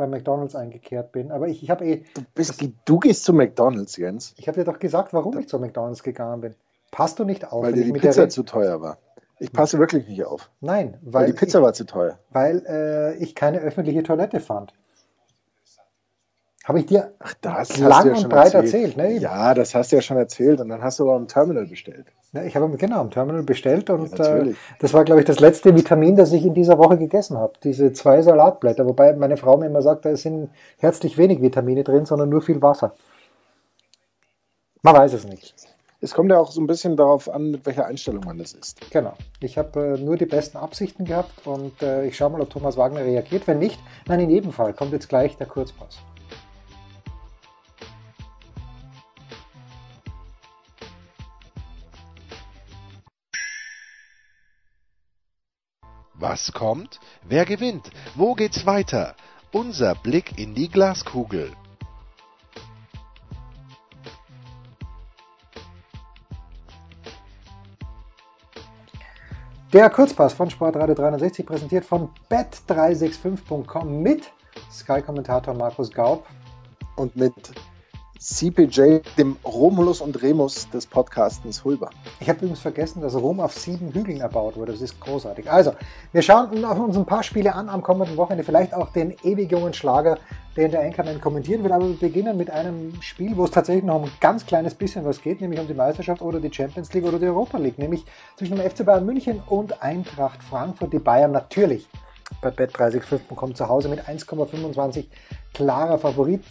bei 0.00 0.06
McDonalds 0.06 0.56
eingekehrt 0.56 1.12
bin. 1.12 1.30
Aber 1.30 1.46
ich, 1.46 1.62
ich 1.62 1.70
habe 1.70 1.84
eh, 1.86 2.04
Du, 2.14 2.22
bist, 2.34 2.60
du 2.86 2.98
gehst 2.98 3.24
zu 3.24 3.34
McDonalds, 3.34 3.96
Jens, 3.98 4.34
ich 4.38 4.48
habe 4.48 4.58
dir 4.58 4.64
doch 4.64 4.78
gesagt, 4.78 5.12
warum 5.12 5.38
ich 5.38 5.46
zu 5.46 5.58
McDonalds 5.58 6.02
gegangen 6.02 6.40
bin. 6.40 6.54
Passt 6.90 7.18
du 7.18 7.24
nicht 7.24 7.52
auf, 7.52 7.62
weil 7.62 7.74
dir 7.74 7.86
ich 7.86 7.92
die 7.92 7.98
Pizza 8.00 8.28
zu 8.28 8.42
teuer 8.42 8.80
war. 8.80 8.96
Ich 9.38 9.52
passe 9.52 9.78
wirklich 9.78 10.08
nicht 10.08 10.24
auf. 10.24 10.50
Nein, 10.60 10.98
Weil 11.02 11.12
weil, 11.22 11.26
die 11.26 11.32
Pizza 11.34 11.62
war 11.62 11.72
zu 11.72 11.84
teuer. 11.84 12.18
ich, 12.28 12.34
weil 12.34 12.66
äh, 12.66 13.14
ich 13.16 13.34
keine 13.34 13.58
öffentliche 13.60 14.02
Toilette 14.02 14.40
fand. 14.40 14.72
Habe 16.70 16.78
ich 16.78 16.86
dir 16.86 17.10
Ach, 17.18 17.34
das 17.40 17.78
lang 17.78 18.06
ja 18.06 18.14
und 18.14 18.28
breit 18.28 18.54
erzählt. 18.54 18.96
erzählt, 18.96 18.96
ne? 18.96 19.18
Ja, 19.18 19.54
das 19.54 19.74
hast 19.74 19.90
du 19.90 19.96
ja 19.96 20.02
schon 20.02 20.16
erzählt. 20.16 20.60
Und 20.60 20.68
dann 20.68 20.80
hast 20.80 21.00
du 21.00 21.02
aber 21.02 21.16
am 21.16 21.26
Terminal 21.26 21.66
bestellt. 21.66 22.06
Ja, 22.32 22.44
ich 22.44 22.54
habe 22.54 22.70
genau 22.76 23.00
am 23.00 23.10
Terminal 23.10 23.42
bestellt 23.42 23.90
und 23.90 24.16
Ja, 24.16 24.36
äh, 24.36 24.54
das 24.78 24.94
war, 24.94 25.02
glaube 25.02 25.20
ich, 25.20 25.26
das 25.26 25.40
letzte 25.40 25.74
Vitamin, 25.74 26.14
das 26.14 26.32
ich 26.32 26.46
in 26.46 26.54
dieser 26.54 26.78
Woche 26.78 26.96
gegessen 26.96 27.38
habe. 27.38 27.54
Diese 27.64 27.92
zwei 27.92 28.22
Salatblätter, 28.22 28.86
wobei 28.86 29.12
meine 29.14 29.36
Frau 29.36 29.56
mir 29.56 29.66
immer 29.66 29.82
sagt, 29.82 30.04
da 30.04 30.14
sind 30.14 30.50
herzlich 30.78 31.18
wenig 31.18 31.42
Vitamine 31.42 31.82
drin, 31.82 32.06
sondern 32.06 32.28
nur 32.28 32.40
viel 32.40 32.62
Wasser. 32.62 32.92
Man 34.82 34.94
weiß 34.94 35.14
es 35.14 35.26
nicht. 35.26 35.56
Es 36.00 36.14
kommt 36.14 36.30
ja 36.30 36.38
auch 36.38 36.52
so 36.52 36.60
ein 36.60 36.68
bisschen 36.68 36.96
darauf 36.96 37.28
an, 37.28 37.50
mit 37.50 37.66
welcher 37.66 37.86
Einstellung 37.86 38.24
man 38.24 38.38
das 38.38 38.52
isst. 38.52 38.80
Genau. 38.92 39.14
Ich 39.40 39.58
habe 39.58 39.96
äh, 39.98 40.00
nur 40.00 40.16
die 40.16 40.26
besten 40.26 40.56
Absichten 40.56 41.04
gehabt 41.04 41.48
und 41.48 41.82
äh, 41.82 42.06
ich 42.06 42.16
schaue 42.16 42.30
mal, 42.30 42.40
ob 42.40 42.50
Thomas 42.50 42.76
Wagner 42.76 43.00
reagiert. 43.00 43.48
Wenn 43.48 43.58
nicht, 43.58 43.80
nein, 44.06 44.20
in 44.20 44.30
jedem 44.30 44.52
Fall 44.52 44.72
kommt 44.72 44.92
jetzt 44.92 45.08
gleich 45.08 45.36
der 45.36 45.48
Kurzpass. 45.48 45.98
Was 56.20 56.52
kommt? 56.52 57.00
Wer 57.22 57.46
gewinnt? 57.46 57.90
Wo 58.14 58.34
geht's 58.34 58.66
weiter? 58.66 59.14
Unser 59.52 59.94
Blick 59.94 60.38
in 60.38 60.54
die 60.54 60.68
Glaskugel. 60.68 61.50
Der 69.72 69.88
Kurzpass 69.88 70.34
von 70.34 70.50
Sportradio 70.50 70.94
360 70.94 71.46
präsentiert 71.46 71.86
von 71.86 72.10
bet365.com 72.28 74.02
mit 74.02 74.30
Sky-Kommentator 74.70 75.54
Markus 75.54 75.90
Gaub. 75.90 76.26
Und 76.96 77.16
mit 77.16 77.32
CPJ, 78.20 78.98
dem 79.16 79.38
Romulus 79.46 80.02
und 80.02 80.20
Remus 80.20 80.68
des 80.68 80.86
Podcastens 80.86 81.64
Hulber. 81.64 81.88
Ich 82.20 82.28
habe 82.28 82.40
übrigens 82.40 82.60
vergessen, 82.60 83.00
dass 83.00 83.14
Rom 83.14 83.40
auf 83.40 83.54
sieben 83.54 83.94
Hügeln 83.94 84.20
erbaut 84.20 84.58
wurde. 84.58 84.72
Das 84.72 84.82
ist 84.82 85.00
großartig. 85.00 85.50
Also, 85.50 85.72
wir 86.12 86.20
schauen 86.20 86.62
uns 86.62 86.98
ein 86.98 87.06
paar 87.06 87.22
Spiele 87.22 87.54
an 87.54 87.70
am 87.70 87.80
kommenden 87.80 88.18
Wochenende. 88.18 88.44
Vielleicht 88.44 88.74
auch 88.74 88.92
den 88.92 89.16
ewig 89.22 89.50
jungen 89.50 89.72
Schlager, 89.72 90.18
den 90.54 90.70
der 90.70 90.82
Anchorman 90.82 91.18
kommentieren 91.18 91.62
wird. 91.62 91.72
Aber 91.72 91.88
wir 91.88 91.96
beginnen 91.96 92.36
mit 92.36 92.50
einem 92.50 93.00
Spiel, 93.00 93.34
wo 93.38 93.44
es 93.44 93.52
tatsächlich 93.52 93.84
noch 93.84 94.02
ein 94.02 94.10
ganz 94.20 94.44
kleines 94.44 94.74
bisschen 94.74 95.02
was 95.06 95.22
geht, 95.22 95.40
nämlich 95.40 95.58
um 95.58 95.66
die 95.66 95.72
Meisterschaft 95.72 96.20
oder 96.20 96.40
die 96.40 96.52
Champions 96.52 96.92
League 96.92 97.06
oder 97.06 97.18
die 97.18 97.24
Europa 97.24 97.56
League. 97.56 97.78
Nämlich 97.78 98.04
zwischen 98.36 98.58
dem 98.58 98.70
FC 98.70 98.84
Bayern 98.84 99.06
München 99.06 99.42
und 99.46 99.82
Eintracht 99.82 100.42
Frankfurt. 100.42 100.92
Die 100.92 100.98
Bayern 100.98 101.32
natürlich 101.32 101.88
bei 102.42 102.50
Bet365 102.50 103.34
kommt 103.34 103.56
zu 103.56 103.66
Hause 103.66 103.88
mit 103.88 104.00
1,25 104.00 105.06
klarer 105.54 105.96
Favorit. 105.96 106.44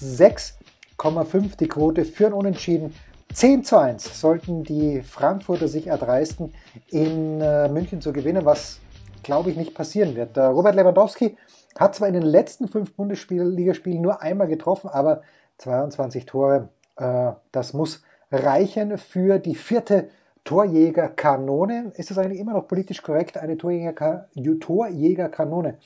6,5 0.99 1.57
die 1.57 1.67
Quote 1.67 2.05
für 2.05 2.27
ein 2.27 2.33
Unentschieden. 2.33 2.93
10 3.33 3.63
zu 3.63 3.77
1 3.77 4.19
sollten 4.19 4.63
die 4.63 5.01
Frankfurter 5.01 5.67
sich 5.67 5.87
erdreisten, 5.87 6.53
in 6.89 7.39
äh, 7.41 7.69
München 7.69 8.01
zu 8.01 8.11
gewinnen, 8.11 8.43
was 8.43 8.79
glaube 9.23 9.51
ich 9.51 9.57
nicht 9.57 9.75
passieren 9.75 10.15
wird. 10.15 10.35
Der 10.35 10.49
Robert 10.49 10.75
Lewandowski 10.75 11.37
hat 11.77 11.95
zwar 11.95 12.07
in 12.07 12.15
den 12.15 12.23
letzten 12.23 12.67
fünf 12.67 12.93
Bundesligaspielen 12.95 14.01
nur 14.01 14.21
einmal 14.21 14.47
getroffen, 14.47 14.89
aber 14.89 15.21
22 15.59 16.25
Tore, 16.25 16.69
äh, 16.97 17.31
das 17.51 17.73
muss 17.73 18.03
reichen 18.31 18.97
für 18.97 19.37
die 19.39 19.55
vierte 19.55 20.09
Torjägerkanone. 20.43 21.91
Ist 21.95 22.09
es 22.11 22.17
eigentlich 22.17 22.39
immer 22.39 22.53
noch 22.53 22.67
politisch 22.67 23.03
korrekt, 23.03 23.37
eine 23.37 23.57
Torjäger 23.57 24.27
Torjägerkanone 24.59 25.77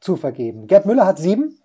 zu 0.00 0.16
vergeben? 0.16 0.68
Gerd 0.68 0.86
Müller 0.86 1.06
hat 1.06 1.18
sieben, 1.18 1.58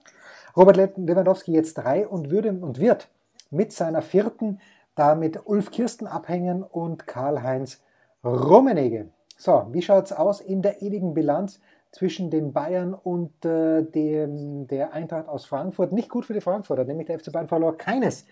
Robert 0.57 0.77
Lewandowski 0.97 1.53
jetzt 1.53 1.75
drei 1.75 2.07
und 2.07 2.31
würde 2.31 2.49
und 2.51 2.79
wird 2.79 3.09
mit 3.51 3.71
seiner 3.71 4.01
vierten 4.01 4.59
damit 4.95 5.39
Ulf 5.45 5.69
Kirsten 5.69 6.07
abhängen 6.07 6.63
und 6.63 7.05
Karl-Heinz 7.05 7.83
Rummenigge. 8.23 9.09
So, 9.37 9.67
wie 9.71 9.83
schaut's 9.83 10.11
aus 10.11 10.41
in 10.41 10.63
der 10.63 10.81
ewigen 10.81 11.13
Bilanz 11.13 11.59
zwischen 11.91 12.31
den 12.31 12.51
Bayern 12.51 12.95
und 12.95 13.45
äh, 13.45 13.83
dem, 13.83 14.67
der 14.67 14.93
Eintracht 14.93 15.27
aus 15.27 15.45
Frankfurt? 15.45 15.91
Nicht 15.91 16.09
gut 16.09 16.25
für 16.25 16.33
die 16.33 16.41
Frankfurter, 16.41 16.83
nämlich 16.83 17.05
der 17.05 17.19
FC 17.19 17.31
Bayern 17.31 17.47
verlor 17.47 17.77
keines 17.77 18.25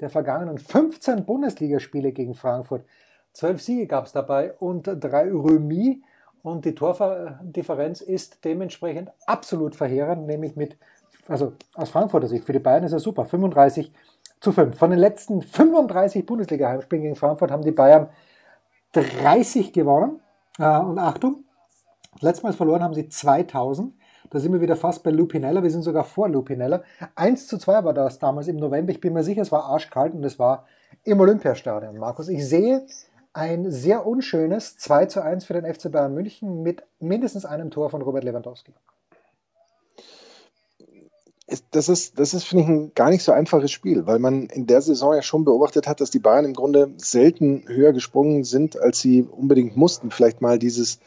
der 0.00 0.10
vergangenen 0.10 0.58
15 0.58 1.24
Bundesligaspiele 1.24 2.12
gegen 2.12 2.34
Frankfurt. 2.34 2.84
Zwölf 3.32 3.60
Siege 3.60 3.86
gab 3.86 4.06
es 4.06 4.12
dabei 4.12 4.52
und 4.52 4.84
drei 4.86 5.30
Remis. 5.30 5.96
Und 6.42 6.66
die 6.66 6.74
Tordifferenz 6.74 8.02
ist 8.02 8.44
dementsprechend 8.44 9.10
absolut 9.26 9.74
verheerend, 9.74 10.26
nämlich 10.26 10.56
mit, 10.56 10.76
also 11.28 11.52
aus 11.74 11.90
Frankfurter 11.90 12.28
Sicht, 12.28 12.44
für 12.44 12.52
die 12.52 12.58
Bayern 12.58 12.84
ist 12.84 12.92
es 12.92 13.02
super, 13.02 13.24
35 13.24 13.92
zu 14.40 14.52
5. 14.52 14.76
Von 14.76 14.90
den 14.90 14.98
letzten 14.98 15.42
35 15.42 16.26
Bundesliga-Heimspielen 16.26 17.02
gegen 17.02 17.16
Frankfurt 17.16 17.50
haben 17.50 17.64
die 17.64 17.72
Bayern 17.72 18.08
30 18.92 19.72
gewonnen. 19.72 20.20
Äh, 20.58 20.78
und 20.78 20.98
Achtung, 20.98 21.44
letztmals 22.20 22.56
verloren 22.56 22.82
haben 22.82 22.94
sie 22.94 23.08
2000. 23.08 23.94
Da 24.30 24.40
sind 24.40 24.52
wir 24.52 24.60
wieder 24.60 24.76
fast 24.76 25.02
bei 25.02 25.10
Lupinella. 25.10 25.62
Wir 25.62 25.70
sind 25.70 25.82
sogar 25.82 26.04
vor 26.04 26.28
Lupinella. 26.28 26.82
1 27.14 27.46
zu 27.46 27.58
2 27.58 27.84
war 27.84 27.94
das 27.94 28.18
damals 28.18 28.48
im 28.48 28.56
November. 28.56 28.92
Ich 28.92 29.00
bin 29.00 29.12
mir 29.12 29.22
sicher, 29.22 29.42
es 29.42 29.52
war 29.52 29.64
arschkalt 29.64 30.14
und 30.14 30.24
es 30.24 30.38
war 30.38 30.66
im 31.04 31.20
Olympiastadion. 31.20 31.98
Markus, 31.98 32.28
ich 32.28 32.46
sehe 32.46 32.86
ein 33.32 33.70
sehr 33.70 34.06
unschönes 34.06 34.78
2 34.78 35.06
zu 35.06 35.22
1 35.22 35.44
für 35.44 35.54
den 35.54 35.72
FC 35.72 35.90
Bayern 35.90 36.14
München 36.14 36.62
mit 36.62 36.84
mindestens 37.00 37.44
einem 37.44 37.70
Tor 37.70 37.90
von 37.90 38.00
Robert 38.02 38.24
Lewandowski. 38.24 38.72
Das 41.70 41.90
ist, 41.90 42.18
das 42.18 42.32
ist, 42.32 42.44
finde 42.44 42.64
ich, 42.64 42.70
ein 42.70 42.92
gar 42.94 43.10
nicht 43.10 43.22
so 43.22 43.30
einfaches 43.30 43.70
Spiel, 43.70 44.06
weil 44.06 44.18
man 44.18 44.46
in 44.46 44.66
der 44.66 44.80
Saison 44.80 45.14
ja 45.14 45.20
schon 45.20 45.44
beobachtet 45.44 45.86
hat, 45.86 46.00
dass 46.00 46.10
die 46.10 46.18
Bayern 46.18 46.46
im 46.46 46.54
Grunde 46.54 46.94
selten 46.96 47.64
höher 47.66 47.92
gesprungen 47.92 48.44
sind, 48.44 48.80
als 48.80 49.00
sie 49.00 49.22
unbedingt 49.22 49.76
mussten. 49.76 50.10
Vielleicht 50.10 50.40
mal 50.40 50.58
dieses, 50.58 51.00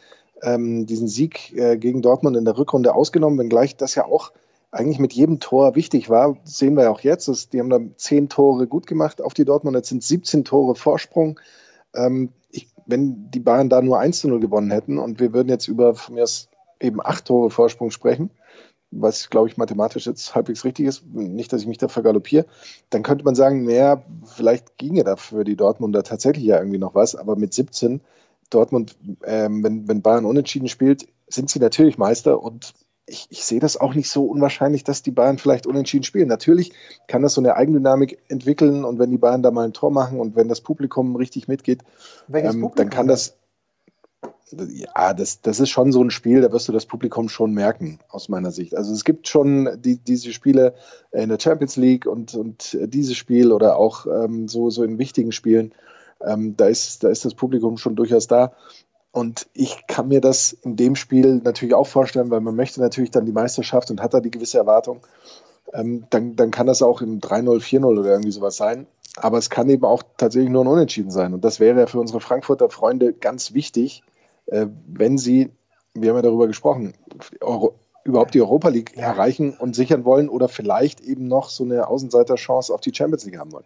ähm, 0.43 0.85
diesen 0.85 1.07
Sieg 1.07 1.53
äh, 1.57 1.77
gegen 1.77 2.03
Dortmund 2.03 2.37
in 2.37 2.45
der 2.45 2.55
Rückrunde 2.55 2.93
ausgenommen, 2.93 3.39
wenngleich 3.39 3.77
das 3.77 3.95
ja 3.95 4.05
auch 4.05 4.31
eigentlich 4.69 4.99
mit 4.99 5.13
jedem 5.13 5.39
Tor 5.39 5.75
wichtig 5.75 6.09
war, 6.09 6.37
sehen 6.43 6.75
wir 6.75 6.83
ja 6.83 6.89
auch 6.91 7.01
jetzt. 7.01 7.27
Dass 7.27 7.49
die 7.49 7.59
haben 7.59 7.71
da 7.71 7.79
zehn 7.95 8.29
Tore 8.29 8.67
gut 8.67 8.85
gemacht 8.85 9.21
auf 9.21 9.33
die 9.33 9.45
Dortmund, 9.45 9.75
jetzt 9.75 9.89
sind 9.89 10.03
17 10.03 10.45
Tore 10.45 10.75
Vorsprung. 10.75 11.39
Ähm, 11.95 12.29
ich, 12.51 12.67
wenn 12.85 13.31
die 13.31 13.39
Bayern 13.39 13.69
da 13.69 13.81
nur 13.81 13.99
1 13.99 14.19
zu 14.19 14.27
0 14.27 14.39
gewonnen 14.39 14.69
hätten 14.69 14.99
und 14.99 15.19
wir 15.19 15.33
würden 15.33 15.49
jetzt 15.49 15.67
über 15.67 15.95
von 15.95 16.13
mir 16.15 16.23
aus 16.23 16.49
eben 16.79 17.01
acht 17.03 17.25
Tore 17.25 17.49
Vorsprung 17.49 17.89
sprechen, 17.89 18.29
was 18.91 19.29
glaube 19.29 19.49
ich 19.49 19.57
mathematisch 19.57 20.05
jetzt 20.05 20.33
halbwegs 20.35 20.63
richtig 20.63 20.85
ist, 20.85 21.05
nicht, 21.05 21.51
dass 21.51 21.61
ich 21.61 21.67
mich 21.67 21.77
da 21.77 21.87
vergaloppiere, 21.87 22.45
dann 22.89 23.03
könnte 23.03 23.25
man 23.25 23.35
sagen, 23.35 23.65
naja, 23.65 24.03
vielleicht 24.25 24.77
ginge 24.77 25.03
da 25.03 25.15
für 25.15 25.43
die 25.43 25.55
Dortmunder 25.55 26.03
tatsächlich 26.03 26.45
ja 26.45 26.57
irgendwie 26.57 26.79
noch 26.79 26.95
was, 26.95 27.15
aber 27.15 27.35
mit 27.35 27.53
17 27.53 28.01
Dortmund, 28.49 28.95
ähm, 29.25 29.63
wenn, 29.63 29.87
wenn 29.87 30.01
Bayern 30.01 30.25
unentschieden 30.25 30.69
spielt, 30.69 31.07
sind 31.27 31.49
sie 31.49 31.59
natürlich 31.59 31.97
Meister 31.97 32.41
und 32.41 32.73
ich, 33.07 33.27
ich 33.29 33.45
sehe 33.45 33.59
das 33.59 33.77
auch 33.77 33.93
nicht 33.93 34.09
so 34.09 34.25
unwahrscheinlich, 34.25 34.83
dass 34.83 35.01
die 35.01 35.11
Bayern 35.11 35.37
vielleicht 35.37 35.65
unentschieden 35.65 36.03
spielen. 36.03 36.27
Natürlich 36.27 36.73
kann 37.07 37.21
das 37.21 37.33
so 37.33 37.41
eine 37.41 37.55
Eigendynamik 37.55 38.19
entwickeln 38.27 38.83
und 38.83 38.99
wenn 38.99 39.11
die 39.11 39.17
Bayern 39.17 39.41
da 39.41 39.49
mal 39.49 39.63
ein 39.63 39.73
Tor 39.73 39.91
machen 39.91 40.19
und 40.19 40.35
wenn 40.35 40.49
das 40.49 40.61
Publikum 40.61 41.15
richtig 41.15 41.47
mitgeht, 41.47 41.83
ähm, 42.33 42.69
dann 42.75 42.89
kann 42.89 43.07
das, 43.07 43.37
ja, 44.51 45.13
das, 45.13 45.41
das 45.41 45.59
ist 45.59 45.69
schon 45.69 45.91
so 45.91 46.01
ein 46.01 46.11
Spiel, 46.11 46.41
da 46.41 46.51
wirst 46.51 46.67
du 46.67 46.71
das 46.71 46.85
Publikum 46.85 47.27
schon 47.29 47.53
merken, 47.53 47.99
aus 48.09 48.29
meiner 48.29 48.51
Sicht. 48.51 48.75
Also 48.75 48.93
es 48.93 49.03
gibt 49.03 49.27
schon 49.27 49.69
die, 49.81 49.97
diese 49.97 50.31
Spiele 50.31 50.73
in 51.11 51.29
der 51.29 51.39
Champions 51.39 51.75
League 51.75 52.05
und, 52.05 52.33
und 52.33 52.77
dieses 52.81 53.17
Spiel 53.17 53.51
oder 53.51 53.77
auch 53.77 54.05
ähm, 54.05 54.47
so, 54.47 54.69
so 54.69 54.83
in 54.83 54.99
wichtigen 54.99 55.31
Spielen, 55.31 55.73
ähm, 56.25 56.55
da, 56.55 56.67
ist, 56.67 57.03
da 57.03 57.09
ist 57.09 57.25
das 57.25 57.33
Publikum 57.33 57.77
schon 57.77 57.95
durchaus 57.95 58.27
da. 58.27 58.53
Und 59.11 59.47
ich 59.53 59.87
kann 59.87 60.07
mir 60.07 60.21
das 60.21 60.53
in 60.53 60.75
dem 60.75 60.95
Spiel 60.95 61.41
natürlich 61.43 61.73
auch 61.73 61.87
vorstellen, 61.87 62.29
weil 62.29 62.41
man 62.41 62.55
möchte 62.55 62.79
natürlich 62.79 63.11
dann 63.11 63.25
die 63.25 63.31
Meisterschaft 63.31 63.89
und 63.91 64.01
hat 64.01 64.13
da 64.13 64.19
die 64.19 64.31
gewisse 64.31 64.59
Erwartung. 64.59 65.01
Ähm, 65.73 66.05
dann, 66.09 66.35
dann 66.35 66.51
kann 66.51 66.67
das 66.67 66.81
auch 66.81 67.01
im 67.01 67.19
3-0, 67.19 67.59
4-0 67.59 67.85
oder 67.85 68.11
irgendwie 68.11 68.31
sowas 68.31 68.55
sein. 68.55 68.87
Aber 69.17 69.39
es 69.39 69.49
kann 69.49 69.69
eben 69.69 69.85
auch 69.85 70.03
tatsächlich 70.17 70.51
nur 70.51 70.63
ein 70.63 70.67
Unentschieden 70.67 71.11
sein. 71.11 71.33
Und 71.33 71.43
das 71.43 71.59
wäre 71.59 71.79
ja 71.79 71.87
für 71.87 71.99
unsere 71.99 72.21
Frankfurter 72.21 72.69
Freunde 72.69 73.13
ganz 73.13 73.53
wichtig, 73.53 74.03
wenn 74.49 75.17
sie, 75.17 75.51
wir 75.93 76.09
haben 76.09 76.17
ja 76.17 76.21
darüber 76.21 76.47
gesprochen, 76.47 76.93
Euro, 77.41 77.75
überhaupt 78.07 78.33
die 78.33 78.41
Europa 78.41 78.69
League 78.69 78.93
ja. 78.95 79.03
erreichen 79.03 79.55
und 79.57 79.75
sichern 79.75 80.05
wollen 80.05 80.29
oder 80.29 80.47
vielleicht 80.47 81.01
eben 81.01 81.27
noch 81.27 81.49
so 81.49 81.63
eine 81.63 81.87
Außenseiterchance 81.87 82.73
auf 82.73 82.81
die 82.81 82.95
Champions 82.95 83.25
League 83.25 83.37
haben 83.37 83.51
wollen. 83.51 83.65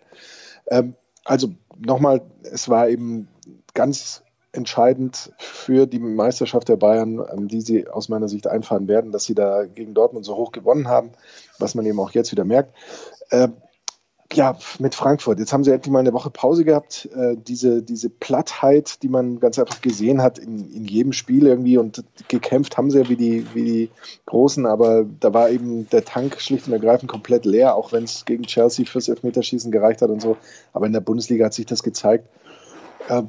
Ähm, 0.67 0.95
also 1.23 1.49
nochmal, 1.77 2.21
es 2.43 2.67
war 2.67 2.89
eben 2.89 3.27
ganz 3.73 4.23
entscheidend 4.51 5.31
für 5.37 5.85
die 5.85 5.99
Meisterschaft 5.99 6.67
der 6.67 6.75
Bayern, 6.75 7.23
ähm, 7.31 7.47
die 7.47 7.61
sie 7.61 7.87
aus 7.87 8.09
meiner 8.09 8.27
Sicht 8.27 8.47
einfahren 8.47 8.87
werden, 8.87 9.11
dass 9.11 9.25
sie 9.25 9.35
da 9.35 9.65
gegen 9.65 9.93
Dortmund 9.93 10.25
so 10.25 10.35
hoch 10.35 10.51
gewonnen 10.51 10.87
haben, 10.87 11.11
was 11.59 11.75
man 11.75 11.85
eben 11.85 11.99
auch 11.99 12.11
jetzt 12.11 12.31
wieder 12.31 12.43
merkt. 12.43 12.75
Äh, 13.29 13.49
ja, 14.33 14.57
mit 14.79 14.95
Frankfurt. 14.95 15.39
Jetzt 15.39 15.53
haben 15.53 15.63
sie 15.63 15.71
endlich 15.71 15.91
mal 15.91 15.99
eine 15.99 16.13
Woche 16.13 16.29
Pause 16.29 16.63
gehabt. 16.63 17.09
Äh, 17.15 17.35
diese, 17.37 17.81
diese 17.81 18.09
Plattheit, 18.09 19.03
die 19.03 19.09
man 19.09 19.39
ganz 19.39 19.59
einfach 19.59 19.81
gesehen 19.81 20.21
hat 20.21 20.37
in, 20.37 20.71
in 20.71 20.85
jedem 20.85 21.13
Spiel 21.13 21.47
irgendwie 21.47 21.77
und 21.77 22.03
gekämpft 22.27 22.77
haben 22.77 22.91
sie 22.91 22.99
ja 22.99 23.09
wie 23.09 23.15
die, 23.15 23.45
wie 23.53 23.63
die 23.63 23.89
Großen, 24.25 24.65
aber 24.65 25.05
da 25.19 25.33
war 25.33 25.49
eben 25.49 25.89
der 25.89 26.05
Tank 26.05 26.39
schlicht 26.39 26.67
und 26.67 26.73
ergreifend 26.73 27.11
komplett 27.11 27.45
leer, 27.45 27.75
auch 27.75 27.91
wenn 27.91 28.03
es 28.03 28.25
gegen 28.25 28.43
Chelsea 28.43 28.85
fürs 28.85 29.09
Elfmeterschießen 29.09 29.71
gereicht 29.71 30.01
hat 30.01 30.09
und 30.09 30.21
so. 30.21 30.37
Aber 30.73 30.85
in 30.85 30.93
der 30.93 31.01
Bundesliga 31.01 31.45
hat 31.45 31.53
sich 31.53 31.65
das 31.65 31.83
gezeigt. 31.83 32.27
Äh, 33.09 33.23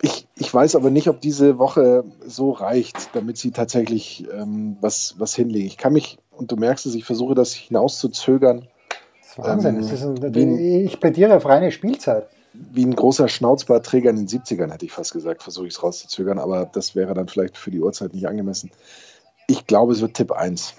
ich, 0.00 0.26
ich 0.36 0.52
weiß 0.52 0.76
aber 0.76 0.90
nicht, 0.90 1.08
ob 1.08 1.20
diese 1.20 1.58
Woche 1.58 2.04
so 2.24 2.52
reicht, 2.52 3.14
damit 3.14 3.36
sie 3.36 3.50
tatsächlich 3.50 4.26
ähm, 4.32 4.76
was, 4.80 5.16
was 5.18 5.34
hinlegen. 5.34 5.66
Ich 5.66 5.76
kann 5.76 5.92
mich, 5.92 6.18
und 6.30 6.52
du 6.52 6.56
merkst 6.56 6.86
es, 6.86 6.94
ich 6.94 7.04
versuche 7.04 7.34
das 7.34 7.52
hinauszuzögern 7.52 8.68
Wahnsinn. 9.38 9.76
Ähm, 9.76 9.88
das 9.88 10.02
ein, 10.02 10.22
ein, 10.22 10.58
ich 10.58 11.00
plädiere 11.00 11.36
auf 11.36 11.46
reine 11.46 11.70
Spielzeit. 11.70 12.26
Wie 12.52 12.84
ein 12.84 12.96
großer 12.96 13.28
Schnauzbartträger 13.28 14.10
in 14.10 14.16
den 14.16 14.26
70ern, 14.26 14.72
hätte 14.72 14.84
ich 14.84 14.92
fast 14.92 15.12
gesagt, 15.12 15.42
versuche 15.42 15.66
ich 15.66 15.74
es 15.74 15.82
rauszuzögern, 15.82 16.38
aber 16.38 16.64
das 16.66 16.96
wäre 16.96 17.14
dann 17.14 17.28
vielleicht 17.28 17.56
für 17.56 17.70
die 17.70 17.80
Uhrzeit 17.80 18.14
nicht 18.14 18.26
angemessen. 18.26 18.70
Ich 19.46 19.66
glaube, 19.66 19.92
es 19.92 20.00
wird 20.00 20.14
Tipp 20.14 20.32
1. 20.32 20.74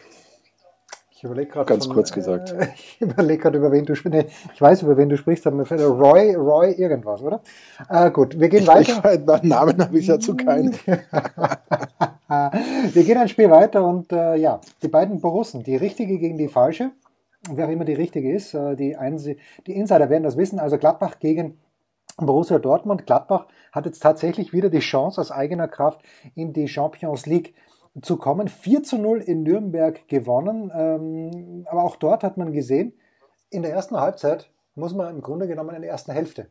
Ich 1.12 1.24
überlege 1.24 1.52
gerade. 1.52 1.65
Ganz 1.65 1.86
von, 1.86 1.95
kurz 1.95 2.12
gesagt. 2.12 2.52
Äh, 2.52 2.69
ich 2.76 3.02
überlege 3.02 3.41
gerade, 3.41 3.58
über 3.58 3.72
wen 3.72 3.86
du 3.86 3.95
sprichst. 3.95 4.30
ich 4.54 4.62
weiß, 4.62 4.84
über 4.84 4.98
wen 4.98 5.10
du 5.10 5.17
sprichst, 5.17 5.45
aber 5.48 5.58
mir 5.58 5.65
fällt 5.65 5.82
Roy, 5.82 6.36
Roy 6.36 6.72
irgendwas, 6.72 7.22
oder? 7.22 7.41
Äh, 7.89 8.12
gut, 8.12 8.39
wir 8.39 8.50
gehen 8.50 8.63
ich, 8.63 8.67
weiter. 8.67 9.13
Ich, 9.13 9.43
Namen 9.43 9.82
habe 9.82 10.00
ich 10.00 10.08
dazu 10.08 10.36
keinen. 10.36 10.74
wir 12.28 13.04
gehen 13.04 13.17
ein 13.17 13.28
Spiel 13.28 13.50
weiter 13.50 13.86
und 13.86 14.12
äh, 14.12 14.36
ja, 14.36 14.62
die 14.82 14.88
beiden 14.88 15.19
Borussen, 15.19 15.63
die 15.63 15.76
richtige 15.76 16.17
gegen 16.17 16.38
die 16.38 16.48
falsche 16.48 16.91
wer 17.49 17.69
immer 17.69 17.86
die 17.86 17.93
richtige 17.93 18.34
ist. 18.34 18.54
Äh, 18.54 18.75
die, 18.75 18.95
die 19.67 19.75
Insider 19.75 20.10
werden 20.10 20.23
das 20.23 20.38
wissen. 20.38 20.60
Also 20.60 20.78
Gladbach 20.78 21.19
gegen 21.19 21.60
Borussia 22.17 22.60
Dortmund. 22.60 23.06
Gladbach 23.06 23.47
hat 23.71 23.86
jetzt 23.86 24.02
tatsächlich 24.02 24.54
wieder 24.54 24.69
die 24.69 24.80
Chance 24.80 25.21
aus 25.21 25.32
eigener 25.32 25.67
Kraft 25.67 26.02
in 26.36 26.54
die 26.54 26.67
Champions 26.67 27.25
League 27.25 27.54
zu 28.02 28.17
kommen. 28.17 28.47
4 28.47 28.84
zu 28.84 28.97
0 28.97 29.19
in 29.21 29.43
Nürnberg 29.43 30.08
gewonnen. 30.08 30.71
Ähm, 30.73 31.65
aber 31.69 31.84
auch 31.84 31.95
dort 31.95 32.23
hat 32.23 32.38
man 32.38 32.52
gesehen, 32.52 32.93
in 33.49 33.63
der 33.63 33.71
ersten 33.71 33.99
Halbzeit 33.99 34.52
muss 34.75 34.93
man 34.93 35.13
im 35.13 35.21
Grunde 35.21 35.47
genommen 35.47 35.75
in 35.75 35.82
der 35.82 35.91
ersten 35.91 36.12
Hälfte, 36.12 36.47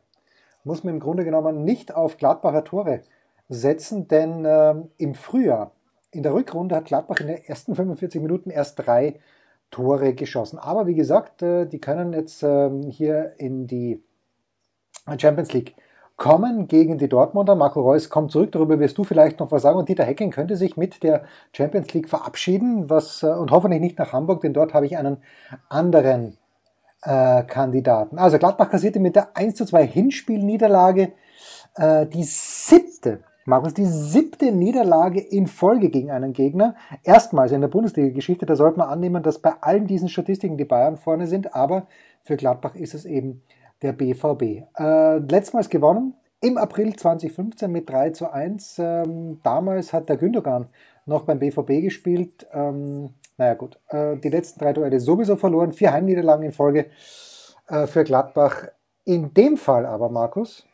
muss 0.63 0.83
man 0.83 0.95
im 0.95 0.99
Grunde 0.99 1.23
genommen 1.23 1.63
nicht 1.63 1.95
auf 1.95 2.17
Gladbacher 2.17 2.63
Tore 2.63 3.01
setzen, 3.47 4.07
denn 4.07 4.45
ähm, 4.45 4.91
im 4.97 5.15
Frühjahr, 5.15 5.71
in 6.11 6.23
der 6.23 6.33
Rückrunde 6.33 6.75
hat 6.75 6.85
Gladbach 6.85 7.19
in 7.19 7.27
den 7.27 7.43
ersten 7.43 7.75
45 7.75 8.21
Minuten 8.21 8.49
erst 8.49 8.79
drei 8.79 9.19
Tore 9.71 10.13
geschossen. 10.13 10.59
Aber 10.59 10.87
wie 10.87 10.95
gesagt, 10.95 11.41
äh, 11.41 11.65
die 11.65 11.79
können 11.79 12.13
jetzt 12.13 12.43
ähm, 12.43 12.83
hier 12.83 13.33
in 13.37 13.67
die 13.67 14.03
Champions 15.17 15.53
League 15.53 15.75
kommen 16.17 16.67
gegen 16.67 16.97
die 16.97 17.07
Dortmunder. 17.07 17.55
Marco 17.55 17.81
Reus 17.81 18.09
kommt 18.09 18.31
zurück, 18.31 18.51
darüber 18.51 18.79
wirst 18.79 18.97
du 18.97 19.03
vielleicht 19.03 19.39
noch 19.39 19.51
was 19.51 19.61
sagen. 19.61 19.79
Und 19.79 19.89
Dieter 19.89 20.03
Hecking 20.03 20.31
könnte 20.31 20.57
sich 20.57 20.77
mit 20.77 21.01
der 21.01 21.23
Champions 21.53 21.93
League 21.93 22.09
verabschieden 22.09 22.89
was, 22.89 23.23
äh, 23.23 23.27
und 23.27 23.51
hoffentlich 23.51 23.81
nicht 23.81 23.97
nach 23.97 24.13
Hamburg, 24.13 24.41
denn 24.41 24.53
dort 24.53 24.73
habe 24.73 24.85
ich 24.85 24.97
einen 24.97 25.17
anderen 25.69 26.37
äh, 27.03 27.43
Kandidaten. 27.43 28.19
Also 28.19 28.37
Gladbach 28.37 28.69
kassierte 28.69 28.99
mit 28.99 29.15
der 29.15 29.35
1 29.35 29.55
zu 29.55 29.65
2 29.65 29.87
Hinspielniederlage 29.87 31.13
äh, 31.75 32.05
die 32.05 32.23
siebte 32.23 33.23
Markus, 33.49 33.73
die 33.73 33.85
siebte 33.85 34.51
Niederlage 34.51 35.19
in 35.19 35.47
Folge 35.47 35.89
gegen 35.89 36.11
einen 36.11 36.33
Gegner. 36.33 36.75
Erstmals 37.03 37.51
in 37.51 37.61
der 37.61 37.67
Bundesliga-Geschichte. 37.67 38.45
Da 38.45 38.55
sollte 38.55 38.77
man 38.77 38.89
annehmen, 38.89 39.23
dass 39.23 39.39
bei 39.39 39.53
allen 39.61 39.87
diesen 39.87 40.07
Statistiken 40.07 40.55
die 40.55 40.65
Bayern 40.65 40.97
vorne 40.97 41.25
sind. 41.25 41.55
Aber 41.55 41.87
für 42.21 42.37
Gladbach 42.37 42.75
ist 42.75 42.93
es 42.93 43.05
eben 43.05 43.41
der 43.81 43.93
BVB. 43.93 44.67
Äh, 44.77 45.17
letztmals 45.17 45.69
gewonnen 45.69 46.13
im 46.41 46.59
April 46.59 46.95
2015 46.95 47.71
mit 47.71 47.89
3 47.89 48.11
zu 48.11 48.31
1. 48.31 48.77
Ähm, 48.77 49.39
damals 49.41 49.93
hat 49.93 50.09
der 50.09 50.17
Gündogan 50.17 50.67
noch 51.07 51.23
beim 51.23 51.39
BVB 51.39 51.81
gespielt. 51.81 52.45
Ähm, 52.53 53.15
naja 53.37 53.55
gut, 53.55 53.79
äh, 53.87 54.15
die 54.17 54.29
letzten 54.29 54.59
drei 54.59 54.73
Duelle 54.73 54.99
sowieso 54.99 55.37
verloren. 55.37 55.73
Vier 55.73 55.91
Heimniederlagen 55.91 56.45
in 56.45 56.51
Folge 56.51 56.85
äh, 57.67 57.87
für 57.87 58.03
Gladbach. 58.03 58.67
In 59.05 59.33
dem 59.33 59.57
Fall 59.57 59.87
aber, 59.87 60.09
Markus, 60.09 60.68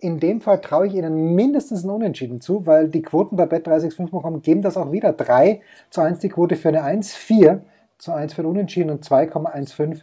in 0.00 0.18
dem 0.18 0.40
Fall 0.40 0.60
traue 0.60 0.86
ich 0.86 0.94
Ihnen 0.94 1.34
mindestens 1.34 1.84
ein 1.84 1.90
Unentschieden 1.90 2.40
zu, 2.40 2.66
weil 2.66 2.88
die 2.88 3.02
Quoten 3.02 3.36
bei 3.36 3.44
bet365.com 3.44 4.42
geben 4.42 4.62
das 4.62 4.76
auch 4.76 4.92
wieder. 4.92 5.12
3 5.12 5.60
zu 5.90 6.00
1 6.00 6.20
die 6.20 6.30
Quote 6.30 6.56
für 6.56 6.68
eine 6.68 6.82
1, 6.82 7.14
4 7.14 7.62
zu 7.98 8.12
1 8.12 8.34
für 8.34 8.42
ein 8.42 8.46
Unentschieden 8.46 8.90
und 8.90 9.04
2,15 9.04 10.00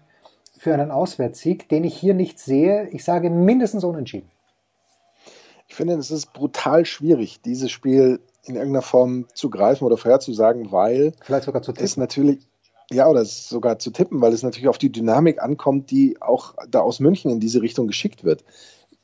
für 0.58 0.74
einen 0.74 0.92
Auswärtssieg, 0.92 1.68
den 1.70 1.84
ich 1.84 1.98
hier 1.98 2.14
nicht 2.14 2.40
sehe. 2.40 2.88
Ich 2.90 3.04
sage 3.04 3.30
mindestens 3.30 3.84
Unentschieden. 3.84 4.30
Ich 5.68 5.76
finde, 5.76 5.96
es 5.96 6.12
ist 6.12 6.32
brutal 6.32 6.86
schwierig, 6.86 7.42
dieses 7.42 7.72
Spiel 7.72 8.20
in 8.46 8.56
irgendeiner 8.56 8.82
Form 8.82 9.26
zu 9.34 9.50
greifen 9.50 9.84
oder 9.84 9.98
vorherzusagen, 9.98 10.72
weil 10.72 11.12
vielleicht 11.22 11.46
sogar 11.46 11.62
zu 11.62 11.74
tippen. 11.74 11.86
es 11.86 11.98
natürlich 11.98 12.48
ja, 12.90 13.10
oder 13.10 13.26
sogar 13.26 13.80
zu 13.80 13.92
tippen, 13.92 14.22
weil 14.22 14.32
es 14.32 14.44
natürlich 14.44 14.70
auf 14.70 14.78
die 14.78 14.92
Dynamik 14.92 15.44
ankommt, 15.44 15.92
die 15.92 16.22
auch 16.22 16.54
da 16.70 16.80
aus 16.80 17.02
München 17.02 17.30
in 17.30 17.42
diese 17.42 17.62
Richtung 17.62 17.86
geschickt 17.86 18.24
wird 18.24 18.46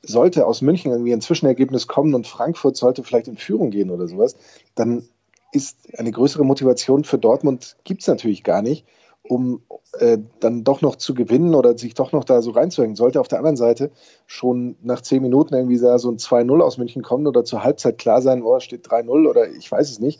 sollte 0.04 0.46
aus 0.46 0.62
München 0.62 0.92
irgendwie 0.92 1.14
ein 1.14 1.22
Zwischenergebnis 1.22 1.88
kommen 1.88 2.14
und 2.14 2.28
Frankfurt 2.28 2.76
sollte 2.76 3.04
vielleicht 3.04 3.28
in 3.28 3.38
Führung 3.38 3.72
gehen 3.72 3.90
oder 3.90 4.08
sowas, 4.08 4.36
dann 4.76 5.08
ist 5.54 5.78
eine 5.98 6.12
größere 6.12 6.44
Motivation 6.44 7.04
für 7.04 7.18
Dortmund 7.18 7.78
gibt 7.84 8.02
es 8.02 8.08
natürlich 8.08 8.44
gar 8.44 8.62
nicht, 8.62 8.86
um 9.22 9.62
äh, 10.00 10.18
dann 10.40 10.64
doch 10.64 10.82
noch 10.82 10.98
zu 10.98 11.14
gewinnen 11.14 11.56
oder 11.56 11.78
sich 11.78 11.94
doch 11.94 12.12
noch 12.12 12.26
da 12.26 12.42
so 12.42 12.52
reinzuhängen. 12.52 12.96
Sollte 12.96 13.22
auf 13.22 13.28
der 13.28 13.38
anderen 13.38 13.56
Seite 13.56 13.92
schon 14.26 14.76
nach 14.82 15.02
zehn 15.02 15.22
Minuten 15.22 15.54
irgendwie 15.54 15.78
so 15.78 15.88
ein 15.88 16.18
2-0 16.18 16.60
aus 16.62 16.78
München 16.78 17.04
kommen 17.04 17.28
oder 17.28 17.46
zur 17.46 17.64
Halbzeit 17.64 17.98
klar 17.98 18.22
sein, 18.22 18.42
oh, 18.42 18.60
steht 18.60 18.86
3-0 18.86 19.30
oder 19.30 19.50
ich 19.50 19.72
weiß 19.72 19.90
es 19.90 20.00
nicht, 20.00 20.20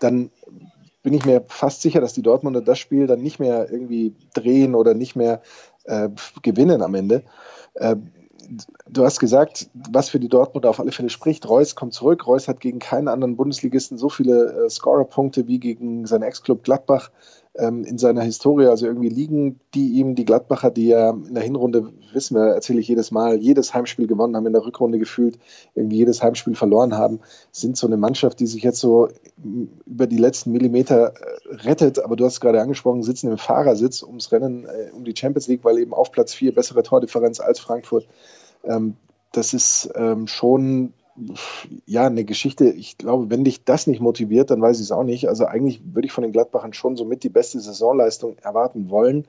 dann 0.00 0.30
bin 1.02 1.14
ich 1.14 1.24
mir 1.24 1.42
fast 1.48 1.82
sicher, 1.82 2.00
dass 2.00 2.12
die 2.12 2.22
Dortmunder 2.22 2.60
das 2.60 2.78
Spiel 2.78 3.06
dann 3.06 3.22
nicht 3.22 3.38
mehr 3.38 3.70
irgendwie 3.70 4.14
drehen 4.34 4.74
oder 4.74 4.94
nicht 4.94 5.16
mehr 5.16 5.42
äh, 5.84 6.08
gewinnen 6.42 6.82
am 6.82 6.94
Ende. 6.94 7.22
Äh, 7.74 7.96
du 8.88 9.04
hast 9.04 9.20
gesagt, 9.20 9.68
was 9.74 10.10
für 10.10 10.20
die 10.20 10.28
Dortmunder 10.28 10.70
auf 10.70 10.80
alle 10.80 10.92
Fälle 10.92 11.10
spricht. 11.10 11.48
Reus 11.48 11.74
kommt 11.74 11.94
zurück. 11.94 12.26
Reus 12.26 12.48
hat 12.48 12.60
gegen 12.60 12.78
keinen 12.78 13.08
anderen 13.08 13.36
Bundesligisten 13.36 13.98
so 13.98 14.08
viele 14.08 14.66
äh, 14.66 14.70
Scorerpunkte 14.70 15.46
wie 15.46 15.58
gegen 15.58 16.06
seinen 16.06 16.22
Ex-Club 16.22 16.62
Gladbach 16.64 17.10
ähm, 17.54 17.84
in 17.84 17.98
seiner 17.98 18.22
Historie. 18.22 18.66
Also 18.66 18.86
irgendwie 18.86 19.08
liegen 19.08 19.60
die 19.74 19.92
ihm, 19.92 20.14
die 20.14 20.24
Gladbacher, 20.24 20.70
die 20.70 20.88
ja 20.88 21.10
in 21.10 21.34
der 21.34 21.42
Hinrunde, 21.42 21.92
wissen 22.12 22.36
wir, 22.36 22.54
erzähle 22.54 22.80
ich 22.80 22.88
jedes 22.88 23.10
Mal, 23.10 23.38
jedes 23.38 23.74
Heimspiel 23.74 24.06
gewonnen 24.06 24.36
haben, 24.36 24.46
in 24.46 24.52
der 24.52 24.64
Rückrunde 24.64 24.98
gefühlt, 24.98 25.38
irgendwie 25.74 25.96
jedes 25.96 26.22
Heimspiel 26.22 26.54
verloren 26.54 26.96
haben, 26.96 27.20
sind 27.50 27.76
so 27.76 27.86
eine 27.86 27.96
Mannschaft, 27.96 28.40
die 28.40 28.46
sich 28.46 28.62
jetzt 28.62 28.80
so 28.80 29.08
über 29.86 30.06
die 30.06 30.18
letzten 30.18 30.52
Millimeter 30.52 31.14
äh, 31.14 31.54
rettet. 31.66 31.98
Aber 32.00 32.16
du 32.16 32.24
hast 32.24 32.40
gerade 32.40 32.60
angesprochen, 32.60 33.02
sitzen 33.02 33.30
im 33.30 33.38
Fahrersitz 33.38 34.02
ums 34.02 34.32
Rennen 34.32 34.64
äh, 34.64 34.90
um 34.92 35.04
die 35.04 35.14
Champions 35.16 35.48
League, 35.48 35.64
weil 35.64 35.78
eben 35.78 35.94
auf 35.94 36.12
Platz 36.12 36.34
4 36.34 36.54
bessere 36.54 36.82
Tordifferenz 36.82 37.40
als 37.40 37.60
Frankfurt. 37.60 38.06
Ähm, 38.64 38.96
das 39.32 39.54
ist 39.54 39.90
ähm, 39.94 40.26
schon 40.26 40.92
ja, 41.86 42.06
eine 42.06 42.24
Geschichte, 42.24 42.70
ich 42.70 42.96
glaube, 42.96 43.30
wenn 43.30 43.44
dich 43.44 43.64
das 43.64 43.86
nicht 43.86 44.00
motiviert, 44.00 44.50
dann 44.50 44.62
weiß 44.62 44.78
ich 44.78 44.84
es 44.84 44.92
auch 44.92 45.04
nicht. 45.04 45.28
Also 45.28 45.44
eigentlich 45.44 45.82
würde 45.84 46.06
ich 46.06 46.12
von 46.12 46.22
den 46.22 46.32
Gladbachern 46.32 46.72
schon 46.72 46.96
somit 46.96 47.22
die 47.22 47.28
beste 47.28 47.60
Saisonleistung 47.60 48.38
erwarten 48.38 48.88
wollen. 48.90 49.26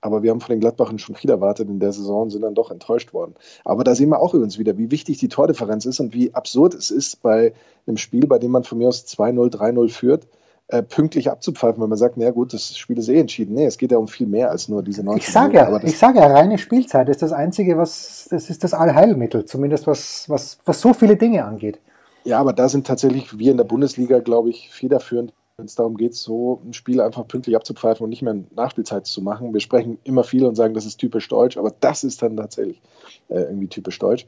Aber 0.00 0.22
wir 0.22 0.30
haben 0.30 0.40
von 0.40 0.54
den 0.54 0.60
Gladbachern 0.60 0.98
schon 0.98 1.16
viel 1.16 1.30
erwartet 1.30 1.68
in 1.68 1.80
der 1.80 1.92
Saison 1.92 2.22
und 2.22 2.30
sind 2.30 2.42
dann 2.42 2.54
doch 2.54 2.70
enttäuscht 2.70 3.12
worden. 3.12 3.34
Aber 3.64 3.82
da 3.82 3.94
sehen 3.94 4.10
wir 4.10 4.20
auch 4.20 4.34
übrigens 4.34 4.58
wieder, 4.58 4.78
wie 4.78 4.90
wichtig 4.90 5.18
die 5.18 5.28
Tordifferenz 5.28 5.84
ist 5.84 5.98
und 5.98 6.14
wie 6.14 6.32
absurd 6.32 6.74
es 6.74 6.90
ist 6.90 7.22
bei 7.22 7.54
einem 7.86 7.96
Spiel, 7.96 8.26
bei 8.26 8.38
dem 8.38 8.52
man 8.52 8.62
von 8.62 8.78
mir 8.78 8.88
aus 8.88 9.04
2-0, 9.06 9.50
3-0 9.52 9.88
führt, 9.88 10.28
äh, 10.68 10.82
pünktlich 10.82 11.30
abzupfeifen, 11.30 11.80
wenn 11.80 11.88
man 11.88 11.98
sagt, 11.98 12.16
na 12.16 12.30
gut, 12.30 12.52
das 12.52 12.76
Spiel 12.76 12.98
ist 12.98 13.08
eh 13.08 13.20
entschieden. 13.20 13.54
Nee, 13.54 13.66
es 13.66 13.78
geht 13.78 13.92
ja 13.92 13.98
um 13.98 14.08
viel 14.08 14.26
mehr 14.26 14.50
als 14.50 14.68
nur 14.68 14.82
diese 14.82 15.04
90 15.04 15.26
Ich 15.26 15.32
sage 15.32 15.56
ja, 15.56 15.82
ich 15.82 15.96
sage 15.96 16.18
ja, 16.18 16.26
reine 16.26 16.58
Spielzeit 16.58 17.08
ist 17.08 17.22
das 17.22 17.32
einzige, 17.32 17.78
was, 17.78 18.26
das 18.30 18.50
ist 18.50 18.64
das 18.64 18.74
Allheilmittel, 18.74 19.44
zumindest 19.44 19.86
was, 19.86 20.28
was, 20.28 20.58
was 20.64 20.80
so 20.80 20.92
viele 20.92 21.16
Dinge 21.16 21.44
angeht. 21.44 21.78
Ja, 22.24 22.40
aber 22.40 22.52
da 22.52 22.68
sind 22.68 22.86
tatsächlich 22.86 23.38
wir 23.38 23.52
in 23.52 23.56
der 23.56 23.64
Bundesliga, 23.64 24.18
glaube 24.18 24.50
ich, 24.50 24.70
federführend, 24.70 25.32
wenn 25.56 25.66
es 25.66 25.76
darum 25.76 25.96
geht, 25.96 26.16
so 26.16 26.60
ein 26.66 26.72
Spiel 26.72 27.00
einfach 27.00 27.28
pünktlich 27.28 27.54
abzupfeifen 27.54 28.02
und 28.02 28.10
nicht 28.10 28.22
mehr 28.22 28.36
Nachspielzeit 28.56 29.06
zu 29.06 29.22
machen. 29.22 29.54
Wir 29.54 29.60
sprechen 29.60 29.98
immer 30.02 30.24
viel 30.24 30.44
und 30.44 30.56
sagen, 30.56 30.74
das 30.74 30.84
ist 30.84 30.96
typisch 30.96 31.28
deutsch, 31.28 31.56
aber 31.56 31.72
das 31.78 32.02
ist 32.02 32.20
dann 32.22 32.36
tatsächlich 32.36 32.82
äh, 33.28 33.42
irgendwie 33.42 33.68
typisch 33.68 34.00
deutsch. 34.00 34.26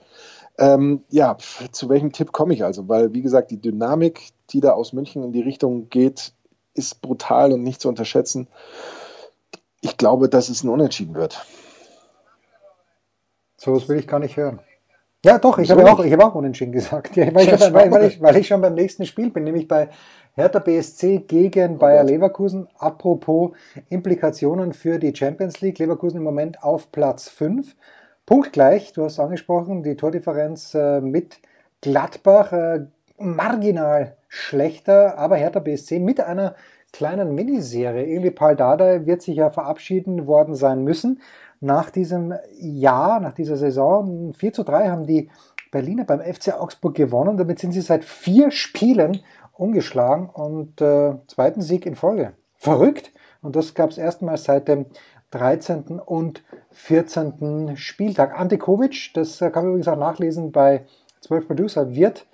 Ähm, 0.58 1.04
ja, 1.08 1.36
zu 1.70 1.88
welchem 1.88 2.12
Tipp 2.12 2.32
komme 2.32 2.52
ich 2.52 2.64
also? 2.64 2.88
Weil, 2.88 3.14
wie 3.14 3.22
gesagt, 3.22 3.50
die 3.50 3.60
Dynamik, 3.60 4.30
die 4.50 4.60
da 4.60 4.72
aus 4.72 4.92
München 4.92 5.22
in 5.22 5.32
die 5.32 5.40
Richtung 5.40 5.88
geht, 5.88 6.32
ist 6.74 7.00
brutal 7.00 7.52
und 7.52 7.62
nicht 7.62 7.80
zu 7.80 7.88
unterschätzen. 7.88 8.48
Ich 9.80 9.96
glaube, 9.96 10.28
dass 10.28 10.48
es 10.48 10.64
ein 10.64 10.68
Unentschieden 10.68 11.14
wird. 11.14 11.44
So 13.56 13.74
was 13.74 13.88
will 13.88 13.98
ich 13.98 14.08
gar 14.08 14.18
nicht 14.18 14.36
hören. 14.36 14.60
Ja, 15.24 15.38
doch, 15.38 15.58
ich 15.58 15.70
habe 15.70 15.84
auch, 15.90 15.98
ich 16.00 16.12
habe 16.12 16.24
auch 16.24 16.34
unentschieden 16.34 16.72
gesagt. 16.72 17.16
Ja, 17.16 17.34
weil, 17.34 17.48
ich, 17.48 17.60
weil, 17.72 17.90
weil, 17.90 18.04
ich, 18.06 18.20
weil 18.20 18.36
ich 18.36 18.46
schon 18.46 18.60
beim 18.60 18.74
nächsten 18.74 19.06
Spiel 19.06 19.30
bin, 19.30 19.44
nämlich 19.44 19.66
bei 19.68 19.88
Hertha 20.34 20.60
BSC 20.60 21.24
gegen 21.26 21.74
oh 21.74 21.78
Bayer 21.78 22.04
Leverkusen. 22.04 22.68
Apropos 22.78 23.52
Implikationen 23.88 24.72
für 24.72 24.98
die 24.98 25.14
Champions 25.14 25.60
League. 25.60 25.78
Leverkusen 25.78 26.18
im 26.18 26.22
Moment 26.22 26.62
auf 26.62 26.92
Platz 26.92 27.28
5. 27.28 27.74
Punktgleich, 28.28 28.92
du 28.92 29.04
hast 29.04 29.18
angesprochen, 29.20 29.82
die 29.82 29.96
Tordifferenz 29.96 30.74
äh, 30.74 31.00
mit 31.00 31.38
Gladbach 31.80 32.52
äh, 32.52 32.80
marginal 33.16 34.18
schlechter, 34.28 35.16
aber 35.16 35.36
Hertha 35.36 35.60
BSC 35.60 35.98
mit 35.98 36.20
einer 36.20 36.54
kleinen 36.92 37.34
Miniserie. 37.34 38.04
Irgendwie 38.04 38.30
Paul 38.30 38.54
Dada 38.54 39.06
wird 39.06 39.22
sich 39.22 39.36
ja 39.36 39.48
verabschieden 39.48 40.26
worden 40.26 40.54
sein 40.54 40.84
müssen 40.84 41.22
nach 41.60 41.88
diesem 41.88 42.34
Jahr, 42.60 43.18
nach 43.20 43.32
dieser 43.32 43.56
Saison. 43.56 44.34
4 44.34 44.52
zu 44.52 44.62
3 44.62 44.90
haben 44.90 45.06
die 45.06 45.30
Berliner 45.70 46.04
beim 46.04 46.20
FC 46.20 46.52
Augsburg 46.52 46.96
gewonnen. 46.96 47.38
Damit 47.38 47.60
sind 47.60 47.72
sie 47.72 47.80
seit 47.80 48.04
vier 48.04 48.50
Spielen 48.50 49.22
ungeschlagen 49.54 50.28
und 50.28 50.82
äh, 50.82 51.14
zweiten 51.28 51.62
Sieg 51.62 51.86
in 51.86 51.94
Folge. 51.94 52.34
Verrückt. 52.56 53.10
Und 53.40 53.56
das 53.56 53.72
gab 53.72 53.88
es 53.88 53.96
erstmals 53.96 54.44
seit 54.44 54.68
dem 54.68 54.84
13. 55.30 56.00
und 56.04 56.42
14. 56.70 57.76
Spieltag. 57.76 58.38
Ante 58.38 58.58
Kovic, 58.58 59.10
das 59.14 59.38
kann 59.38 59.52
man 59.52 59.66
übrigens 59.66 59.88
auch 59.88 59.98
nachlesen 59.98 60.52
bei 60.52 60.84
12 61.20 61.46
Producer, 61.46 61.94
wird 61.94 62.26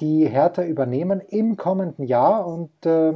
die 0.00 0.26
Hertha 0.26 0.64
übernehmen 0.64 1.20
im 1.28 1.56
kommenden 1.56 2.04
Jahr. 2.04 2.46
Und 2.46 2.84
äh, 2.84 3.12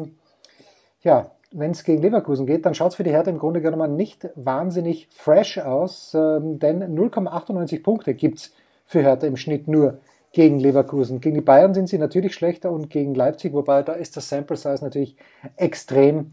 ja, 1.03 1.33
wenn 1.51 1.71
es 1.71 1.85
gegen 1.85 2.03
Leverkusen 2.03 2.47
geht, 2.47 2.67
dann 2.67 2.75
schaut 2.75 2.91
es 2.93 2.97
für 2.97 3.05
die 3.05 3.11
Hertha 3.11 3.31
im 3.31 3.39
Grunde 3.39 3.61
genommen 3.61 3.97
nicht 3.97 4.29
wahnsinnig 4.35 5.09
fresh 5.11 5.59
aus, 5.59 6.15
ähm, 6.15 6.59
denn 6.59 6.83
0,98 6.83 7.83
Punkte 7.83 8.15
gibt 8.15 8.39
es 8.39 8.53
für 8.85 9.03
Hertha 9.03 9.27
im 9.27 9.37
Schnitt 9.37 9.69
nur 9.69 10.01
gegen 10.33 10.59
Leverkusen. 10.59 11.21
Gegen 11.21 11.37
die 11.37 11.41
Bayern 11.41 11.75
sind 11.75 11.89
sie 11.89 11.99
natürlich 11.99 12.35
schlechter 12.35 12.71
und 12.71 12.91
gegen 12.91 13.15
Leipzig, 13.15 13.53
wobei 13.55 13.83
da 13.83 13.95
ist 13.95 14.17
das 14.17 14.29
Sample 14.29 14.57
Size 14.57 14.85
natürlich 14.85 15.17
extrem 15.57 16.33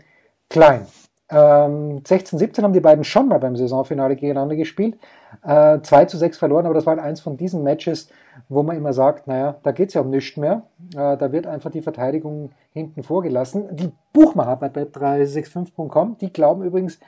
klein. 0.50 0.86
Ähm, 1.30 2.02
16, 2.06 2.38
17 2.38 2.64
haben 2.64 2.74
die 2.74 2.80
beiden 2.80 3.04
schon 3.04 3.28
mal 3.28 3.40
beim 3.40 3.56
Saisonfinale 3.56 4.16
gegeneinander 4.16 4.56
gespielt. 4.56 4.98
Äh, 5.44 5.80
2 5.82 6.06
zu 6.06 6.18
6 6.18 6.38
verloren, 6.38 6.66
aber 6.66 6.76
das 6.76 6.86
war 6.86 6.96
halt 6.96 7.04
eins 7.04 7.20
von 7.20 7.36
diesen 7.36 7.64
Matches, 7.64 8.10
wo 8.48 8.62
man 8.62 8.78
immer 8.78 8.94
sagt, 8.94 9.28
naja, 9.28 9.56
da 9.64 9.72
geht 9.72 9.90
es 9.90 9.96
ja 9.96 10.02
um 10.02 10.10
nichts 10.10 10.38
mehr. 10.38 10.64
Äh, 10.94 11.18
da 11.18 11.32
wird 11.32 11.48
einfach 11.48 11.72
die 11.72 11.82
Verteidigung 11.82 12.52
hinten 12.74 13.02
vorgelassen. 13.02 13.76
Die 13.76 13.92
Buchmacher 14.14 14.56
bei 14.58 14.68
bet365.com, 14.68 16.18
die 16.20 16.32
glauben 16.32 16.64
übrigens, 16.64 17.00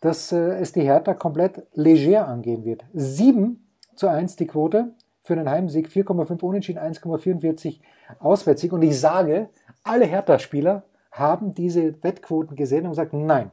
dass 0.00 0.32
äh, 0.32 0.38
es 0.60 0.72
die 0.72 0.82
Hertha 0.82 1.12
komplett 1.14 1.66
leger 1.74 2.26
angehen 2.26 2.64
wird. 2.64 2.84
7 2.94 3.62
zu 3.94 4.08
1 4.08 4.36
die 4.36 4.46
Quote 4.46 4.92
für 5.22 5.34
einen 5.34 5.50
Heimsieg, 5.50 5.88
4,5 5.88 6.42
Unentschieden, 6.42 6.78
1,44 6.78 7.80
Auswärtssieg. 8.18 8.72
Und 8.72 8.82
ich 8.82 8.98
sage, 8.98 9.50
alle 9.82 10.06
Hertha-Spieler 10.06 10.84
haben 11.10 11.54
diese 11.54 12.02
Wettquoten 12.02 12.56
gesehen 12.56 12.84
und 12.84 12.90
gesagt, 12.90 13.12
nein, 13.12 13.50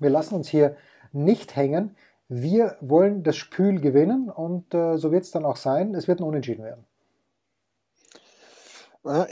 wir 0.00 0.10
lassen 0.10 0.34
uns 0.34 0.48
hier 0.48 0.76
nicht 1.12 1.56
hängen. 1.56 1.96
Wir 2.28 2.76
wollen 2.80 3.22
das 3.22 3.36
Spiel 3.36 3.80
gewinnen 3.80 4.30
und 4.30 4.74
äh, 4.74 4.96
so 4.96 5.12
wird 5.12 5.24
es 5.24 5.30
dann 5.30 5.44
auch 5.44 5.56
sein. 5.56 5.94
Es 5.94 6.08
wird 6.08 6.20
ein 6.20 6.24
Unentschieden 6.24 6.64
werden. 6.64 6.84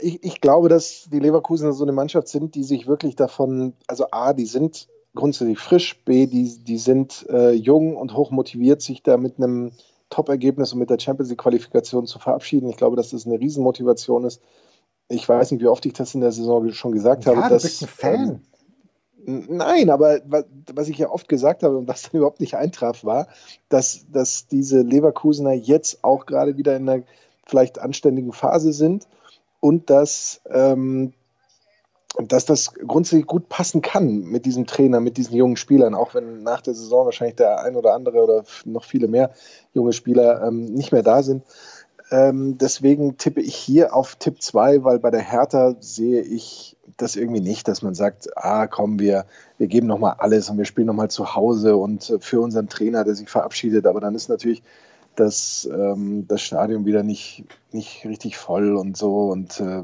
Ich, 0.01 0.23
ich, 0.23 0.39
glaube, 0.39 0.69
dass 0.69 1.09
die 1.11 1.19
Leverkusener 1.19 1.73
so 1.73 1.83
eine 1.83 1.91
Mannschaft 1.91 2.29
sind, 2.29 2.55
die 2.55 2.63
sich 2.63 2.87
wirklich 2.87 3.17
davon, 3.17 3.73
also 3.87 4.05
A, 4.09 4.31
die 4.31 4.45
sind 4.45 4.87
grundsätzlich 5.15 5.59
frisch, 5.59 6.01
B, 6.05 6.27
die, 6.27 6.63
die 6.63 6.77
sind 6.77 7.25
äh, 7.29 7.51
jung 7.51 7.97
und 7.97 8.15
hoch 8.15 8.31
motiviert, 8.31 8.81
sich 8.81 9.03
da 9.03 9.17
mit 9.17 9.37
einem 9.37 9.73
Top-Ergebnis 10.09 10.71
und 10.71 10.79
mit 10.79 10.89
der 10.89 10.99
Champions 10.99 11.29
League-Qualifikation 11.29 12.05
zu 12.05 12.19
verabschieden. 12.19 12.69
Ich 12.69 12.77
glaube, 12.77 12.95
dass 12.95 13.09
das 13.09 13.25
eine 13.25 13.37
Riesenmotivation 13.37 14.23
ist. 14.23 14.41
Ich 15.09 15.27
weiß 15.27 15.51
nicht, 15.51 15.61
wie 15.61 15.67
oft 15.67 15.85
ich 15.85 15.93
das 15.93 16.15
in 16.15 16.21
der 16.21 16.31
Saison 16.31 16.71
schon 16.71 16.93
gesagt 16.93 17.25
ja, 17.25 17.35
habe. 17.35 17.55
Du 17.55 17.61
bist 17.61 17.81
ein 17.81 17.87
Fan. 17.87 18.29
Ähm, 18.29 18.41
Nein, 19.27 19.89
aber 19.89 20.19
was 20.73 20.87
ich 20.87 20.99
ja 20.99 21.09
oft 21.09 21.27
gesagt 21.27 21.63
habe 21.63 21.77
und 21.77 21.87
was 21.87 22.03
dann 22.03 22.11
überhaupt 22.13 22.39
nicht 22.39 22.55
eintraf, 22.55 23.03
war, 23.03 23.27
dass, 23.69 24.05
dass 24.11 24.47
diese 24.47 24.81
Leverkusener 24.81 25.53
jetzt 25.53 26.03
auch 26.03 26.25
gerade 26.25 26.57
wieder 26.57 26.75
in 26.75 26.87
einer 26.87 27.03
vielleicht 27.47 27.79
anständigen 27.79 28.33
Phase 28.33 28.71
sind 28.71 29.07
und 29.59 29.89
dass, 29.89 30.41
ähm, 30.49 31.13
dass 32.19 32.45
das 32.45 32.75
grundsätzlich 32.75 33.25
gut 33.25 33.49
passen 33.49 33.81
kann 33.81 34.25
mit 34.25 34.45
diesem 34.45 34.67
Trainer, 34.67 34.99
mit 34.99 35.17
diesen 35.17 35.35
jungen 35.35 35.57
Spielern, 35.57 35.95
auch 35.95 36.13
wenn 36.13 36.43
nach 36.43 36.61
der 36.61 36.75
Saison 36.75 37.05
wahrscheinlich 37.05 37.35
der 37.35 37.61
ein 37.61 37.75
oder 37.75 37.93
andere 37.93 38.23
oder 38.23 38.43
noch 38.63 38.83
viele 38.83 39.07
mehr 39.07 39.31
junge 39.73 39.93
Spieler 39.93 40.43
ähm, 40.47 40.65
nicht 40.65 40.91
mehr 40.91 41.03
da 41.03 41.23
sind. 41.23 41.43
Ähm, 42.11 42.59
deswegen 42.59 43.17
tippe 43.17 43.41
ich 43.41 43.55
hier 43.55 43.95
auf 43.95 44.15
Tipp 44.17 44.41
2, 44.41 44.83
weil 44.83 44.99
bei 44.99 45.09
der 45.09 45.21
Hertha 45.21 45.75
sehe 45.79 46.21
ich 46.21 46.74
das 46.97 47.15
irgendwie 47.15 47.41
nicht, 47.41 47.67
dass 47.67 47.81
man 47.81 47.93
sagt, 47.93 48.29
ah 48.37 48.67
komm, 48.67 48.99
wir, 48.99 49.25
wir 49.57 49.67
geben 49.67 49.87
nochmal 49.87 50.15
alles 50.19 50.49
und 50.49 50.57
wir 50.57 50.65
spielen 50.65 50.87
nochmal 50.87 51.09
zu 51.09 51.35
Hause 51.35 51.75
und 51.75 52.17
für 52.19 52.41
unseren 52.41 52.69
Trainer, 52.69 53.03
der 53.03 53.15
sich 53.15 53.29
verabschiedet. 53.29 53.85
Aber 53.85 53.99
dann 53.99 54.15
ist 54.15 54.29
natürlich 54.29 54.63
das, 55.15 55.69
ähm, 55.71 56.25
das 56.27 56.41
Stadion 56.41 56.85
wieder 56.85 57.03
nicht, 57.03 57.45
nicht 57.71 58.05
richtig 58.05 58.37
voll 58.37 58.75
und 58.75 58.97
so. 58.97 59.27
Und 59.27 59.59
äh, 59.59 59.83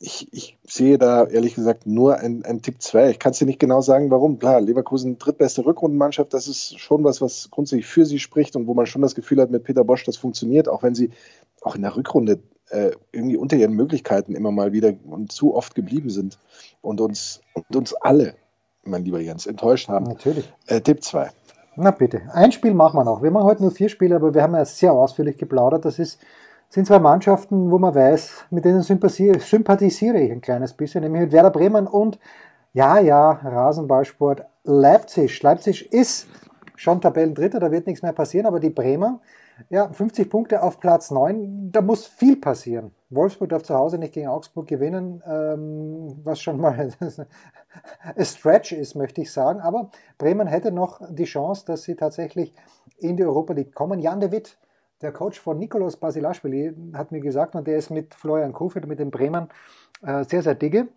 ich, 0.00 0.28
ich 0.32 0.58
sehe 0.66 0.98
da 0.98 1.24
ehrlich 1.24 1.54
gesagt 1.54 1.86
nur 1.86 2.18
ein, 2.18 2.44
ein 2.44 2.62
Tipp 2.62 2.80
2. 2.80 3.10
Ich 3.10 3.18
kann 3.18 3.32
es 3.32 3.38
dir 3.38 3.46
nicht 3.46 3.58
genau 3.58 3.80
sagen, 3.80 4.10
warum. 4.10 4.38
Klar, 4.38 4.60
Leverkusen 4.60 5.18
drittbeste 5.18 5.64
Rückrundenmannschaft, 5.64 6.32
das 6.32 6.48
ist 6.48 6.78
schon 6.78 7.04
was, 7.04 7.20
was 7.20 7.50
grundsätzlich 7.50 7.86
für 7.86 8.06
sie 8.06 8.18
spricht 8.18 8.56
und 8.56 8.66
wo 8.66 8.74
man 8.74 8.86
schon 8.86 9.02
das 9.02 9.14
Gefühl 9.14 9.40
hat, 9.40 9.50
mit 9.50 9.64
Peter 9.64 9.84
Bosch, 9.84 10.04
das 10.04 10.16
funktioniert, 10.16 10.68
auch 10.68 10.82
wenn 10.82 10.94
sie 10.94 11.10
auch 11.62 11.74
in 11.74 11.82
der 11.82 11.96
Rückrunde 11.96 12.40
äh, 12.70 12.92
irgendwie 13.12 13.36
unter 13.36 13.56
ihren 13.56 13.72
Möglichkeiten 13.72 14.34
immer 14.34 14.50
mal 14.50 14.72
wieder 14.72 14.92
und 15.06 15.32
zu 15.32 15.54
oft 15.54 15.74
geblieben 15.74 16.10
sind 16.10 16.38
und 16.82 17.00
uns, 17.00 17.40
und 17.54 17.76
uns 17.76 17.94
alle, 17.94 18.34
mein 18.84 19.04
lieber 19.04 19.20
Jens, 19.20 19.46
enttäuscht 19.46 19.88
haben. 19.88 20.06
Natürlich. 20.06 20.52
Äh, 20.66 20.80
Tipp 20.80 21.02
2. 21.02 21.30
Na 21.76 21.90
bitte. 21.92 22.22
Ein 22.32 22.52
Spiel 22.52 22.74
machen 22.74 22.98
wir 22.98 23.04
noch. 23.04 23.22
Wir 23.22 23.30
machen 23.30 23.44
heute 23.44 23.62
nur 23.62 23.70
vier 23.70 23.88
Spiele, 23.88 24.16
aber 24.16 24.34
wir 24.34 24.42
haben 24.42 24.54
ja 24.54 24.64
sehr 24.64 24.92
ausführlich 24.92 25.38
geplaudert. 25.38 25.84
Das 25.84 25.98
ist 25.98 26.18
sind 26.70 26.86
zwei 26.86 26.98
Mannschaften, 26.98 27.70
wo 27.70 27.78
man 27.78 27.94
weiß, 27.94 28.46
mit 28.50 28.64
denen 28.64 28.82
sympathisiere 28.82 30.20
ich 30.20 30.30
ein 30.30 30.40
kleines 30.40 30.74
bisschen, 30.74 31.02
nämlich 31.02 31.22
mit 31.22 31.32
Werder 31.32 31.50
Bremen 31.50 31.86
und, 31.86 32.18
ja, 32.74 32.98
ja, 32.98 33.30
Rasenballsport 33.30 34.42
Leipzig. 34.64 35.42
Leipzig 35.42 35.92
ist 35.92 36.28
schon 36.76 37.00
Tabellendritter, 37.00 37.58
da 37.58 37.70
wird 37.70 37.86
nichts 37.86 38.02
mehr 38.02 38.12
passieren, 38.12 38.46
aber 38.46 38.60
die 38.60 38.70
Bremer, 38.70 39.20
ja, 39.70 39.92
50 39.92 40.30
Punkte 40.30 40.62
auf 40.62 40.80
Platz 40.80 41.10
9, 41.10 41.72
da 41.72 41.80
muss 41.80 42.06
viel 42.06 42.36
passieren. 42.36 42.92
Wolfsburg 43.10 43.50
darf 43.50 43.62
zu 43.62 43.74
Hause 43.74 43.98
nicht 43.98 44.14
gegen 44.14 44.28
Augsburg 44.28 44.66
gewinnen, 44.66 45.22
ähm, 45.26 46.20
was 46.24 46.40
schon 46.40 46.60
mal 46.60 46.90
ein 47.00 48.24
Stretch 48.24 48.72
ist, 48.72 48.94
möchte 48.94 49.22
ich 49.22 49.32
sagen. 49.32 49.60
Aber 49.60 49.90
Bremen 50.18 50.46
hätte 50.46 50.72
noch 50.72 51.00
die 51.10 51.24
Chance, 51.24 51.64
dass 51.66 51.82
sie 51.82 51.96
tatsächlich 51.96 52.54
in 52.98 53.16
die 53.16 53.24
Europa 53.24 53.52
League 53.54 53.74
kommen. 53.74 54.00
Jan 54.00 54.20
de 54.20 54.30
Witt 54.30 54.58
der 55.00 55.12
Coach 55.12 55.38
von 55.40 55.58
Nikolaus 55.58 55.96
Basilashvili 55.96 56.74
hat 56.92 57.12
mir 57.12 57.20
gesagt, 57.20 57.54
und 57.54 57.66
der 57.66 57.78
ist 57.78 57.90
mit 57.90 58.14
Florian 58.14 58.52
Kofeld, 58.52 58.86
mit 58.86 58.98
den 58.98 59.10
Bremern, 59.10 59.48
äh, 60.02 60.24
sehr, 60.24 60.42
sehr 60.42 60.54
dicke. 60.54 60.88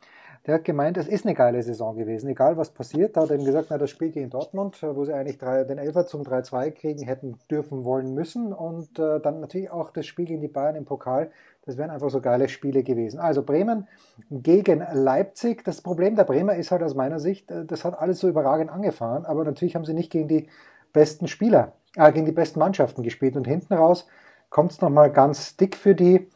Der 0.48 0.56
hat 0.56 0.66
gemeint, 0.66 0.98
es 0.98 1.08
ist 1.08 1.26
eine 1.26 1.36
geile 1.36 1.62
Saison 1.62 1.96
gewesen, 1.96 2.28
egal 2.28 2.58
was 2.58 2.72
passiert. 2.72 3.16
Da 3.16 3.22
hat 3.22 3.30
er 3.30 3.38
ihm 3.38 3.46
gesagt, 3.46 3.68
na, 3.70 3.78
das 3.78 3.92
Spiel 3.92 4.10
gegen 4.10 4.32
Dortmund, 4.32 4.82
wo 4.82 5.06
sie 5.06 5.14
eigentlich 5.14 5.38
drei, 5.38 5.64
den 5.64 5.78
Elfer 5.78 6.08
zum 6.08 6.24
3-2 6.24 6.72
kriegen 6.72 7.04
hätten 7.04 7.38
dürfen 7.52 7.86
wollen 7.86 8.16
müssen. 8.16 8.52
Und 8.52 8.98
äh, 8.98 9.20
dann 9.20 9.40
natürlich 9.40 9.70
auch 9.70 9.92
das 9.92 10.08
Spiel 10.08 10.26
gegen 10.26 10.42
die 10.42 10.48
Bayern 10.48 10.76
im 10.76 10.86
Pokal. 10.86 11.30
Das 11.66 11.78
wären 11.78 11.92
einfach 11.92 12.10
so 12.10 12.22
geile 12.22 12.50
Spiele 12.50 12.82
gewesen. 12.82 13.20
Also 13.20 13.44
Bremen 13.44 13.88
gegen 14.32 14.84
Leipzig. 14.94 15.64
Das 15.64 15.82
Problem 15.82 16.16
der 16.16 16.24
Bremer 16.24 16.56
ist 16.56 16.72
halt 16.72 16.82
aus 16.82 16.96
meiner 16.96 17.20
Sicht, 17.20 17.52
äh, 17.52 17.66
das 17.66 17.86
hat 17.86 18.00
alles 18.00 18.20
so 18.20 18.28
überragend 18.28 18.72
angefahren, 18.72 19.26
aber 19.26 19.44
natürlich 19.44 19.76
haben 19.76 19.86
sie 19.86 19.94
nicht 19.94 20.12
gegen 20.12 20.28
die 20.28 20.48
besten 20.92 21.28
Spieler 21.28 21.74
äh, 21.96 22.12
gegen 22.12 22.26
die 22.26 22.32
besten 22.32 22.60
Mannschaften 22.60 23.04
gespielt. 23.04 23.36
Und 23.36 23.48
hinten 23.48 23.74
raus 23.74 24.08
kommt 24.50 24.72
es 24.72 24.82
nochmal 24.82 25.12
ganz 25.12 25.56
dick 25.58 25.76
für 25.76 25.96
die 25.96 26.28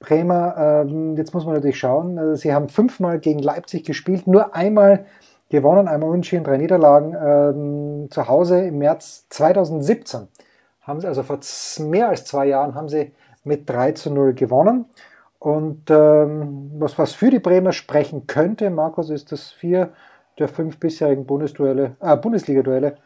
Bremer. 0.00 0.84
Ähm, 0.86 1.16
jetzt 1.16 1.32
muss 1.32 1.44
man 1.44 1.54
natürlich 1.54 1.78
schauen. 1.78 2.18
Also 2.18 2.34
sie 2.34 2.52
haben 2.52 2.68
fünfmal 2.68 3.20
gegen 3.20 3.38
Leipzig 3.38 3.84
gespielt, 3.84 4.26
nur 4.26 4.54
einmal 4.54 5.06
gewonnen, 5.50 5.86
einmal 5.86 6.10
unentschieden, 6.10 6.44
drei 6.44 6.56
Niederlagen 6.56 7.14
ähm, 7.14 8.10
zu 8.10 8.26
Hause 8.26 8.62
im 8.62 8.78
März 8.78 9.26
2017. 9.28 10.28
Haben 10.80 11.00
sie 11.00 11.06
also 11.06 11.22
vor 11.22 11.38
mehr 11.80 12.08
als 12.08 12.24
zwei 12.24 12.46
Jahren 12.46 12.74
haben 12.74 12.88
sie 12.88 13.12
mit 13.44 13.68
3 13.68 13.92
zu 13.92 14.10
0 14.10 14.34
gewonnen. 14.34 14.86
Und 15.38 15.90
ähm, 15.90 16.72
was, 16.78 16.98
was 16.98 17.12
für 17.12 17.30
die 17.30 17.38
Bremer 17.38 17.72
sprechen 17.72 18.26
könnte, 18.26 18.68
Markus, 18.70 19.08
ist, 19.08 19.32
dass 19.32 19.50
vier 19.50 19.90
der 20.38 20.48
fünf 20.48 20.78
bisherigen 20.78 21.26
Bundesduelle, 21.26 21.96
äh, 22.00 22.16
Bundesliga-Duelle 22.16 22.96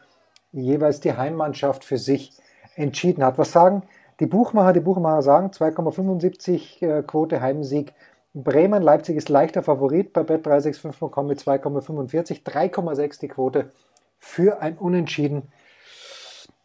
jeweils 0.51 0.99
die 0.99 1.13
Heimmannschaft 1.13 1.83
für 1.83 1.97
sich 1.97 2.33
entschieden 2.75 3.23
hat. 3.23 3.37
Was 3.37 3.51
sagen 3.51 3.83
die 4.19 4.25
Buchmacher? 4.25 4.73
Die 4.73 4.79
Buchmacher 4.79 5.21
sagen 5.21 5.49
2,75 5.49 6.85
äh, 6.85 7.03
Quote 7.03 7.41
Heimsieg. 7.41 7.93
Bremen, 8.33 8.83
Leipzig 8.83 9.15
ist 9.15 9.29
leichter 9.29 9.63
Favorit 9.63 10.11
bei 10.11 10.21
bet365.com 10.21 11.27
mit 11.27 11.39
2,45, 11.39 12.43
3,6 12.43 13.19
die 13.21 13.27
Quote 13.29 13.71
für 14.19 14.61
ein 14.61 14.77
Unentschieden. 14.77 15.43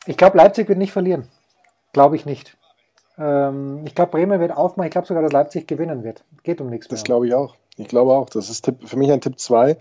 Ich 0.07 0.17
glaube, 0.17 0.37
Leipzig 0.37 0.69
wird 0.69 0.79
nicht 0.79 0.93
verlieren. 0.93 1.29
Glaube 1.93 2.17
ich 2.17 2.27
nicht. 2.27 2.57
Ähm, 3.19 3.83
ich 3.85 3.95
glaube, 3.95 4.13
Bremen 4.13 4.41
wird 4.41 4.57
aufmachen. 4.57 4.89
Ich 4.89 4.93
glaube 4.93 5.07
sogar, 5.07 5.23
dass 5.23 5.33
Leipzig 5.33 5.69
gewinnen 5.69 6.03
wird. 6.03 6.25
Geht 6.43 6.61
um 6.61 6.71
nichts 6.71 6.89
mehr. 6.89 6.97
Das 6.97 7.05
glaube 7.05 7.29
ich 7.29 7.35
auch. 7.35 7.55
Ich 7.77 7.89
glaube 7.89 8.13
auch. 8.13 8.31
Das 8.31 8.51
ist 8.51 8.63
Tipp, 8.63 8.89
für 8.89 8.97
mich 8.97 9.13
ein 9.13 9.21
Tipp 9.21 9.39
2. 9.39 9.77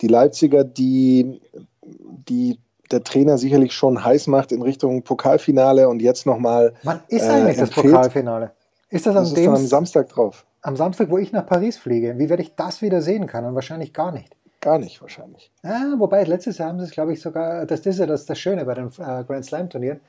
Die 0.00 0.08
Leipziger, 0.08 0.64
die, 0.64 1.40
die 1.82 2.58
der 2.90 3.04
Trainer 3.04 3.38
sicherlich 3.38 3.72
schon 3.72 4.04
heiß 4.04 4.26
macht 4.26 4.52
in 4.52 4.62
Richtung 4.62 5.02
Pokalfinale 5.02 5.88
und 5.88 6.00
jetzt 6.00 6.26
nochmal. 6.26 6.74
Wann 6.82 7.00
ist 7.08 7.24
äh, 7.24 7.30
eigentlich 7.30 7.58
das 7.58 7.70
Pokalfinale? 7.70 8.52
Ist 8.90 9.06
das, 9.06 9.14
das 9.14 9.34
dem, 9.34 9.52
ist 9.52 9.60
am 9.60 9.66
Samstag 9.66 10.08
drauf? 10.08 10.46
Am 10.62 10.76
Samstag, 10.76 11.10
wo 11.10 11.18
ich 11.18 11.32
nach 11.32 11.46
Paris 11.46 11.76
fliege. 11.76 12.18
Wie 12.18 12.28
werde 12.28 12.42
ich 12.42 12.54
das 12.54 12.82
wieder 12.82 13.02
sehen 13.02 13.26
können? 13.26 13.54
Wahrscheinlich 13.54 13.92
gar 13.92 14.12
nicht. 14.12 14.34
Gar 14.60 14.78
nicht, 14.78 15.00
wahrscheinlich. 15.00 15.52
Ah, 15.62 15.94
wobei, 15.98 16.24
letztes 16.24 16.58
Jahr 16.58 16.70
haben 16.70 16.80
sie 16.80 16.86
es, 16.86 16.90
glaube 16.90 17.12
ich, 17.12 17.20
sogar, 17.20 17.64
das 17.64 17.80
ist 17.86 17.98
ja 17.98 18.06
das, 18.06 18.26
das 18.26 18.38
Schöne 18.38 18.64
bei 18.64 18.74
den 18.74 18.88
äh, 18.98 19.24
Grand 19.24 19.44
Slam 19.44 19.70
Turnieren. 19.70 20.00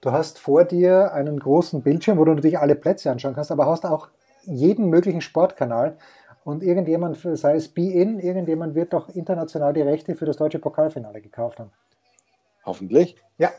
Du 0.00 0.12
hast 0.12 0.38
vor 0.38 0.64
dir 0.64 1.12
einen 1.12 1.38
großen 1.38 1.82
Bildschirm, 1.82 2.18
wo 2.18 2.24
du 2.24 2.32
natürlich 2.32 2.58
alle 2.58 2.74
Plätze 2.74 3.10
anschauen 3.10 3.34
kannst, 3.34 3.50
aber 3.50 3.66
hast 3.66 3.84
auch 3.84 4.08
jeden 4.44 4.88
möglichen 4.88 5.20
Sportkanal. 5.20 5.96
Und 6.44 6.62
irgendjemand, 6.62 7.18
sei 7.34 7.56
es 7.56 7.68
Be-In, 7.68 8.20
irgendjemand 8.20 8.74
wird 8.74 8.94
doch 8.94 9.10
international 9.10 9.74
die 9.74 9.82
Rechte 9.82 10.14
für 10.14 10.24
das 10.24 10.38
deutsche 10.38 10.58
Pokalfinale 10.58 11.20
gekauft 11.20 11.58
haben. 11.58 11.70
Hoffentlich. 12.68 13.16
Ja, 13.38 13.50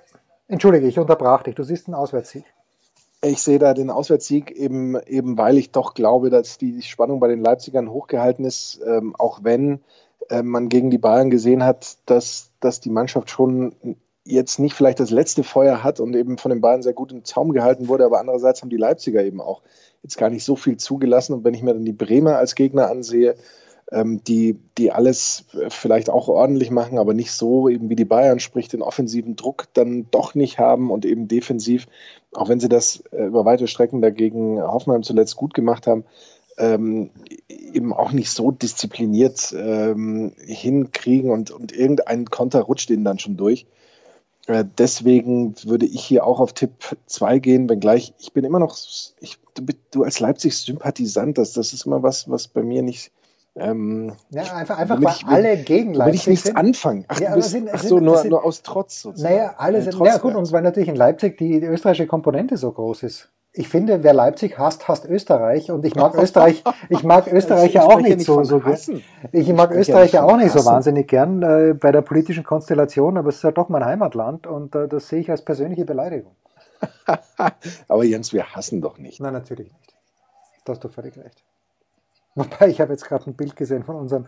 entschuldige, 0.47 0.87
ich 0.87 0.99
unterbrach 0.99 1.41
dich. 1.41 1.55
Du 1.55 1.63
siehst 1.63 1.87
einen 1.87 1.95
Auswärtssieg. 1.95 2.45
Ich 3.21 3.41
sehe 3.41 3.57
da 3.57 3.73
den 3.73 3.89
Auswärtssieg 3.89 4.51
eben, 4.51 4.97
eben, 5.07 5.37
weil 5.37 5.57
ich 5.57 5.71
doch 5.71 5.95
glaube, 5.95 6.29
dass 6.29 6.57
die 6.59 6.81
Spannung 6.83 7.19
bei 7.19 7.27
den 7.27 7.41
Leipzigern 7.41 7.89
hochgehalten 7.89 8.45
ist, 8.45 8.79
ähm, 8.85 9.15
auch 9.17 9.43
wenn 9.43 9.81
äh, 10.29 10.43
man 10.43 10.69
gegen 10.69 10.91
die 10.91 10.99
Bayern 10.99 11.31
gesehen 11.31 11.65
hat, 11.65 11.97
dass, 12.05 12.51
dass 12.59 12.79
die 12.79 12.91
Mannschaft 12.91 13.31
schon 13.31 13.75
jetzt 14.25 14.59
nicht 14.59 14.75
vielleicht 14.75 14.99
das 14.99 15.09
letzte 15.09 15.43
Feuer 15.43 15.83
hat 15.83 15.99
und 15.99 16.15
eben 16.15 16.37
von 16.37 16.51
den 16.51 16.61
Bayern 16.61 16.83
sehr 16.83 16.93
gut 16.93 17.11
im 17.11 17.25
Zaum 17.25 17.51
gehalten 17.51 17.87
wurde, 17.87 18.05
aber 18.05 18.19
andererseits 18.19 18.61
haben 18.61 18.69
die 18.69 18.77
Leipziger 18.77 19.23
eben 19.23 19.41
auch 19.41 19.63
jetzt 20.03 20.17
gar 20.17 20.29
nicht 20.29 20.45
so 20.45 20.55
viel 20.55 20.77
zugelassen. 20.77 21.33
Und 21.33 21.43
wenn 21.43 21.55
ich 21.55 21.63
mir 21.63 21.73
dann 21.73 21.83
die 21.83 21.93
Bremer 21.93 22.37
als 22.37 22.53
Gegner 22.53 22.91
ansehe, 22.91 23.35
ähm, 23.91 24.23
die, 24.23 24.59
die 24.77 24.91
alles 24.91 25.45
vielleicht 25.69 26.09
auch 26.09 26.27
ordentlich 26.27 26.71
machen, 26.71 26.97
aber 26.97 27.13
nicht 27.13 27.31
so 27.31 27.69
eben 27.69 27.89
wie 27.89 27.95
die 27.95 28.05
Bayern, 28.05 28.39
sprich 28.39 28.67
den 28.67 28.81
offensiven 28.81 29.35
Druck 29.35 29.67
dann 29.73 30.07
doch 30.11 30.35
nicht 30.35 30.59
haben 30.59 30.91
und 30.91 31.05
eben 31.05 31.27
defensiv, 31.27 31.87
auch 32.33 32.49
wenn 32.49 32.59
sie 32.59 32.69
das 32.69 33.03
äh, 33.11 33.25
über 33.25 33.45
weite 33.45 33.67
Strecken 33.67 34.01
dagegen 34.01 34.61
Hoffenheim 34.61 35.03
zuletzt 35.03 35.35
gut 35.35 35.53
gemacht 35.53 35.87
haben, 35.87 36.05
ähm, 36.57 37.11
eben 37.47 37.93
auch 37.93 38.11
nicht 38.11 38.31
so 38.31 38.51
diszipliniert 38.51 39.55
ähm, 39.57 40.33
hinkriegen 40.37 41.31
und, 41.31 41.51
und 41.51 41.71
irgendein 41.71 42.25
Konter 42.25 42.61
rutscht 42.61 42.89
ihnen 42.89 43.05
dann 43.05 43.17
schon 43.17 43.37
durch. 43.37 43.65
Äh, 44.47 44.65
deswegen 44.77 45.55
würde 45.63 45.85
ich 45.85 46.03
hier 46.03 46.25
auch 46.25 46.39
auf 46.39 46.53
Tipp 46.53 46.71
2 47.05 47.39
gehen, 47.39 47.69
wenngleich 47.69 48.13
ich 48.19 48.33
bin 48.33 48.43
immer 48.43 48.59
noch, 48.59 48.77
ich, 49.19 49.37
du, 49.53 49.63
du 49.91 50.03
als 50.03 50.19
Leipzig-Sympathisant, 50.19 51.37
das, 51.37 51.53
das 51.53 51.73
ist 51.73 51.85
immer 51.85 52.03
was, 52.03 52.29
was 52.29 52.47
bei 52.47 52.61
mir 52.61 52.81
nicht, 52.81 53.11
ähm, 53.61 54.13
ja, 54.29 54.43
einfach, 54.53 54.77
einfach 54.77 55.01
weil 55.01 55.13
ich, 55.13 55.25
alle 55.25 55.57
gegen 55.57 55.93
Leipzig 55.93 56.07
will 56.07 56.15
ich 56.15 56.27
nichts 56.27 56.43
sind. 56.47 56.57
anfangen. 56.57 57.05
Ach, 57.07 57.19
ja, 57.19 57.35
bist, 57.35 57.51
sind, 57.51 57.69
ach 57.71 57.81
so, 57.81 57.97
sind, 57.97 58.05
nur, 58.05 58.23
nur 58.25 58.43
aus 58.43 58.61
Trotz 58.61 59.01
sozusagen. 59.01 59.35
Naja, 59.35 59.55
alle 59.57 59.81
sind, 59.81 59.99
naja 59.99 60.17
gut, 60.17 60.35
und 60.35 60.51
weil 60.51 60.61
natürlich 60.61 60.89
in 60.89 60.95
Leipzig 60.95 61.37
die, 61.37 61.59
die 61.59 61.65
österreichische 61.65 62.07
Komponente 62.07 62.57
so 62.57 62.71
groß 62.71 63.03
ist 63.03 63.29
ich 63.51 63.67
finde, 63.67 64.03
wer 64.03 64.13
Leipzig 64.13 64.57
hasst, 64.57 64.87
hasst 64.87 65.05
Österreich. 65.05 65.71
Und 65.71 65.85
ich 65.85 65.95
mag 65.95 66.15
Österreich, 66.21 66.63
ich 66.89 67.03
mag 67.03 67.27
Österreicher 67.31 67.85
auch 67.85 67.99
nicht 67.99 68.21
so, 68.21 68.43
so. 68.43 68.61
Ich 69.31 69.51
mag 69.51 69.71
Österreicher 69.71 70.25
auch 70.25 70.37
nicht 70.37 70.51
so 70.51 70.65
wahnsinnig 70.65 71.07
gern 71.07 71.41
äh, 71.41 71.73
bei 71.73 71.91
der 71.91 72.01
politischen 72.01 72.43
Konstellation, 72.43 73.17
aber 73.17 73.29
es 73.29 73.37
ist 73.37 73.43
ja 73.43 73.51
doch 73.51 73.69
mein 73.69 73.83
Heimatland 73.83 74.45
und 74.47 74.75
äh, 74.75 74.87
das 74.87 75.09
sehe 75.09 75.19
ich 75.19 75.31
als 75.31 75.43
persönliche 75.43 75.85
Beleidigung. 75.85 76.35
aber 77.87 78.03
Jens, 78.03 78.31
wir 78.31 78.45
hassen 78.55 78.81
doch 78.81 78.97
nicht. 78.97 79.19
Nein, 79.19 79.33
natürlich 79.33 79.71
nicht. 79.73 79.95
Da 80.65 80.73
hast 80.73 80.83
du 80.83 80.87
völlig 80.87 81.17
recht. 81.17 81.43
Wobei, 82.35 82.67
ich 82.69 82.81
habe 82.81 82.93
jetzt 82.93 83.05
gerade 83.05 83.29
ein 83.29 83.35
Bild 83.35 83.55
gesehen 83.55 83.83
von 83.83 83.95
unserem 83.95 84.27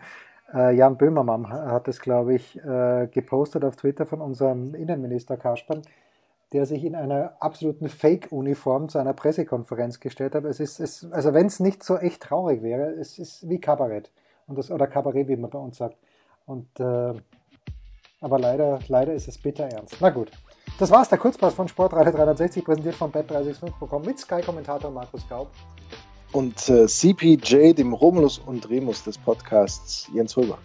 äh, 0.54 0.76
Jan 0.76 0.98
Böhmermann, 0.98 1.50
hat 1.50 1.88
es, 1.88 2.02
glaube 2.02 2.34
ich, 2.36 2.58
äh, 2.64 3.08
gepostet 3.08 3.64
auf 3.64 3.76
Twitter 3.76 4.06
von 4.06 4.22
unserem 4.22 4.76
Innenminister 4.76 5.38
Kasperl 5.38 5.82
der 6.52 6.66
sich 6.66 6.84
in 6.84 6.96
einer 6.96 7.34
absoluten 7.40 7.88
Fake-Uniform 7.88 8.90
zu 8.90 9.00
einer 9.00 9.14
Pressekonferenz 9.14 10.00
gestellt 10.00 10.36
hat. 10.36 10.44
Es 10.44 10.60
ist, 10.60 10.80
es, 10.80 11.10
also 11.12 11.34
wenn 11.34 11.46
es 11.46 11.60
nicht 11.60 11.84
so 11.84 11.98
echt 11.98 12.22
traurig 12.24 12.62
wäre, 12.62 12.92
es 12.92 13.20
ist 13.20 13.48
wie 13.48 13.60
Kabarett. 13.60 14.12
Und 14.48 14.58
das, 14.58 14.70
oder 14.70 14.88
Kabarett, 14.88 15.30
wie 15.30 15.38
man 15.38 15.50
bei 15.50 15.60
uns 15.60 15.78
sagt. 15.78 15.96
Und, 16.46 16.68
äh, 16.80 17.14
aber 18.20 18.40
leider, 18.40 18.80
leider 18.90 19.14
ist 19.14 19.30
es 19.30 19.38
bitter 19.38 19.66
ernst. 19.66 19.98
Na 20.02 20.10
gut. 20.10 20.32
Das 20.78 20.92
war's, 20.92 21.10
der 21.10 21.18
Kurzpass 21.18 21.54
von 21.54 21.68
Sportradio 21.68 22.12
360, 22.12 22.66
präsentiert 22.66 22.96
von 22.96 23.12
bet365.com 23.12 24.02
mit 24.02 24.20
Sky-Kommentator 24.20 24.92
Markus 24.92 25.28
Gaub. 25.30 25.48
Und 26.32 26.70
äh, 26.70 26.88
CPJ, 26.88 27.74
dem 27.74 27.94
Romulus 27.94 28.40
und 28.40 28.70
Remus 28.70 29.04
des 29.04 29.18
Podcasts, 29.18 30.10
Jens 30.14 30.38
Röber. 30.38 30.58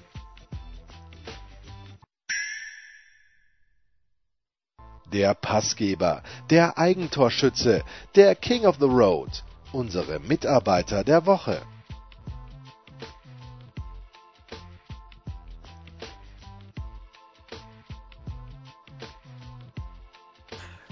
der 5.13 5.35
Passgeber, 5.35 6.23
der 6.51 6.77
Eigentorschütze, 6.77 7.83
der 8.17 8.35
King 8.35 8.67
of 8.67 8.77
the 8.79 8.87
Road, 8.87 9.45
unsere 9.73 10.21
Mitarbeiter 10.21 11.05
der 11.05 11.25
Woche. 11.25 11.63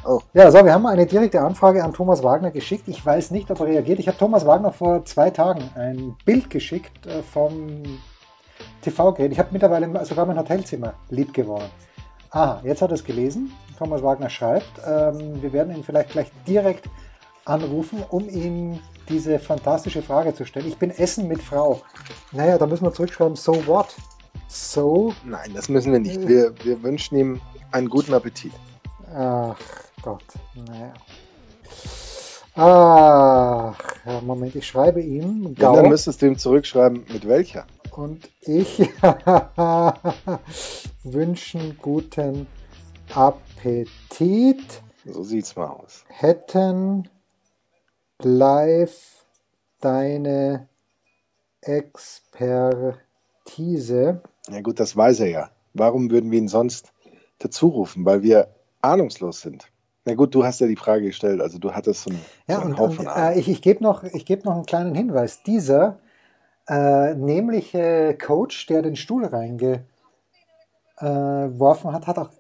Oh. 0.06 0.20
Ja, 0.34 0.50
so, 0.50 0.62
wir 0.62 0.74
haben 0.74 0.84
eine 0.86 1.06
direkte 1.06 1.40
Anfrage 1.40 1.82
an 1.82 1.94
Thomas 1.94 2.22
Wagner 2.22 2.50
geschickt. 2.50 2.88
Ich 2.88 3.04
weiß 3.04 3.30
nicht, 3.30 3.50
ob 3.50 3.60
er 3.60 3.66
reagiert. 3.66 3.98
Ich 3.98 4.06
habe 4.06 4.18
Thomas 4.18 4.44
Wagner 4.44 4.70
vor 4.70 5.04
zwei 5.06 5.30
Tagen 5.30 5.70
ein 5.76 6.14
Bild 6.26 6.50
geschickt 6.50 7.06
äh, 7.06 7.22
vom 7.22 7.82
TV-Gerät. 8.82 9.32
Ich 9.32 9.38
habe 9.38 9.48
mittlerweile 9.52 10.04
sogar 10.04 10.26
mein 10.26 10.38
Hotelzimmer 10.38 10.92
lieb 11.08 11.32
gewonnen. 11.32 11.70
Aha, 12.30 12.60
jetzt 12.64 12.82
hat 12.82 12.90
er 12.90 12.96
es 12.96 13.04
gelesen. 13.04 13.52
Thomas 13.78 14.02
Wagner 14.02 14.28
schreibt. 14.28 14.72
Ähm, 14.86 15.40
wir 15.40 15.52
werden 15.54 15.74
ihn 15.74 15.82
vielleicht 15.82 16.10
gleich 16.10 16.30
direkt 16.46 16.90
anrufen, 17.46 18.04
um 18.10 18.28
ihm 18.28 18.80
diese 19.08 19.38
fantastische 19.38 20.02
Frage 20.02 20.34
zu 20.34 20.44
stellen. 20.44 20.68
Ich 20.68 20.76
bin 20.76 20.90
Essen 20.90 21.28
mit 21.28 21.40
Frau. 21.40 21.80
Naja, 22.32 22.58
da 22.58 22.66
müssen 22.66 22.84
wir 22.84 22.92
zurückschreiben, 22.92 23.36
so 23.36 23.66
what? 23.66 23.94
So? 24.48 25.14
Nein, 25.24 25.52
das 25.54 25.70
müssen 25.70 25.92
wir 25.92 25.98
nicht. 25.98 26.28
Wir, 26.28 26.52
wir 26.62 26.82
wünschen 26.82 27.16
ihm 27.16 27.40
einen 27.72 27.88
guten 27.88 28.12
Appetit. 28.12 28.52
Ach 29.14 29.56
Gott, 30.04 30.24
naja. 30.54 30.92
Ach, 32.56 34.22
Moment, 34.22 34.54
ich 34.54 34.66
schreibe 34.66 35.00
ihm. 35.00 35.54
Gau. 35.54 35.74
Ja, 35.74 35.82
dann 35.82 35.90
müsstest 35.90 36.22
du 36.22 36.26
ihm 36.26 36.38
zurückschreiben, 36.38 37.04
mit 37.12 37.26
welcher? 37.26 37.66
und 37.96 38.28
ich 38.40 38.78
wünschen 41.04 41.78
guten 41.80 42.46
Appetit. 43.14 44.82
So 45.04 45.22
sieht's 45.22 45.54
mal 45.56 45.68
aus. 45.68 46.04
Hätten 46.08 47.08
live 48.20 49.24
deine 49.80 50.68
Expertise. 51.60 53.00
Ja 54.48 54.60
gut, 54.60 54.80
das 54.80 54.96
weiß 54.96 55.20
er 55.20 55.28
ja. 55.28 55.50
Warum 55.72 56.10
würden 56.10 56.30
wir 56.30 56.38
ihn 56.38 56.48
sonst 56.48 56.92
dazu 57.38 57.68
rufen? 57.68 58.04
Weil 58.04 58.22
wir 58.22 58.54
ahnungslos 58.80 59.40
sind. 59.40 59.70
Na 60.04 60.14
gut, 60.14 60.34
du 60.34 60.44
hast 60.44 60.60
ja 60.60 60.66
die 60.66 60.76
Frage 60.76 61.06
gestellt, 61.06 61.40
also 61.40 61.58
du 61.58 61.72
hattest 61.72 62.02
so 62.02 62.10
einen, 62.10 62.20
ja, 62.46 62.56
so 62.56 62.62
einen 62.62 62.74
und, 62.74 62.98
und, 62.98 63.06
äh, 63.06 63.38
ich, 63.38 63.48
ich 63.48 63.62
gebe 63.62 63.82
noch, 63.82 64.02
geb 64.02 64.44
noch 64.44 64.54
einen 64.54 64.66
kleinen 64.66 64.94
Hinweis. 64.94 65.42
Dieser 65.42 65.98
äh, 66.68 67.14
nämlich 67.14 67.74
äh, 67.74 68.14
Coach, 68.14 68.66
der 68.66 68.82
den 68.82 68.96
Stuhl 68.96 69.24
reingeworfen 69.24 69.82
hat, 71.92 72.06
hat 72.06 72.18
auch 72.18 72.30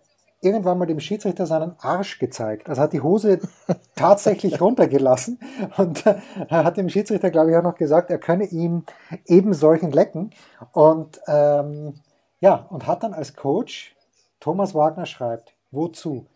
irgendwann 0.42 0.78
mal 0.78 0.86
dem 0.86 1.00
Schiedsrichter 1.00 1.46
seinen 1.46 1.74
Arsch 1.78 2.18
gezeigt. 2.18 2.68
Also 2.68 2.82
hat 2.82 2.92
die 2.92 3.00
Hose 3.00 3.40
tatsächlich 3.96 4.60
runtergelassen 4.60 5.38
und 5.78 6.04
äh, 6.06 6.16
hat 6.50 6.76
dem 6.76 6.90
Schiedsrichter, 6.90 7.30
glaube 7.30 7.50
ich, 7.50 7.56
auch 7.56 7.62
noch 7.62 7.76
gesagt, 7.76 8.10
er 8.10 8.18
könne 8.18 8.44
ihm 8.44 8.84
eben 9.26 9.54
solchen 9.54 9.90
lecken. 9.90 10.30
Und 10.72 11.20
ähm, 11.26 11.94
ja, 12.40 12.66
und 12.68 12.86
hat 12.86 13.02
dann 13.02 13.14
als 13.14 13.34
Coach, 13.34 13.96
Thomas 14.38 14.74
Wagner 14.74 15.06
schreibt, 15.06 15.54
wozu? 15.70 16.26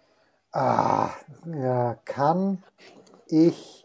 Ah, 0.52 1.10
ja, 1.46 1.96
kann 2.04 2.62
ich 3.26 3.84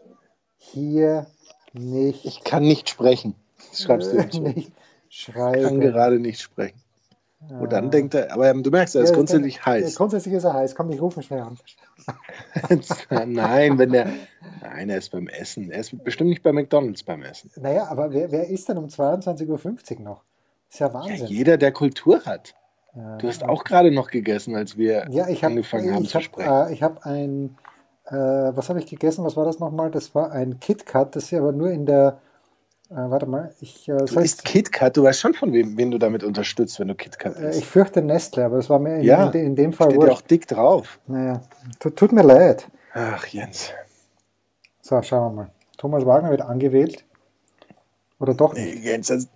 hier 0.56 1.26
nicht. 1.72 2.24
Ich 2.24 2.42
kann 2.44 2.62
nicht 2.62 2.88
sprechen. 2.88 3.34
Das 3.70 3.82
schreibst 3.82 4.12
du 4.12 4.40
nicht 4.40 4.72
Ich 5.08 5.26
kann 5.32 5.80
gerade 5.80 6.18
nicht 6.18 6.40
sprechen. 6.40 6.80
Und 7.50 7.72
dann 7.72 7.90
denkt 7.90 8.14
er, 8.14 8.32
aber 8.32 8.54
du 8.54 8.70
merkst, 8.70 8.94
er 8.94 9.02
ist 9.02 9.10
Ja, 9.10 9.16
grundsätzlich 9.16 9.56
ja, 9.56 9.66
heiß. 9.66 9.96
Grundsätzlich 9.96 10.34
ist 10.34 10.44
er 10.44 10.54
heiß. 10.54 10.74
Komm, 10.74 10.90
ich 10.90 11.00
rufe 11.00 11.22
schnell 11.22 11.42
an. 11.42 11.58
Nein, 13.26 13.78
wenn 13.78 13.92
der. 13.92 14.06
Nein, 14.62 14.88
er 14.88 14.96
ist 14.98 15.10
beim 15.10 15.28
Essen. 15.28 15.70
Er 15.70 15.80
ist 15.80 16.02
bestimmt 16.02 16.30
nicht 16.30 16.42
bei 16.42 16.52
McDonalds 16.52 17.02
beim 17.02 17.22
Essen. 17.22 17.50
Naja, 17.56 17.86
aber 17.88 18.12
wer, 18.12 18.32
wer 18.32 18.48
ist 18.48 18.68
denn 18.68 18.78
um 18.78 18.86
22.50 18.86 19.96
Uhr 19.96 20.00
noch? 20.02 20.24
Ist 20.70 20.80
ja 20.80 20.86
Ja, 20.88 20.94
Wahnsinn. 20.94 21.26
jeder, 21.26 21.58
der 21.58 21.72
Kultur 21.72 22.24
hat. 22.24 22.54
Du 23.18 23.26
hast 23.28 23.42
auch 23.44 23.64
gerade 23.64 23.90
noch 23.90 24.10
gegessen, 24.10 24.54
als 24.54 24.76
wir 24.76 25.06
Ja, 25.10 25.28
ich 25.28 25.42
habe 25.42 25.52
angefangen 25.52 25.92
haben 25.92 26.04
ich 26.04 26.10
zu 26.10 26.14
hab, 26.16 26.22
sprechen. 26.22 26.48
äh, 26.50 26.72
ich 26.72 26.82
hab 26.82 27.04
ein, 27.06 27.56
äh, 28.06 28.12
was 28.14 28.68
habe 28.68 28.78
ich 28.78 28.86
gegessen? 28.86 29.24
Was 29.24 29.36
war 29.36 29.44
das 29.44 29.58
nochmal? 29.58 29.90
Das 29.90 30.14
war 30.14 30.30
ein 30.30 30.60
KitKat, 30.60 31.16
das 31.16 31.24
ist 31.24 31.34
aber 31.34 31.50
nur 31.52 31.70
in 31.70 31.86
der, 31.86 32.18
äh, 32.90 32.94
warte 32.94 33.26
mal, 33.26 33.52
ich, 33.60 33.88
äh, 33.88 33.96
Du 33.96 34.20
isst 34.20 34.44
KitKat, 34.44 34.96
du 34.96 35.02
weißt 35.02 35.18
schon, 35.20 35.34
von 35.34 35.52
wem, 35.52 35.76
wen 35.76 35.90
du 35.90 35.98
damit 35.98 36.22
unterstützt, 36.22 36.78
wenn 36.78 36.86
du 36.88 36.94
KitKat 36.94 37.36
äh, 37.36 37.50
isst. 37.50 37.58
ich 37.60 37.66
fürchte 37.66 38.00
Nestle, 38.00 38.44
aber 38.44 38.58
das 38.58 38.70
war 38.70 38.78
mir 38.78 38.96
in, 38.98 39.04
Ja, 39.04 39.28
in, 39.30 39.40
in 39.46 39.56
dem 39.56 39.72
Fall 39.72 39.90
Steht 39.90 40.02
ja 40.02 40.12
auch 40.12 40.20
dick 40.22 40.46
drauf. 40.46 41.00
Naja, 41.08 41.40
tut, 41.80 41.96
tut 41.96 42.12
mir 42.12 42.22
leid. 42.22 42.68
Ach, 42.92 43.26
Jens. 43.26 43.72
So, 44.82 45.02
schauen 45.02 45.34
wir 45.34 45.42
mal. 45.42 45.50
Thomas 45.78 46.06
Wagner 46.06 46.30
wird 46.30 46.42
angewählt. 46.42 47.04
Oder 48.20 48.34
doch 48.34 48.54
Nee, 48.54 48.66
nicht? 48.66 48.84
Jens, 48.84 49.08
das, 49.08 49.28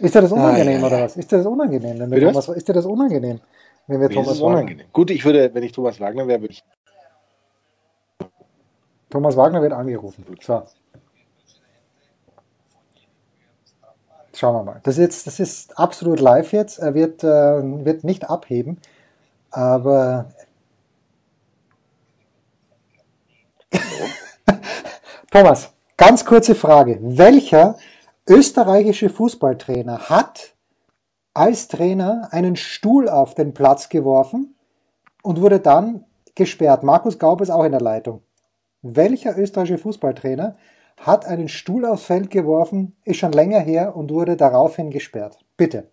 Ist 0.00 0.14
dir 0.14 0.20
das 0.22 0.32
unangenehm 0.32 0.76
Ah, 0.76 0.80
ja, 0.80 0.86
oder 0.86 1.02
was? 1.04 1.16
Ist 1.16 1.32
dir 1.32 1.38
das 1.38 1.46
unangenehm, 1.46 1.98
wenn 1.98 2.10
wir 2.10 2.18
Bitte? 2.18 2.26
Thomas, 2.26 2.48
ist 2.48 2.68
dir 2.68 2.72
das 2.72 2.86
unangenehm, 2.86 3.40
wenn 3.86 4.00
wir 4.00 4.08
mir 4.08 4.10
ist 4.10 4.14
Thomas 4.14 4.32
es 4.32 4.40
Wagner, 4.40 4.54
unangenehm. 4.54 4.86
Gut, 4.92 5.10
ich 5.10 5.24
würde, 5.24 5.54
wenn 5.54 5.62
ich 5.62 5.72
Thomas 5.72 6.00
Wagner 6.00 6.26
wäre, 6.26 6.40
würde 6.40 6.52
ich. 6.52 6.64
Thomas 9.10 9.36
Wagner 9.36 9.62
wird 9.62 9.72
angerufen. 9.72 10.24
So. 10.40 10.62
Schauen 14.34 14.54
wir 14.54 14.62
mal. 14.64 14.80
Das 14.82 14.98
ist, 14.98 15.02
jetzt, 15.02 15.26
das 15.26 15.40
ist 15.40 15.78
absolut 15.78 16.20
live 16.20 16.52
jetzt. 16.52 16.78
Er 16.78 16.92
wird, 16.92 17.24
äh, 17.24 17.26
wird 17.84 18.04
nicht 18.04 18.28
abheben. 18.28 18.78
Aber. 19.50 20.26
Thomas, 25.30 25.72
ganz 25.96 26.26
kurze 26.26 26.54
Frage. 26.54 26.98
Welcher 27.00 27.78
österreichische 28.28 29.08
Fußballtrainer 29.08 30.08
hat 30.10 30.54
als 31.32 31.68
Trainer 31.68 32.28
einen 32.32 32.56
Stuhl 32.56 33.08
auf 33.08 33.34
den 33.34 33.54
Platz 33.54 33.88
geworfen 33.88 34.56
und 35.22 35.40
wurde 35.40 35.60
dann 35.60 36.04
gesperrt? 36.34 36.82
Markus 36.82 37.18
Gaub 37.18 37.40
ist 37.40 37.50
auch 37.50 37.64
in 37.64 37.72
der 37.72 37.80
Leitung. 37.80 38.22
Welcher 38.82 39.38
österreichische 39.38 39.78
Fußballtrainer 39.78 40.56
hat 41.00 41.26
einen 41.26 41.48
Stuhl 41.48 41.84
aufs 41.84 42.06
Feld 42.06 42.30
geworfen, 42.30 42.96
ist 43.04 43.18
schon 43.18 43.32
länger 43.32 43.60
her 43.60 43.94
und 43.94 44.10
wurde 44.10 44.36
daraufhin 44.36 44.90
gesperrt? 44.90 45.38
Bitte. 45.56 45.88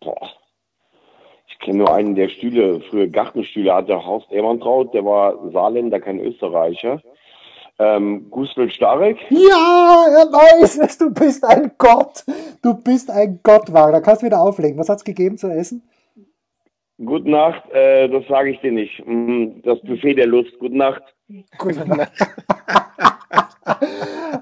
Boah. 0.00 0.30
Ich 1.48 1.58
kenne 1.58 1.78
nur 1.78 1.92
einen, 1.92 2.14
der 2.14 2.30
Stühle, 2.30 2.80
früher 2.88 3.06
Gartenstühle 3.06 3.74
hatte, 3.74 4.04
Horst 4.04 4.32
Ehrmantraut, 4.32 4.94
der 4.94 5.04
war 5.04 5.50
Saarländer, 5.52 6.00
kein 6.00 6.18
Österreicher. 6.18 7.02
Ähm, 7.82 8.30
Gustl 8.30 8.68
Starek, 8.70 9.16
Ja, 9.30 10.04
er 10.18 10.26
weiß 10.30 10.78
es, 10.78 10.98
du 10.98 11.10
bist 11.14 11.42
ein 11.44 11.72
Gott. 11.78 12.24
Du 12.60 12.74
bist 12.74 13.10
ein 13.10 13.40
Gott, 13.42 13.72
Wagner. 13.72 14.02
Kannst 14.02 14.20
du 14.20 14.26
wieder 14.26 14.42
auflegen. 14.42 14.78
Was 14.78 14.90
hat's 14.90 15.02
gegeben 15.04 15.38
zu 15.38 15.48
essen? 15.48 15.82
gute 17.02 17.30
Nacht, 17.30 17.62
äh, 17.70 18.08
das 18.10 18.26
sage 18.28 18.50
ich 18.50 18.60
dir 18.60 18.72
nicht. 18.72 19.02
Mm, 19.06 19.62
Das 19.62 19.80
Buffet 19.80 20.14
der 20.14 20.26
Lust, 20.26 20.58
gute 20.58 20.76
Nacht. 20.76 21.02
Gute 21.56 21.88
Nacht. 21.88 22.12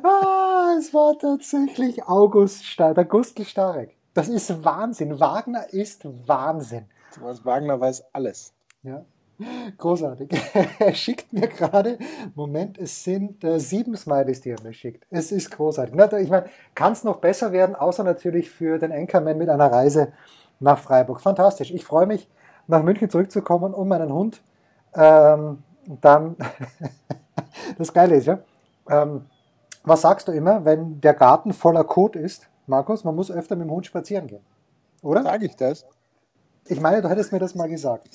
ah, 0.03 0.75
es 0.79 0.93
war 0.93 1.17
tatsächlich 1.19 2.03
August 2.05 2.65
Starek, 2.65 2.97
der 2.97 3.05
Gustl 3.05 3.45
Starek. 3.45 3.91
Das 4.15 4.29
ist 4.29 4.65
Wahnsinn. 4.65 5.21
Wagner 5.21 5.73
ist 5.73 6.05
Wahnsinn. 6.27 6.87
Thomas 7.15 7.45
Wagner 7.45 7.81
weiß 7.81 8.05
alles. 8.13 8.53
Ja, 8.83 9.05
großartig. 9.77 10.31
Er 10.79 10.95
schickt 10.95 11.33
mir 11.33 11.49
gerade, 11.49 11.99
Moment, 12.35 12.79
es 12.79 13.05
sind 13.05 13.43
äh, 13.45 13.59
sieben 13.59 13.97
Smileys, 13.97 14.41
die 14.41 14.51
er 14.51 14.63
mir 14.63 14.73
schickt. 14.73 15.07
Es 15.11 15.33
ist 15.33 15.51
großartig. 15.51 15.95
Na, 15.97 16.13
Ich 16.19 16.31
meine, 16.31 16.47
kann 16.75 16.93
es 16.93 17.05
noch 17.05 17.19
besser 17.19 17.53
werden, 17.53 17.75
außer 17.75 18.05
natürlich 18.05 18.51
für 18.51 18.79
den 18.79 18.93
Anchorman 18.93 19.39
mit 19.39 19.49
einer 19.49 19.71
Reise 19.71 20.13
nach 20.61 20.79
Freiburg. 20.79 21.21
Fantastisch. 21.21 21.71
Ich 21.71 21.85
freue 21.85 22.07
mich, 22.07 22.29
nach 22.67 22.83
München 22.83 23.11
zurückzukommen 23.11 23.75
und 23.75 23.89
meinen 23.89 24.13
Hund 24.13 24.41
ähm, 24.95 25.63
dann, 25.87 26.37
das 27.79 27.93
Geile 27.93 28.17
ist 28.17 28.27
ja, 28.27 28.39
ähm, 28.89 29.27
was 29.85 30.03
sagst 30.03 30.29
du 30.29 30.33
immer, 30.33 30.65
wenn 30.65 31.01
der 31.01 31.15
Garten 31.15 31.53
voller 31.53 31.85
Kot 31.85 32.17
ist? 32.17 32.49
Markus, 32.67 33.05
man 33.05 33.15
muss 33.15 33.31
öfter 33.31 33.57
mit 33.57 33.67
dem 33.67 33.71
Hund 33.71 33.87
spazieren 33.87 34.27
gehen. 34.27 34.45
Oder? 35.03 35.23
Sage 35.23 35.47
ich 35.47 35.57
das? 35.57 35.87
Ich 36.67 36.81
meine, 36.81 37.01
du 37.01 37.09
hättest 37.09 37.33
mir 37.33 37.39
das 37.39 37.55
mal 37.55 37.69
gesagt. 37.69 38.11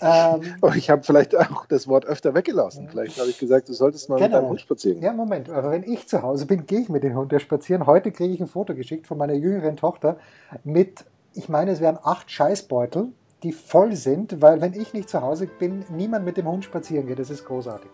Ähm, 0.00 0.56
ich 0.76 0.90
habe 0.90 1.02
vielleicht 1.04 1.36
auch 1.36 1.66
das 1.66 1.86
Wort 1.88 2.04
öfter 2.06 2.34
weggelassen. 2.34 2.88
Vielleicht 2.90 3.18
habe 3.18 3.30
ich 3.30 3.38
gesagt, 3.38 3.68
du 3.68 3.72
solltest 3.72 4.08
mal 4.08 4.16
mit 4.16 4.24
Genau. 4.24 4.38
deinem 4.40 4.50
Hund 4.50 4.60
spazieren. 4.60 5.00
Ja, 5.00 5.12
Moment, 5.12 5.50
aber 5.50 5.70
wenn 5.70 5.84
ich 5.84 6.08
zu 6.08 6.22
Hause 6.22 6.46
bin, 6.46 6.66
gehe 6.66 6.80
ich 6.80 6.88
mit 6.88 7.02
dem 7.04 7.14
Hund 7.16 7.32
spazieren. 7.40 7.86
Heute 7.86 8.10
kriege 8.10 8.32
ich 8.34 8.40
ein 8.40 8.48
Foto 8.48 8.74
geschickt 8.74 9.06
von 9.06 9.18
meiner 9.18 9.34
jüngeren 9.34 9.76
Tochter 9.76 10.16
mit, 10.64 11.04
ich 11.34 11.48
meine, 11.48 11.70
es 11.70 11.80
wären 11.80 11.98
acht 12.02 12.30
Scheißbeutel, 12.30 13.08
die 13.44 13.52
voll 13.52 13.94
sind, 13.94 14.42
weil 14.42 14.60
wenn 14.60 14.74
ich 14.74 14.92
nicht 14.94 15.08
zu 15.08 15.22
Hause 15.22 15.46
bin, 15.46 15.84
niemand 15.90 16.24
mit 16.24 16.36
dem 16.36 16.48
Hund 16.48 16.64
spazieren 16.64 17.06
geht. 17.06 17.20
Das 17.20 17.30
ist 17.30 17.44
großartig. 17.44 17.88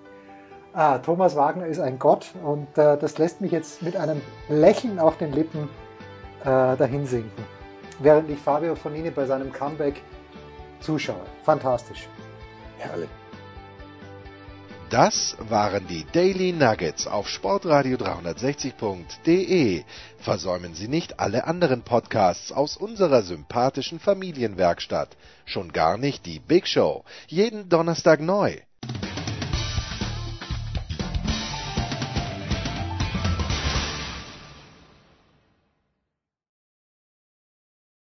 Ah, 0.72 0.98
Thomas 0.98 1.36
Wagner 1.36 1.66
ist 1.66 1.78
ein 1.78 1.98
Gott 1.98 2.32
und 2.42 2.66
äh, 2.78 2.96
das 2.96 3.18
lässt 3.18 3.40
mich 3.40 3.52
jetzt 3.52 3.82
mit 3.82 3.96
einem 3.96 4.20
Lächeln 4.48 4.98
auf 4.98 5.18
den 5.18 5.32
Lippen 5.32 5.68
äh, 6.40 6.44
dahin 6.76 7.06
sinken, 7.06 7.44
während 8.00 8.28
ich 8.30 8.38
Fabio 8.38 8.74
Fonini 8.74 9.10
bei 9.10 9.24
seinem 9.26 9.52
Comeback 9.52 10.02
zuschaue. 10.84 11.26
Fantastisch. 11.44 12.08
Herrlich. 12.78 13.08
Das 14.90 15.36
waren 15.40 15.88
die 15.88 16.04
Daily 16.12 16.52
Nuggets 16.52 17.06
auf 17.08 17.28
Sportradio 17.28 17.96
360.de. 17.96 19.82
Versäumen 20.18 20.74
Sie 20.74 20.88
nicht 20.88 21.18
alle 21.18 21.46
anderen 21.48 21.82
Podcasts 21.82 22.52
aus 22.52 22.76
unserer 22.76 23.22
sympathischen 23.22 23.98
Familienwerkstatt. 23.98 25.16
Schon 25.46 25.72
gar 25.72 25.98
nicht 25.98 26.26
die 26.26 26.38
Big 26.38 26.68
Show. 26.68 27.02
Jeden 27.26 27.68
Donnerstag 27.68 28.20
neu. 28.20 28.58